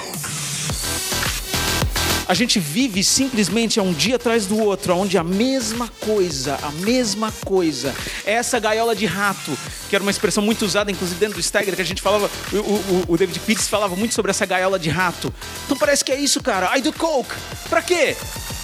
A 2.28 2.34
gente 2.34 2.60
vive 2.60 3.04
simplesmente 3.06 3.80
um 3.80 3.94
dia 3.94 4.18
atrás 4.18 4.46
do 4.46 4.60
outro, 4.60 4.94
onde 4.96 5.18
a 5.18 5.24
mesma 5.24 5.90
coisa, 6.02 6.60
a 6.62 6.72
mesma 6.72 7.32
coisa. 7.46 7.96
É 8.26 8.34
essa 8.34 8.60
gaiola 8.60 8.94
de 8.94 9.06
rato, 9.06 9.58
que 9.90 9.96
era 9.96 10.04
uma 10.04 10.12
expressão 10.12 10.44
muito 10.44 10.66
usada, 10.66 10.92
inclusive 10.92 11.18
dentro 11.18 11.36
do 11.36 11.40
Stagger, 11.40 11.74
que 11.74 11.82
a 11.82 11.86
gente 11.86 12.02
falava, 12.02 12.30
o, 12.52 12.58
o, 12.58 13.06
o 13.08 13.18
David 13.18 13.40
Pitts 13.40 13.70
falava 13.70 13.96
muito 13.96 14.13
sobre 14.13 14.32
essa 14.32 14.46
gaiola 14.46 14.78
de 14.78 14.90
rato. 14.90 15.34
Então 15.66 15.78
parece 15.78 16.04
que 16.04 16.12
é 16.12 16.20
isso, 16.20 16.44
cara. 16.44 16.78
I 16.78 16.82
do 16.82 16.92
coke. 16.92 17.34
Pra 17.70 17.82
quê? 17.82 18.18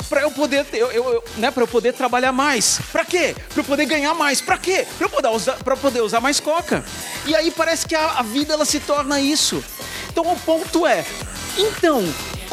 para 0.09 0.21
eu 0.21 0.29
poder 0.29 0.63
eu, 0.73 0.91
eu, 0.91 1.23
né, 1.37 1.49
para 1.49 1.63
eu 1.63 1.67
poder 1.67 1.93
trabalhar 1.93 2.31
mais. 2.31 2.79
Para 2.91 3.03
quê? 3.03 3.35
Para 3.49 3.61
eu 3.61 3.63
poder 3.63 3.85
ganhar 3.85 4.13
mais. 4.13 4.41
Para 4.41 4.59
quê? 4.59 4.85
Para 4.97 5.07
eu 5.07 5.09
poder 5.09 5.29
usar 5.29 5.53
para 5.55 5.75
poder 5.75 6.01
usar 6.01 6.19
mais 6.19 6.39
coca. 6.39 6.83
E 7.25 7.35
aí 7.35 7.49
parece 7.49 7.87
que 7.87 7.95
a, 7.95 8.19
a 8.19 8.21
vida 8.21 8.53
ela 8.53 8.65
se 8.65 8.79
torna 8.79 9.19
isso. 9.19 9.63
Então 10.11 10.31
o 10.31 10.39
ponto 10.41 10.85
é, 10.85 11.03
então 11.57 12.03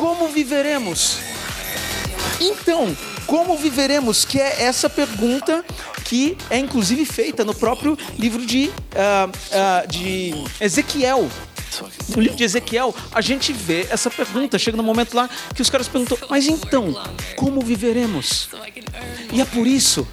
como 0.01 0.29
viveremos? 0.29 1.19
Então, 2.41 2.97
como 3.27 3.55
viveremos? 3.59 4.25
Que 4.25 4.41
é 4.41 4.63
essa 4.63 4.89
pergunta 4.89 5.63
que 6.07 6.39
é 6.49 6.59
inclusive 6.59 7.05
feita 7.05 7.45
no 7.45 7.55
próprio 7.55 7.99
livro 8.19 8.47
de, 8.47 8.69
uh, 8.69 9.29
uh, 9.29 9.87
de 9.87 10.33
Ezequiel. 10.59 11.29
No 12.17 12.23
livro 12.23 12.37
de 12.37 12.45
Ezequiel, 12.45 12.95
a 13.13 13.21
gente 13.21 13.53
vê 13.53 13.87
essa 13.91 14.11
pergunta. 14.11 14.59
Chega 14.59 14.75
no 14.75 14.83
momento 14.83 15.15
lá 15.15 15.29
que 15.55 15.61
os 15.61 15.69
caras 15.69 15.87
perguntam: 15.87 16.17
Mas 16.31 16.47
então, 16.47 16.99
como 17.37 17.61
viveremos? 17.61 18.49
E 19.31 19.41
é 19.41 19.45
por 19.45 19.67
isso 19.67 20.09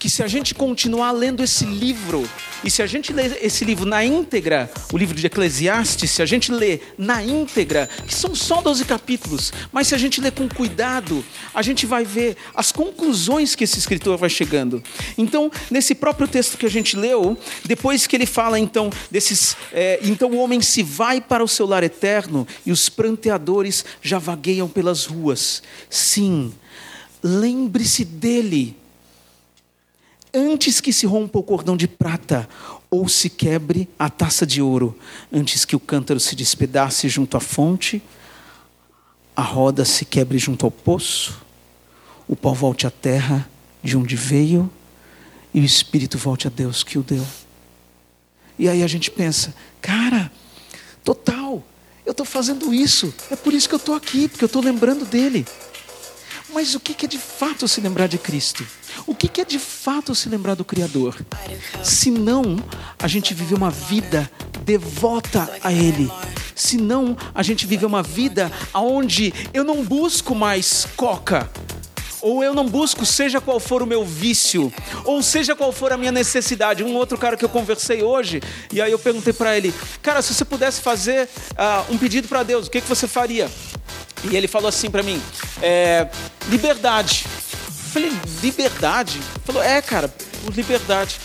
que, 0.00 0.08
se 0.08 0.22
a 0.22 0.26
gente 0.26 0.54
continuar 0.54 1.12
lendo 1.12 1.42
esse 1.42 1.66
livro 1.66 2.26
E 2.64 2.70
se 2.70 2.82
a 2.82 2.86
gente 2.86 3.12
lê 3.12 3.26
esse 3.42 3.64
livro 3.64 3.86
na 3.86 4.04
íntegra, 4.04 4.70
o 4.92 4.98
livro 4.98 5.14
de 5.14 5.26
Eclesiastes, 5.26 6.10
se 6.10 6.22
a 6.22 6.26
gente 6.26 6.50
lê 6.50 6.80
na 6.98 7.22
íntegra, 7.22 7.88
que 8.06 8.14
são 8.14 8.34
só 8.34 8.60
12 8.60 8.84
capítulos, 8.84 9.52
mas 9.70 9.88
se 9.88 9.94
a 9.94 9.98
gente 9.98 10.20
lê 10.20 10.30
com 10.30 10.48
cuidado, 10.48 11.24
a 11.54 11.62
gente 11.62 11.86
vai 11.86 12.04
ver 12.04 12.36
as 12.54 12.72
conclusões 12.72 13.54
que 13.54 13.64
esse 13.64 13.78
escritor 13.78 14.16
vai 14.16 14.28
chegando. 14.28 14.82
Então, 15.16 15.50
nesse 15.70 15.94
próprio 15.94 16.26
texto 16.26 16.56
que 16.56 16.66
a 16.66 16.70
gente 16.70 16.96
leu, 16.96 17.36
depois 17.64 18.06
que 18.06 18.16
ele 18.16 18.26
fala 18.26 18.58
então 18.58 18.90
desses. 19.10 19.56
É, 19.72 20.00
então 20.02 20.30
o 20.30 20.38
homem 20.38 20.60
se 20.60 20.82
vai 20.82 21.20
para 21.20 21.44
o 21.44 21.48
seu 21.48 21.66
lar 21.66 21.82
eterno 21.82 22.46
e 22.64 22.72
os 22.72 22.88
pranteadores 22.88 23.84
já 24.00 24.18
vagueiam 24.18 24.68
pelas 24.68 25.04
ruas. 25.04 25.62
Sim, 25.88 26.52
lembre-se 27.22 28.04
dele 28.04 28.79
antes 30.34 30.80
que 30.80 30.92
se 30.92 31.06
rompa 31.06 31.38
o 31.38 31.42
cordão 31.42 31.76
de 31.76 31.88
prata 31.88 32.48
ou 32.90 33.08
se 33.08 33.28
quebre 33.30 33.88
a 33.98 34.08
taça 34.08 34.46
de 34.46 34.60
ouro, 34.60 34.96
antes 35.32 35.64
que 35.64 35.76
o 35.76 35.80
cântaro 35.80 36.18
se 36.18 36.34
despedace 36.34 37.08
junto 37.08 37.36
à 37.36 37.40
fonte, 37.40 38.02
a 39.34 39.42
roda 39.42 39.84
se 39.84 40.04
quebre 40.04 40.38
junto 40.38 40.64
ao 40.64 40.70
poço, 40.70 41.40
o 42.26 42.36
pó 42.36 42.52
volte 42.52 42.86
à 42.86 42.90
terra 42.90 43.48
de 43.82 43.96
onde 43.96 44.16
veio 44.16 44.70
e 45.52 45.60
o 45.60 45.64
espírito 45.64 46.18
volte 46.18 46.46
a 46.46 46.50
Deus 46.50 46.82
que 46.82 46.98
o 46.98 47.02
deu. 47.02 47.26
E 48.58 48.68
aí 48.68 48.82
a 48.82 48.86
gente 48.86 49.10
pensa, 49.10 49.54
cara, 49.80 50.30
total, 51.04 51.64
eu 52.04 52.10
estou 52.10 52.26
fazendo 52.26 52.74
isso, 52.74 53.12
é 53.30 53.36
por 53.36 53.54
isso 53.54 53.68
que 53.68 53.74
eu 53.74 53.78
estou 53.78 53.94
aqui, 53.94 54.28
porque 54.28 54.44
eu 54.44 54.46
estou 54.46 54.62
lembrando 54.62 55.04
dele. 55.04 55.46
Mas 56.52 56.74
o 56.74 56.80
que 56.80 57.04
é 57.04 57.08
de 57.08 57.18
fato 57.18 57.66
se 57.68 57.80
lembrar 57.80 58.08
de 58.08 58.18
Cristo? 58.18 58.66
O 59.06 59.14
que 59.14 59.40
é 59.40 59.44
de 59.44 59.58
fato 59.58 60.14
se 60.14 60.28
lembrar 60.28 60.54
do 60.54 60.64
Criador? 60.64 61.16
Se 61.82 62.10
não, 62.10 62.56
a 62.98 63.08
gente 63.08 63.34
vive 63.34 63.54
uma 63.54 63.70
vida 63.70 64.30
devota 64.64 65.50
a 65.62 65.72
Ele. 65.72 66.10
Se 66.54 66.76
não, 66.76 67.16
a 67.34 67.42
gente 67.42 67.66
vive 67.66 67.86
uma 67.86 68.02
vida 68.02 68.52
onde 68.74 69.32
eu 69.52 69.64
não 69.64 69.82
busco 69.82 70.34
mais 70.34 70.86
coca, 70.96 71.50
ou 72.20 72.44
eu 72.44 72.54
não 72.54 72.68
busco, 72.68 73.06
seja 73.06 73.40
qual 73.40 73.58
for 73.58 73.82
o 73.82 73.86
meu 73.86 74.04
vício, 74.04 74.72
ou 75.04 75.22
seja 75.22 75.56
qual 75.56 75.72
for 75.72 75.92
a 75.92 75.96
minha 75.96 76.12
necessidade. 76.12 76.84
Um 76.84 76.94
outro 76.94 77.16
cara 77.16 77.36
que 77.36 77.44
eu 77.44 77.48
conversei 77.48 78.02
hoje, 78.02 78.42
e 78.72 78.80
aí 78.80 78.92
eu 78.92 78.98
perguntei 78.98 79.32
para 79.32 79.56
ele, 79.56 79.74
cara, 80.02 80.20
se 80.20 80.34
você 80.34 80.44
pudesse 80.44 80.80
fazer 80.82 81.28
uh, 81.52 81.92
um 81.92 81.96
pedido 81.96 82.28
para 82.28 82.42
Deus, 82.42 82.66
o 82.66 82.70
que, 82.70 82.80
que 82.80 82.88
você 82.88 83.08
faria? 83.08 83.50
E 84.30 84.36
ele 84.36 84.46
falou 84.46 84.68
assim 84.68 84.90
para 84.90 85.02
mim: 85.02 85.20
é, 85.62 86.08
liberdade. 86.48 87.24
Falei, 87.92 88.12
liberdade? 88.40 89.20
Falou, 89.44 89.62
é, 89.62 89.82
cara, 89.82 90.12
liberdade. 90.54 91.18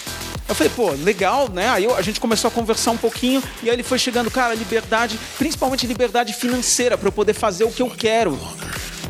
Eu 0.47 0.53
falei, 0.53 0.71
pô, 0.75 0.91
legal, 0.91 1.49
né? 1.49 1.69
Aí 1.69 1.85
a 1.85 2.01
gente 2.01 2.19
começou 2.19 2.47
a 2.47 2.51
conversar 2.51 2.91
um 2.91 2.97
pouquinho 2.97 3.41
e 3.63 3.69
aí 3.69 3.75
ele 3.75 3.83
foi 3.83 3.97
chegando, 3.97 4.29
cara, 4.29 4.53
liberdade, 4.53 5.19
principalmente 5.37 5.87
liberdade 5.87 6.33
financeira, 6.33 6.97
para 6.97 7.07
eu 7.07 7.11
poder 7.11 7.33
fazer 7.33 7.63
o 7.63 7.71
que 7.71 7.81
eu 7.81 7.89
quero. 7.89 8.39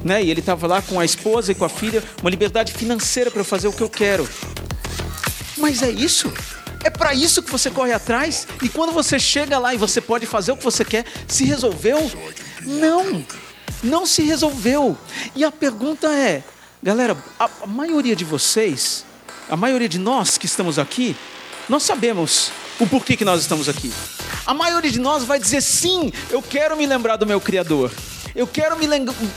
Né? 0.04 0.24
E 0.24 0.30
ele 0.30 0.40
estava 0.40 0.68
lá 0.68 0.82
com 0.82 1.00
a 1.00 1.06
esposa 1.06 1.52
e 1.52 1.56
com 1.56 1.66
a 1.66 1.70
filha, 1.70 2.04
uma 2.22 2.30
liberdade 2.30 2.74
financeira 2.74 3.32
para 3.32 3.42
eu 3.42 3.46
fazer 3.46 3.68
o 3.68 3.74
que 3.74 3.84
eu 3.84 3.90
quero. 3.90 4.28
Mas 5.58 5.82
é 5.82 5.90
isso? 5.90 6.32
É 6.84 6.90
para 6.90 7.14
isso 7.14 7.42
que 7.42 7.52
você 7.52 7.72
corre 7.72 7.92
atrás? 7.92 8.48
E 8.62 8.70
quando 8.70 8.92
você 8.92 9.18
chega 9.18 9.58
lá 9.58 9.74
e 9.74 9.78
você 9.78 10.00
pode 10.00 10.26
fazer 10.26 10.52
o 10.52 10.58
que 10.58 10.64
você 10.64 10.86
quer, 10.86 11.06
se 11.28 11.46
resolveu? 11.46 12.12
Não 12.62 13.26
não 13.84 14.06
se 14.06 14.24
resolveu. 14.24 14.98
E 15.36 15.44
a 15.44 15.52
pergunta 15.52 16.08
é, 16.08 16.44
galera, 16.86 17.18
a, 17.40 17.50
a 17.64 17.66
maioria 17.66 18.16
de 18.16 18.24
vocês, 18.24 19.04
a 19.50 19.58
maioria 19.58 19.90
de 19.90 19.98
nós 19.98 20.38
que 20.38 20.46
estamos 20.46 20.78
aqui, 20.78 21.16
nós 21.68 21.82
sabemos 21.82 22.52
o 22.80 22.86
porquê 22.86 23.18
que 23.18 23.26
nós 23.26 23.42
estamos 23.42 23.68
aqui. 23.68 23.92
A 24.46 24.54
maioria 24.54 24.92
de 24.92 25.00
nós 25.00 25.24
vai 25.24 25.40
dizer 25.40 25.62
sim, 25.62 26.14
eu 26.30 26.44
quero 26.44 26.78
me 26.78 26.86
lembrar 26.86 27.16
do 27.16 27.26
meu 27.26 27.42
Criador. 27.42 27.92
Eu 28.36 28.46
quero 28.46 28.78
me, 28.78 28.86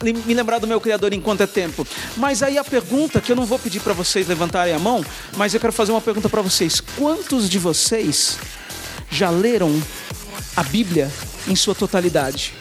me, 0.02 0.34
lembrar 0.34 0.58
do 0.58 0.66
meu 0.66 0.78
Criador 0.78 1.14
enquanto 1.14 1.40
é 1.40 1.46
tempo. 1.46 1.86
Mas 2.18 2.42
aí 2.42 2.58
a 2.58 2.64
pergunta 2.64 3.18
que 3.18 3.32
eu 3.32 3.36
não 3.36 3.46
vou 3.46 3.58
pedir 3.58 3.80
para 3.80 3.94
vocês 3.94 4.28
levantarem 4.28 4.74
a 4.74 4.78
mão, 4.78 5.02
mas 5.34 5.54
eu 5.54 5.60
quero 5.60 5.72
fazer 5.72 5.92
uma 5.92 6.02
pergunta 6.02 6.28
para 6.28 6.42
vocês: 6.42 6.80
quantos 6.98 7.48
de 7.48 7.58
vocês 7.58 8.38
já 9.10 9.30
leram 9.30 9.82
a 10.54 10.62
Bíblia 10.62 11.10
em 11.46 11.56
sua 11.56 11.74
totalidade? 11.74 12.52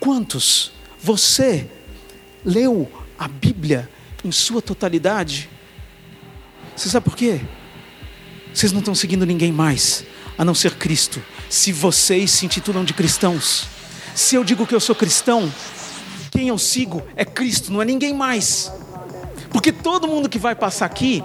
Quantos 0.00 0.72
você 1.00 1.68
leu 2.44 2.90
a 3.22 3.28
Bíblia 3.28 3.88
em 4.24 4.32
sua 4.32 4.60
totalidade? 4.60 5.48
Você 6.74 6.88
sabe 6.88 7.04
por 7.04 7.16
quê? 7.16 7.40
Vocês 8.52 8.72
não 8.72 8.80
estão 8.80 8.94
seguindo 8.94 9.24
ninguém 9.24 9.52
mais, 9.52 10.04
a 10.36 10.44
não 10.44 10.54
ser 10.54 10.74
Cristo. 10.74 11.22
Se 11.48 11.72
vocês 11.72 12.30
se 12.32 12.44
intitulam 12.44 12.84
de 12.84 12.92
cristãos, 12.92 13.66
se 14.14 14.34
eu 14.34 14.42
digo 14.42 14.66
que 14.66 14.74
eu 14.74 14.80
sou 14.80 14.94
cristão, 14.94 15.52
quem 16.30 16.48
eu 16.48 16.58
sigo 16.58 17.02
é 17.14 17.24
Cristo, 17.24 17.72
não 17.72 17.80
é 17.80 17.84
ninguém 17.84 18.12
mais. 18.12 18.72
Porque 19.50 19.70
todo 19.70 20.08
mundo 20.08 20.28
que 20.28 20.38
vai 20.38 20.54
passar 20.54 20.86
aqui 20.86 21.22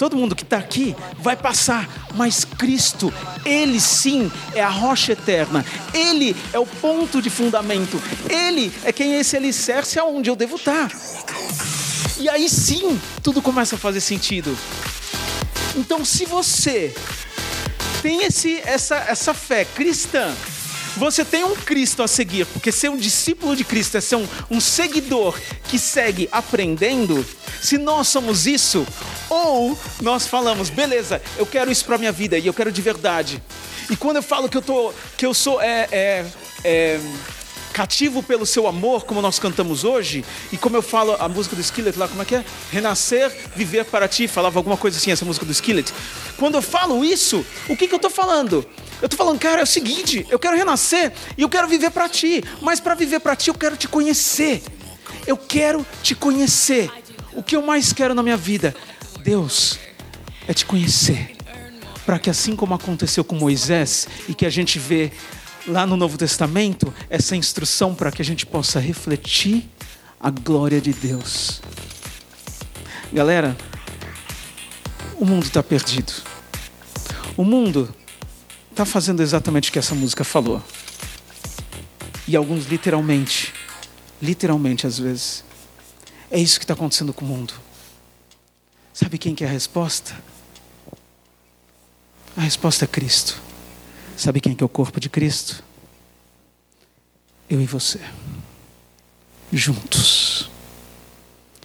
todo 0.00 0.16
mundo 0.16 0.34
que 0.34 0.44
está 0.44 0.56
aqui 0.56 0.96
vai 1.18 1.36
passar, 1.36 1.86
mas 2.14 2.42
Cristo, 2.42 3.12
Ele 3.44 3.78
sim 3.78 4.32
é 4.54 4.62
a 4.62 4.68
rocha 4.70 5.12
eterna, 5.12 5.62
Ele 5.92 6.34
é 6.54 6.58
o 6.58 6.64
ponto 6.64 7.20
de 7.20 7.28
fundamento, 7.28 8.02
Ele 8.26 8.72
é 8.82 8.94
quem 8.94 9.16
é 9.16 9.20
esse 9.20 9.36
alicerce 9.36 9.98
aonde 9.98 10.30
eu 10.30 10.34
devo 10.34 10.56
estar. 10.56 10.90
E 12.18 12.30
aí 12.30 12.48
sim, 12.48 12.98
tudo 13.22 13.42
começa 13.42 13.76
a 13.76 13.78
fazer 13.78 14.00
sentido. 14.00 14.56
Então, 15.76 16.02
se 16.02 16.24
você 16.24 16.94
tem 18.00 18.24
esse, 18.24 18.58
essa, 18.64 18.96
essa 18.96 19.34
fé 19.34 19.66
cristã, 19.66 20.34
você 20.96 21.26
tem 21.26 21.44
um 21.44 21.54
Cristo 21.54 22.02
a 22.02 22.08
seguir, 22.08 22.46
porque 22.46 22.72
ser 22.72 22.88
um 22.88 22.96
discípulo 22.96 23.54
de 23.54 23.64
Cristo 23.64 23.98
é 23.98 24.00
ser 24.00 24.16
um, 24.16 24.26
um 24.50 24.60
seguidor 24.62 25.38
que 25.68 25.78
segue 25.78 26.26
aprendendo. 26.32 27.22
Se 27.60 27.76
nós 27.76 28.08
somos 28.08 28.46
isso, 28.46 28.86
ou 29.30 29.78
nós 30.02 30.26
falamos, 30.26 30.68
beleza, 30.68 31.22
eu 31.38 31.46
quero 31.46 31.70
isso 31.70 31.84
para 31.84 31.96
minha 31.96 32.12
vida 32.12 32.36
e 32.36 32.46
eu 32.46 32.52
quero 32.52 32.70
de 32.70 32.82
verdade. 32.82 33.42
E 33.88 33.96
quando 33.96 34.16
eu 34.16 34.22
falo 34.22 34.48
que 34.48 34.56
eu 34.56 34.62
tô, 34.62 34.92
que 35.16 35.24
eu 35.24 35.32
sou 35.32 35.62
é, 35.62 35.88
é, 35.90 36.26
é 36.64 37.00
cativo 37.72 38.22
pelo 38.22 38.44
seu 38.44 38.66
amor, 38.66 39.04
como 39.04 39.22
nós 39.22 39.38
cantamos 39.38 39.84
hoje, 39.84 40.24
e 40.52 40.56
como 40.56 40.76
eu 40.76 40.82
falo 40.82 41.16
a 41.18 41.28
música 41.28 41.54
do 41.56 41.62
Skillet 41.62 41.98
lá, 41.98 42.08
como 42.08 42.22
é 42.22 42.24
que 42.24 42.34
é? 42.34 42.44
Renascer, 42.70 43.32
viver 43.54 43.84
para 43.84 44.08
ti, 44.08 44.28
falava 44.28 44.58
alguma 44.58 44.76
coisa 44.76 44.96
assim, 44.96 45.10
essa 45.10 45.24
música 45.24 45.46
do 45.46 45.52
Skillet. 45.52 45.92
Quando 46.36 46.56
eu 46.56 46.62
falo 46.62 47.04
isso, 47.04 47.44
o 47.68 47.76
que, 47.76 47.86
que 47.86 47.94
eu 47.94 47.96
estou 47.96 48.10
falando? 48.10 48.66
Eu 49.00 49.06
estou 49.06 49.16
falando, 49.16 49.38
cara, 49.38 49.60
é 49.60 49.64
o 49.64 49.66
seguinte, 49.66 50.26
eu 50.28 50.38
quero 50.38 50.56
renascer 50.56 51.12
e 51.38 51.42
eu 51.42 51.48
quero 51.48 51.66
viver 51.68 51.90
para 51.90 52.08
ti, 52.08 52.44
mas 52.60 52.80
para 52.80 52.94
viver 52.94 53.20
para 53.20 53.34
ti 53.34 53.48
eu 53.48 53.54
quero 53.54 53.76
te 53.76 53.88
conhecer. 53.88 54.62
Eu 55.26 55.36
quero 55.36 55.86
te 56.02 56.14
conhecer. 56.14 56.90
O 57.32 57.42
que 57.42 57.54
eu 57.54 57.62
mais 57.62 57.92
quero 57.92 58.12
na 58.12 58.22
minha 58.22 58.36
vida, 58.36 58.74
Deus, 59.20 59.78
é 60.48 60.54
te 60.54 60.64
conhecer. 60.64 61.36
Para 62.04 62.18
que 62.18 62.30
assim 62.30 62.56
como 62.56 62.74
aconteceu 62.74 63.22
com 63.22 63.36
Moisés 63.36 64.08
e 64.28 64.34
que 64.34 64.44
a 64.44 64.50
gente 64.50 64.78
vê 64.78 65.12
lá 65.66 65.86
no 65.86 65.96
Novo 65.96 66.18
Testamento 66.18 66.92
essa 67.08 67.36
instrução 67.36 67.94
para 67.94 68.10
que 68.10 68.22
a 68.22 68.24
gente 68.24 68.44
possa 68.46 68.80
refletir 68.80 69.68
a 70.18 70.30
glória 70.30 70.80
de 70.80 70.92
Deus. 70.92 71.62
Galera, 73.12 73.56
o 75.16 75.24
mundo 75.24 75.44
está 75.44 75.62
perdido. 75.62 76.12
O 77.36 77.44
mundo 77.44 77.94
está 78.70 78.84
fazendo 78.84 79.22
exatamente 79.22 79.70
o 79.70 79.72
que 79.72 79.78
essa 79.78 79.94
música 79.94 80.24
falou. 80.24 80.62
E 82.26 82.34
alguns 82.34 82.66
literalmente, 82.66 83.52
literalmente 84.20 84.86
às 84.86 84.98
vezes. 84.98 85.44
É 86.30 86.38
isso 86.38 86.58
que 86.58 86.64
está 86.64 86.74
acontecendo 86.74 87.12
com 87.12 87.24
o 87.24 87.28
mundo. 87.28 87.52
Sabe 89.00 89.16
quem 89.16 89.34
que 89.34 89.42
é 89.42 89.46
a 89.46 89.50
resposta? 89.50 90.14
A 92.36 92.42
resposta 92.42 92.84
é 92.84 92.86
Cristo. 92.86 93.40
Sabe 94.14 94.42
quem 94.42 94.54
que 94.54 94.62
é 94.62 94.66
o 94.66 94.68
corpo 94.68 95.00
de 95.00 95.08
Cristo? 95.08 95.64
Eu 97.48 97.62
e 97.62 97.64
você. 97.64 97.98
Juntos. 99.50 100.50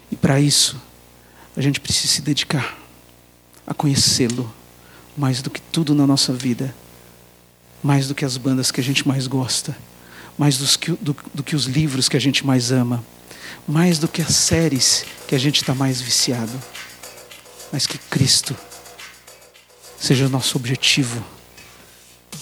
E 0.09 0.15
para 0.15 0.39
isso, 0.39 0.81
a 1.57 1.61
gente 1.61 1.81
precisa 1.81 2.13
se 2.13 2.21
dedicar 2.21 2.79
a 3.67 3.73
conhecê-lo 3.73 4.49
mais 5.17 5.41
do 5.41 5.49
que 5.49 5.59
tudo 5.59 5.93
na 5.93 6.07
nossa 6.07 6.31
vida, 6.31 6.73
mais 7.83 8.07
do 8.07 8.15
que 8.15 8.23
as 8.23 8.37
bandas 8.37 8.71
que 8.71 8.79
a 8.79 8.83
gente 8.83 9.05
mais 9.05 9.27
gosta, 9.27 9.77
mais 10.37 10.77
que, 10.77 10.93
do, 10.93 11.13
do 11.33 11.43
que 11.43 11.53
os 11.53 11.65
livros 11.65 12.07
que 12.07 12.15
a 12.15 12.21
gente 12.21 12.45
mais 12.45 12.71
ama, 12.71 13.03
mais 13.67 13.99
do 13.99 14.07
que 14.07 14.21
as 14.21 14.33
séries 14.33 15.05
que 15.27 15.35
a 15.35 15.37
gente 15.37 15.57
está 15.57 15.75
mais 15.75 15.99
viciado, 15.99 16.57
mas 17.71 17.87
que 17.87 17.97
Cristo 17.97 18.55
seja 19.99 20.25
o 20.25 20.29
nosso 20.29 20.57
objetivo 20.57 21.23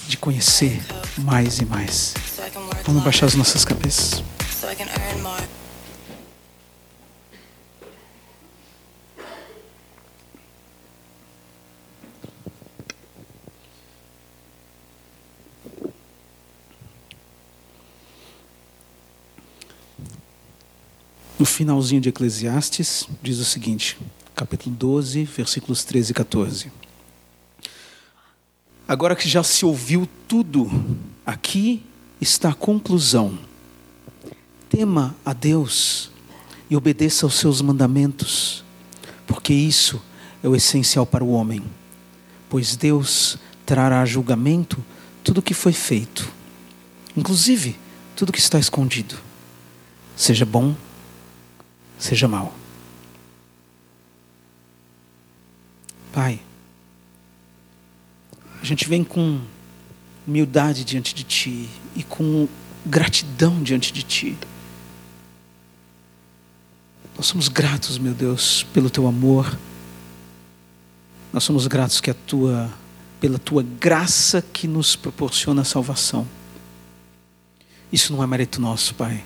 de 0.06 0.16
conhecer 0.16 0.80
mais 1.18 1.58
e 1.58 1.64
mais. 1.64 2.14
Vamos 2.84 3.02
baixar 3.02 3.26
as 3.26 3.34
nossas 3.34 3.64
cabeças. 3.64 4.22
No 21.38 21.46
finalzinho 21.46 22.00
de 22.00 22.08
Eclesiastes, 22.08 23.08
diz 23.22 23.38
o 23.38 23.44
seguinte: 23.44 23.98
capítulo 24.34 24.74
12, 24.74 25.24
versículos 25.24 25.84
13 25.84 26.10
e 26.10 26.14
14. 26.14 26.72
Agora 28.86 29.14
que 29.14 29.28
já 29.28 29.42
se 29.42 29.64
ouviu 29.64 30.08
tudo, 30.26 30.68
aqui 31.24 31.82
está 32.20 32.50
a 32.50 32.54
conclusão. 32.54 33.38
Tema 34.68 35.14
a 35.24 35.32
Deus 35.32 36.10
e 36.68 36.76
obedeça 36.76 37.24
aos 37.24 37.34
seus 37.34 37.62
mandamentos, 37.62 38.64
porque 39.26 39.54
isso 39.54 40.02
é 40.42 40.48
o 40.48 40.56
essencial 40.56 41.06
para 41.06 41.22
o 41.22 41.30
homem. 41.30 41.62
Pois 42.48 42.76
Deus 42.76 43.38
trará 43.64 44.02
a 44.02 44.06
julgamento 44.06 44.84
tudo 45.22 45.38
o 45.38 45.42
que 45.42 45.54
foi 45.54 45.72
feito, 45.72 46.28
inclusive 47.16 47.78
tudo 48.16 48.32
que 48.32 48.38
está 48.38 48.58
escondido, 48.58 49.16
seja 50.16 50.44
bom, 50.44 50.74
seja 51.98 52.28
mal. 52.28 52.52
Pai, 56.14 56.38
a 58.62 58.64
gente 58.64 58.88
vem 58.88 59.02
com 59.02 59.40
humildade 60.24 60.84
diante 60.84 61.12
de 61.12 61.24
Ti 61.24 61.68
e 61.96 62.04
com 62.04 62.46
gratidão 62.86 63.60
diante 63.60 63.92
de 63.92 64.04
Ti. 64.04 64.38
Nós 67.16 67.26
somos 67.26 67.48
gratos, 67.48 67.98
meu 67.98 68.14
Deus, 68.14 68.62
pelo 68.72 68.88
Teu 68.90 69.08
amor. 69.08 69.58
Nós 71.32 71.42
somos 71.42 71.66
gratos 71.66 72.00
que 72.00 72.12
a 72.12 72.14
Tua, 72.14 72.72
pela 73.20 73.40
Tua 73.40 73.64
graça 73.64 74.40
que 74.40 74.68
nos 74.68 74.94
proporciona 74.94 75.62
a 75.62 75.64
salvação. 75.64 76.24
Isso 77.92 78.12
não 78.12 78.22
é 78.22 78.26
mérito 78.28 78.60
nosso, 78.60 78.94
Pai. 78.94 79.24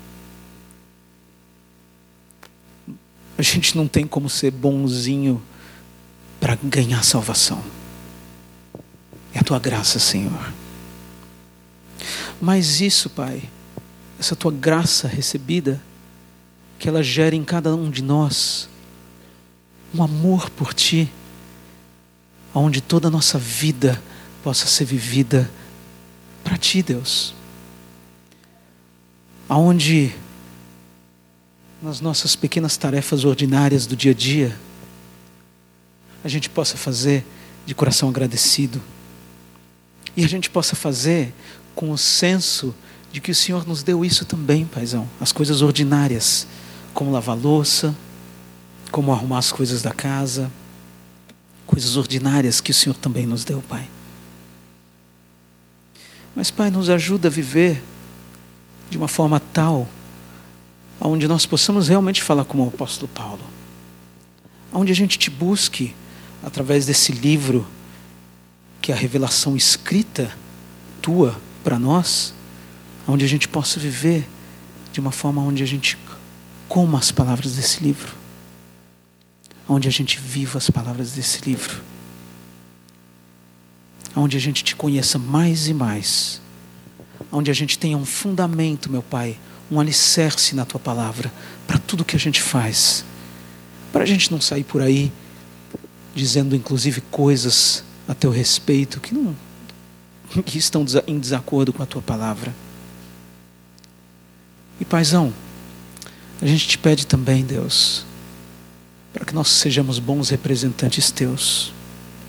A 3.36 3.43
gente 3.43 3.76
não 3.76 3.86
tem 3.86 4.07
como 4.07 4.30
ser 4.30 4.51
bonzinho 4.51 5.43
para 6.41 6.57
ganhar 6.62 7.03
salvação. 7.05 7.62
É 9.32 9.41
a 9.41 9.43
tua 9.43 9.59
graça, 9.59 9.99
Senhor. 9.99 10.53
Mas 12.41 12.80
isso, 12.80 13.11
Pai, 13.11 13.43
essa 14.18 14.36
tua 14.36 14.53
graça 14.53 15.09
recebida, 15.09 15.80
que 16.78 16.89
ela 16.89 17.03
gere 17.03 17.36
em 17.36 17.45
cada 17.45 17.74
um 17.74 17.91
de 17.91 18.03
nós 18.03 18.68
um 19.95 20.03
amor 20.03 20.51
por 20.51 20.72
Ti, 20.72 21.11
onde 22.55 22.80
toda 22.80 23.09
a 23.09 23.11
nossa 23.11 23.39
vida 23.39 24.01
possa 24.43 24.66
ser 24.66 24.84
vivida 24.84 25.51
para 26.45 26.57
Ti, 26.57 26.82
Deus. 26.82 27.34
Aonde 29.49 30.14
nas 31.82 32.01
nossas 32.01 32.36
pequenas 32.36 32.76
tarefas 32.76 33.24
ordinárias 33.24 33.86
do 33.86 33.97
dia 33.97 34.12
a 34.12 34.14
dia, 34.14 34.59
a 36.25 36.29
gente 36.29 36.49
possa 36.51 36.77
fazer 36.77 37.25
de 37.64 37.75
coração 37.75 38.09
agradecido. 38.09 38.81
E 40.16 40.25
a 40.25 40.29
gente 40.29 40.51
possa 40.51 40.75
fazer 40.75 41.33
com 41.75 41.91
o 41.91 41.99
senso 41.99 42.75
de 43.12 43.21
que 43.21 43.31
o 43.31 43.35
Senhor 43.35 43.66
nos 43.66 43.83
deu 43.83 44.05
isso 44.05 44.25
também, 44.25 44.64
paizão. 44.64 45.09
As 45.21 45.33
coisas 45.33 45.62
ordinárias, 45.62 46.47
como 46.93 47.11
lavar 47.11 47.37
louça, 47.37 47.95
como 48.91 49.12
arrumar 49.12 49.39
as 49.39 49.53
coisas 49.53 49.83
da 49.83 49.93
casa, 49.93 50.51
coisas 51.66 51.97
ordinárias 51.97 52.61
que 52.61 52.71
o 52.71 52.75
Senhor 52.75 52.97
também 52.97 53.27
nos 53.27 53.45
deu, 53.45 53.62
Pai. 53.62 53.89
Mas, 56.35 56.51
Pai, 56.51 56.71
nos 56.71 56.91
ajuda 56.91 57.29
a 57.29 57.31
viver 57.31 57.83
de 58.91 58.97
uma 58.97 59.09
forma 59.09 59.39
tal 59.41 59.89
onde 61.01 61.29
nós 61.29 61.47
possamos 61.47 61.89
realmente 61.89 62.23
falar 62.23 62.45
como 62.45 62.64
o 62.64 62.69
apóstolo 62.69 63.09
Paulo, 63.14 63.43
onde 64.73 64.91
a 64.91 64.95
gente 64.95 65.19
te 65.19 65.31
busque 65.31 65.95
através 66.43 66.86
desse 66.86 67.12
livro, 67.12 67.66
que 68.80 68.93
é 68.93 68.95
a 68.95 68.99
revelação 68.99 69.57
escrita 69.57 70.30
tua 71.03 71.41
para 71.62 71.78
nós, 71.78 72.34
onde 73.07 73.24
a 73.24 73.28
gente 73.28 73.49
possa 73.49 73.80
viver 73.80 74.28
de 74.93 75.01
uma 75.01 75.11
forma 75.12 75.43
onde 75.43 75.62
a 75.62 75.66
gente 75.66 75.99
coma 76.68 76.99
as 76.99 77.11
palavras 77.11 77.57
desse 77.57 77.82
livro, 77.82 78.14
onde 79.68 79.89
a 79.89 79.91
gente 79.91 80.18
viva 80.18 80.59
as 80.59 80.70
palavras 80.70 81.12
desse 81.12 81.41
livro, 81.49 81.82
onde 84.14 84.36
a 84.36 84.41
gente 84.41 84.64
te 84.64 84.76
conheça 84.76 85.18
mais 85.18 85.68
e 85.68 85.74
mais, 85.74 86.41
onde 87.30 87.51
a 87.51 87.55
gente 87.55 87.78
tenha 87.78 87.97
um 87.97 88.05
fundamento, 88.05 88.91
meu 88.91 89.03
Pai, 89.03 89.39
um 89.70 89.78
alicerce 89.78 90.55
na 90.55 90.64
tua 90.64 90.80
palavra 90.80 91.32
para 91.66 91.78
tudo 91.78 92.05
que 92.05 92.16
a 92.16 92.18
gente 92.18 92.41
faz. 92.41 93.05
Para 93.93 94.05
a 94.05 94.07
gente 94.07 94.30
não 94.30 94.41
sair 94.41 94.64
por 94.64 94.80
aí 94.80 95.12
dizendo 96.19 96.57
inclusive 96.57 97.01
coisas 97.01 97.85
a 98.07 98.14
teu 98.14 98.31
respeito 98.31 99.01
que 99.01 99.14
não 99.14 99.35
que 100.45 100.59
estão 100.59 100.85
em 101.07 101.19
desacordo 101.19 101.73
com 101.73 101.83
a 101.83 101.87
tua 101.87 102.03
palavra. 102.03 102.55
E 104.79 104.85
paizão, 104.85 105.33
a 106.41 106.47
gente 106.47 106.69
te 106.69 106.77
pede 106.77 107.07
também, 107.07 107.45
Deus, 107.45 108.05
para 109.12 109.25
que 109.25 109.35
nós 109.35 109.49
sejamos 109.49 109.99
bons 109.99 110.29
representantes 110.29 111.11
teus 111.11 111.73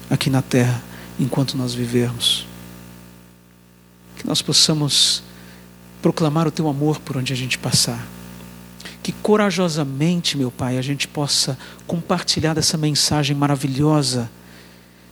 aqui 0.09 0.29
na 0.29 0.41
terra 0.41 0.81
enquanto 1.19 1.57
nós 1.57 1.73
vivermos. 1.73 2.47
Que 4.17 4.25
nós 4.25 4.41
possamos 4.41 5.21
proclamar 6.01 6.47
o 6.47 6.51
teu 6.51 6.69
amor 6.69 6.99
por 7.01 7.17
onde 7.17 7.33
a 7.33 7.35
gente 7.35 7.57
passar. 7.57 8.07
Que 9.09 9.13
corajosamente, 9.23 10.37
meu 10.37 10.51
Pai, 10.51 10.77
a 10.77 10.83
gente 10.83 11.07
possa 11.07 11.57
compartilhar 11.87 12.53
dessa 12.53 12.77
mensagem 12.77 13.35
maravilhosa 13.35 14.29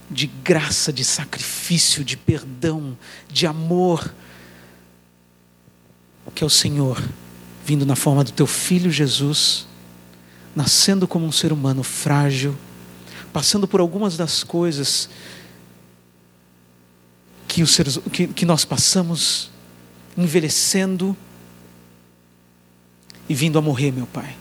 de 0.07 0.27
graça, 0.27 0.93
de 0.93 1.03
sacrifício, 1.03 2.03
de 2.03 2.15
perdão, 2.15 2.95
de 3.27 3.47
amor, 3.47 4.13
que 6.35 6.43
é 6.43 6.45
o 6.45 6.49
Senhor, 6.49 7.01
vindo 7.65 7.87
na 7.87 7.95
forma 7.95 8.23
do 8.23 8.31
teu 8.31 8.45
filho 8.45 8.91
Jesus, 8.91 9.65
nascendo 10.55 11.07
como 11.07 11.25
um 11.25 11.31
ser 11.31 11.51
humano 11.51 11.81
frágil, 11.81 12.55
passando 13.33 13.67
por 13.67 13.79
algumas 13.79 14.15
das 14.15 14.43
coisas 14.43 15.09
que, 17.47 17.63
os 17.63 17.71
seres, 17.71 17.99
que, 18.13 18.27
que 18.27 18.45
nós 18.45 18.63
passamos 18.63 19.49
envelhecendo 20.15 21.17
e 23.27 23.33
vindo 23.33 23.57
a 23.57 23.61
morrer, 23.61 23.91
meu 23.91 24.07
Pai. 24.07 24.35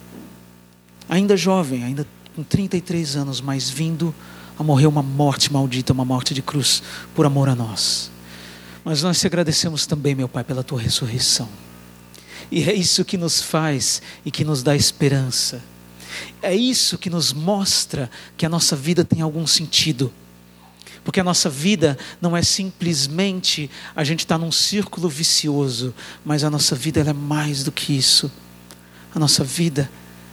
Ainda 1.09 1.37
jovem, 1.37 1.85
ainda 1.85 2.07
com 2.35 2.43
33 2.43 3.17
anos, 3.17 3.41
mas 3.41 3.71
vindo 3.71 4.15
a 4.59 4.63
morrer 4.63 4.87
uma 4.87 5.03
morte 5.03 5.53
maldita, 5.53 5.93
uma 5.93 6.05
morte 6.05 6.35
de 6.35 6.43
cruz, 6.43 6.83
por 7.15 7.27
amor 7.27 7.49
a 7.49 7.55
nós. 7.55 8.11
Mas 8.85 9.03
nós 9.03 9.21
te 9.21 9.27
agradecemos 9.27 9.87
também, 9.87 10.15
meu 10.15 10.29
Pai, 10.29 10.45
pela 10.45 10.63
tua 10.63 10.81
ressurreição. 10.81 11.49
E 12.51 12.63
é 12.63 12.73
isso 12.73 13.05
que 13.05 13.17
nos 13.17 13.43
faz 13.43 14.01
e 14.25 14.31
que 14.31 14.45
nos 14.45 14.63
dá 14.63 14.77
esperança. 14.77 15.63
É 16.41 16.55
isso 16.55 16.97
que 16.97 17.11
nos 17.11 17.33
mostra 17.33 18.11
que 18.37 18.47
a 18.47 18.49
nossa 18.49 18.77
vida 18.77 19.05
tem 19.05 19.21
algum 19.21 19.47
sentido 19.47 20.13
porque 21.07 21.21
a 21.21 21.25
nossa 21.25 21.49
vida 21.49 21.97
não 22.21 22.37
é 22.37 22.43
simplesmente 22.43 23.71
a 23.95 24.03
gente 24.03 24.25
estar 24.25 24.41
tá 24.41 24.45
num 24.45 24.51
círculo 24.51 25.09
vicioso, 25.09 25.95
mas 26.25 26.43
a 26.43 26.51
nossa 26.51 26.75
vida 26.75 26.99
é 26.99 27.13
mais 27.13 27.63
do 27.63 27.71
que 27.71 27.97
isso. 27.97 28.29
A 29.17 29.19
nossa 29.19 29.43
vida 29.43 29.91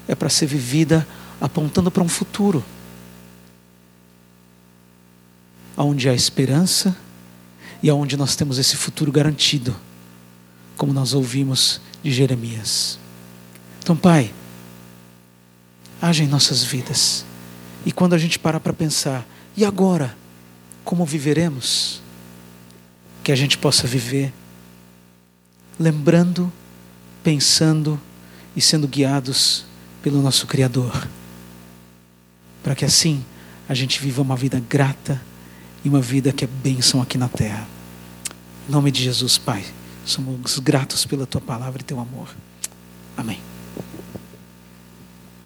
é 0.07 0.13
para 0.13 0.29
ser 0.29 0.45
vivida 0.45 1.07
apontando 1.41 1.89
para 1.89 2.03
um 2.03 2.07
futuro. 2.07 2.63
Onde 5.75 6.07
há 6.07 6.13
esperança 6.13 6.95
e 7.81 7.89
aonde 7.89 8.15
nós 8.15 8.35
temos 8.35 8.59
esse 8.59 8.75
futuro 8.75 9.11
garantido, 9.11 9.75
como 10.77 10.93
nós 10.93 11.15
ouvimos 11.15 11.81
de 12.03 12.11
Jeremias. 12.11 12.99
Então, 13.81 13.95
Pai, 13.95 14.31
age 15.99 16.23
em 16.23 16.27
nossas 16.27 16.63
vidas. 16.63 17.25
E 17.85 17.91
quando 17.91 18.13
a 18.13 18.17
gente 18.19 18.37
parar 18.37 18.59
para 18.59 18.71
pensar, 18.71 19.25
e 19.57 19.65
agora? 19.65 20.15
como 20.83 21.05
viveremos, 21.05 22.01
que 23.23 23.31
a 23.31 23.35
gente 23.35 23.57
possa 23.57 23.87
viver 23.87 24.33
lembrando, 25.79 26.51
pensando 27.23 27.99
e 28.55 28.61
sendo 28.61 28.87
guiados 28.87 29.65
pelo 30.01 30.21
nosso 30.21 30.47
Criador, 30.47 31.07
para 32.61 32.75
que 32.75 32.85
assim 32.85 33.23
a 33.67 33.73
gente 33.73 33.99
viva 33.99 34.21
uma 34.21 34.35
vida 34.35 34.61
grata 34.69 35.21
e 35.83 35.89
uma 35.89 36.01
vida 36.01 36.31
que 36.31 36.43
é 36.43 36.47
bênção 36.47 37.01
aqui 37.01 37.17
na 37.17 37.27
terra. 37.27 37.67
Em 38.67 38.71
nome 38.71 38.91
de 38.91 39.03
Jesus, 39.03 39.37
Pai, 39.37 39.65
somos 40.05 40.59
gratos 40.59 41.05
pela 41.05 41.25
tua 41.25 41.41
palavra 41.41 41.81
e 41.81 41.83
teu 41.83 41.99
amor. 41.99 42.29
Amém. 43.17 43.52